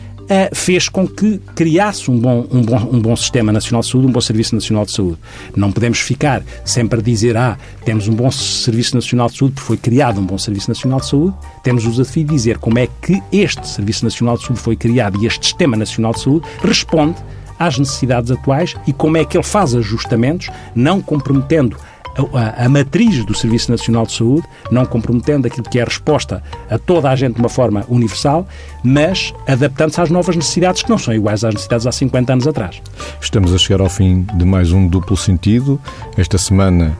fez 0.53 0.89
com 0.89 1.07
que 1.07 1.39
criasse 1.55 2.11
um 2.11 2.19
bom, 2.19 2.47
um, 2.51 2.63
bom, 2.63 2.89
um 2.93 3.01
bom 3.01 3.17
sistema 3.17 3.53
nacional 3.53 3.83
de 3.83 3.89
saúde, 3.89 4.07
um 4.07 4.13
bom 4.13 4.21
serviço 4.21 4.55
nacional 4.55 4.85
de 4.85 4.93
saúde. 4.93 5.19
Não 5.57 5.71
podemos 5.71 5.99
ficar 6.01 6.43
sempre 6.65 7.01
a 7.01 7.03
dizer, 7.03 7.37
ah, 7.37 7.59
temos 7.85 8.09
um 8.09 8.15
bom 8.15 8.31
serviço 8.31 8.95
nacional 8.95 9.29
de 9.29 9.39
saúde 9.39 9.55
porque 9.55 9.67
foi 9.67 9.77
criado 9.77 10.21
um 10.21 10.27
bom 10.27 10.39
serviço 10.39 10.71
nacional 10.71 11.01
de 11.01 11.07
saúde. 11.07 11.35
Temos 11.63 11.87
o 11.87 11.91
desafio 11.91 12.25
de 12.25 12.31
dizer 12.31 12.59
como 12.59 12.79
é 12.79 12.89
que 13.01 13.23
este 13.33 13.67
serviço 13.67 14.05
nacional 14.05 14.37
de 14.37 14.45
saúde 14.45 14.61
foi 14.61 14.77
criado 14.77 15.23
e 15.23 15.27
este 15.27 15.47
sistema 15.47 15.77
nacional 15.77 16.13
de 16.13 16.21
saúde 16.21 16.47
responde 16.63 17.17
às 17.59 17.79
necessidades 17.79 18.31
atuais 18.31 18.75
e 18.87 18.93
como 18.93 19.17
é 19.17 19.25
que 19.25 19.37
ele 19.37 19.45
faz 19.45 19.75
ajustamentos, 19.75 20.51
não 20.75 21.01
comprometendo 21.01 21.77
a, 22.35 22.65
a, 22.65 22.69
matriz 22.69 23.25
do 23.25 23.35
Serviço 23.35 23.71
Nacional 23.71 24.07
de 24.07 24.13
Saúde, 24.13 24.47
não 24.71 24.87
comprometendo 24.87 25.47
aquilo 25.47 25.65
que 25.65 25.79
é 25.79 25.83
a 25.83 25.85
resposta 25.85 26.43
a 26.71 26.79
toda 26.79 27.11
a 27.11 27.17
gente 27.17 27.35
de 27.35 27.41
uma 27.41 27.49
forma 27.49 27.85
universal, 27.89 28.47
mas 28.83 29.33
adaptando-se 29.47 30.01
às 30.01 30.11
novas 30.11 30.37
necessidades 30.37 30.83
que 30.83 30.91
não 30.91 30.99
são 30.99 31.13
iguais 31.13 31.45
às 31.45 31.55
necessidades 31.55 31.87
há 31.87 31.93
50 31.93 32.33
anos 32.33 32.47
atrás. 32.47 32.81
Estamos 33.21 33.53
a 33.53 33.59
chegar 33.59 33.81
ao 33.81 33.89
fim 33.89 34.27
de 34.35 34.45
mais 34.45 34.73
um 34.73 34.87
duplo 34.87 35.17
sentido. 35.17 35.81
Esta 36.17 36.39
semana, 36.39 36.97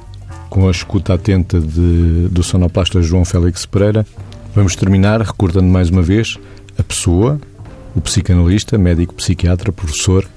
com 0.51 0.69
a 0.69 0.71
escuta 0.71 1.15
atenta 1.15 1.61
de, 1.61 2.29
do 2.29 2.43
sonoplasta 2.43 3.03
João 3.03 3.25
Félix 3.25 3.65
Pereira, 3.67 4.07
vamos 4.55 4.75
terminar 4.75 5.21
recordando 5.21 5.69
mais 5.69 5.91
uma 5.91 6.03
vez 6.03 6.37
a 6.79 6.83
pessoa, 6.83 7.41
o 7.95 8.01
psicanalista, 8.01 8.77
médico, 8.77 9.15
psiquiatra, 9.15 9.71
professor 9.71 10.29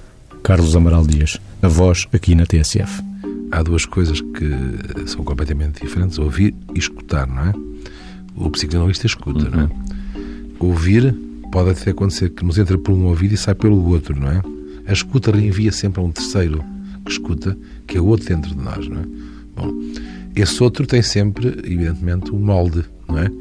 Carlos 0.43 0.75
Amaral 0.75 1.05
Dias, 1.05 1.39
a 1.61 1.67
voz 1.67 2.07
aqui 2.13 2.35
na 2.35 2.45
TSF 2.45 3.07
há 3.51 3.63
duas 3.63 3.85
coisas 3.85 4.21
que 4.21 5.07
são 5.07 5.23
completamente 5.23 5.81
diferentes: 5.81 6.17
ouvir 6.17 6.53
e 6.73 6.79
escutar, 6.79 7.27
não 7.27 7.43
é? 7.43 7.53
O 8.35 8.49
psicanalista 8.51 9.07
escuta, 9.07 9.45
uhum. 9.45 9.51
não 9.51 9.59
é? 9.61 9.63
Uhum. 9.63 10.51
Ouvir 10.59 11.15
pode 11.51 11.71
até 11.71 11.91
acontecer 11.91 12.29
que 12.29 12.43
nos 12.43 12.57
entra 12.57 12.77
por 12.77 12.93
um 12.93 13.05
ouvido 13.05 13.33
e 13.33 13.37
sai 13.37 13.55
pelo 13.55 13.83
outro, 13.89 14.19
não 14.19 14.29
é? 14.29 14.41
A 14.87 14.93
escuta 14.93 15.31
reenvia 15.31 15.71
sempre 15.71 16.01
a 16.01 16.03
um 16.03 16.11
terceiro 16.11 16.63
que 17.05 17.11
escuta, 17.11 17.57
que 17.85 17.97
é 17.97 18.01
o 18.01 18.05
outro 18.05 18.27
dentro 18.27 18.53
de 18.53 18.61
nós, 18.61 18.87
não 18.87 19.01
é? 19.01 19.05
Bom, 19.55 19.73
esse 20.35 20.61
outro 20.61 20.85
tem 20.85 21.01
sempre, 21.01 21.47
evidentemente, 21.63 22.31
um 22.31 22.39
molde, 22.39 22.85
não 23.07 23.17
é? 23.17 23.31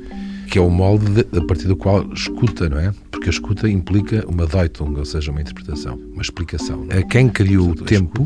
Que 0.57 0.61
é 0.61 0.62
o 0.62 0.70
molde 0.70 1.22
de, 1.22 1.38
a 1.38 1.44
partir 1.44 1.68
do 1.68 1.76
qual 1.76 2.11
escuta, 2.14 2.66
não 2.66 2.78
é? 2.78 2.90
Porque 3.11 3.28
a 3.28 3.30
escuta 3.30 3.68
implica 3.68 4.24
uma 4.26 4.46
Deutung, 4.46 4.96
ou 4.96 5.04
seja, 5.04 5.30
uma 5.30 5.42
interpretação, 5.42 6.00
uma 6.14 6.22
explicação. 6.22 6.86
É? 6.88 7.02
Quem 7.02 7.28
criou 7.28 7.72
o 7.72 7.74
tempo 7.74 8.24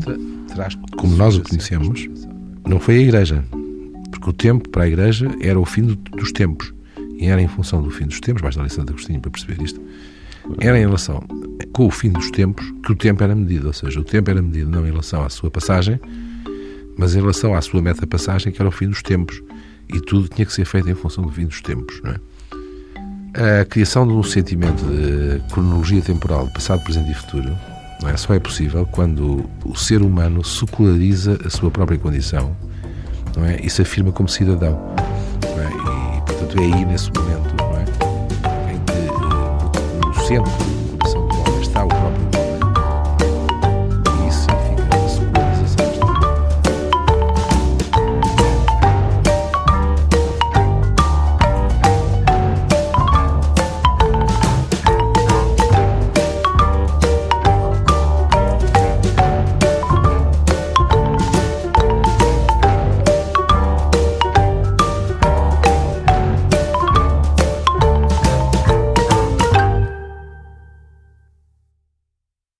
como 0.95 1.17
nós 1.17 1.35
o 1.35 1.41
conhecemos, 1.41 2.07
não 2.65 2.79
foi 2.79 2.95
a 2.95 2.99
Igreja. 2.99 3.43
Porque 4.11 4.29
o 4.29 4.31
tempo 4.31 4.69
para 4.69 4.83
a 4.83 4.87
Igreja 4.87 5.29
era 5.41 5.59
o 5.59 5.65
fim 5.65 5.81
dos 5.81 6.31
tempos. 6.31 6.73
E 7.19 7.25
era 7.25 7.41
em 7.41 7.49
função 7.49 7.83
do 7.83 7.91
fim 7.91 8.05
dos 8.05 8.21
tempos, 8.21 8.41
basta 8.41 8.61
ler 8.61 8.71
Santo 8.71 8.93
Agostinho 8.93 9.19
para 9.19 9.31
perceber 9.31 9.61
isto, 9.61 9.81
era 10.61 10.77
em 10.77 10.85
relação 10.85 11.21
com 11.73 11.85
o 11.85 11.91
fim 11.91 12.11
dos 12.11 12.31
tempos 12.31 12.65
que 12.85 12.93
o 12.93 12.95
tempo 12.95 13.21
era 13.25 13.35
medido. 13.35 13.67
Ou 13.67 13.73
seja, 13.73 13.99
o 13.99 14.05
tempo 14.05 14.31
era 14.31 14.41
medido 14.41 14.71
não 14.71 14.87
em 14.87 14.91
relação 14.91 15.21
à 15.25 15.29
sua 15.29 15.51
passagem, 15.51 15.99
mas 16.97 17.13
em 17.13 17.19
relação 17.19 17.53
à 17.53 17.61
sua 17.61 17.81
meta-passagem, 17.81 18.53
que 18.53 18.61
era 18.61 18.69
o 18.69 18.71
fim 18.71 18.87
dos 18.87 19.03
tempos. 19.03 19.43
E 19.89 19.99
tudo 19.99 20.27
tinha 20.27 20.45
que 20.45 20.53
ser 20.53 20.65
feito 20.65 20.89
em 20.89 20.95
função 20.95 21.23
do 21.23 21.31
fim 21.31 21.45
dos 21.45 21.61
tempos. 21.61 22.01
Não 22.03 22.11
é? 22.11 23.61
A 23.61 23.65
criação 23.65 24.07
de 24.07 24.13
um 24.13 24.23
sentimento 24.23 24.83
de 24.83 25.41
cronologia 25.53 26.01
temporal 26.01 26.47
de 26.47 26.53
passado, 26.53 26.83
presente 26.83 27.11
e 27.11 27.13
futuro 27.13 27.55
não 28.01 28.09
é? 28.09 28.17
Só 28.17 28.33
é 28.33 28.39
possível 28.39 28.85
quando 28.91 29.45
o 29.63 29.75
ser 29.75 30.01
humano 30.01 30.43
seculariza 30.43 31.39
a 31.45 31.49
sua 31.49 31.69
própria 31.69 31.97
condição 31.97 32.55
não 33.35 33.45
é? 33.45 33.59
e 33.61 33.69
se 33.69 33.81
afirma 33.81 34.11
como 34.11 34.27
cidadão. 34.27 34.79
Não 35.55 35.63
é? 35.63 36.17
E, 36.17 36.21
portanto, 36.21 36.59
é 36.59 36.63
aí 36.63 36.85
nesse 36.85 37.11
momento 37.13 37.55
não 37.57 37.77
é? 37.77 38.73
em 38.73 38.79
que, 38.85 40.07
no 40.07 40.27
centro 40.27 40.80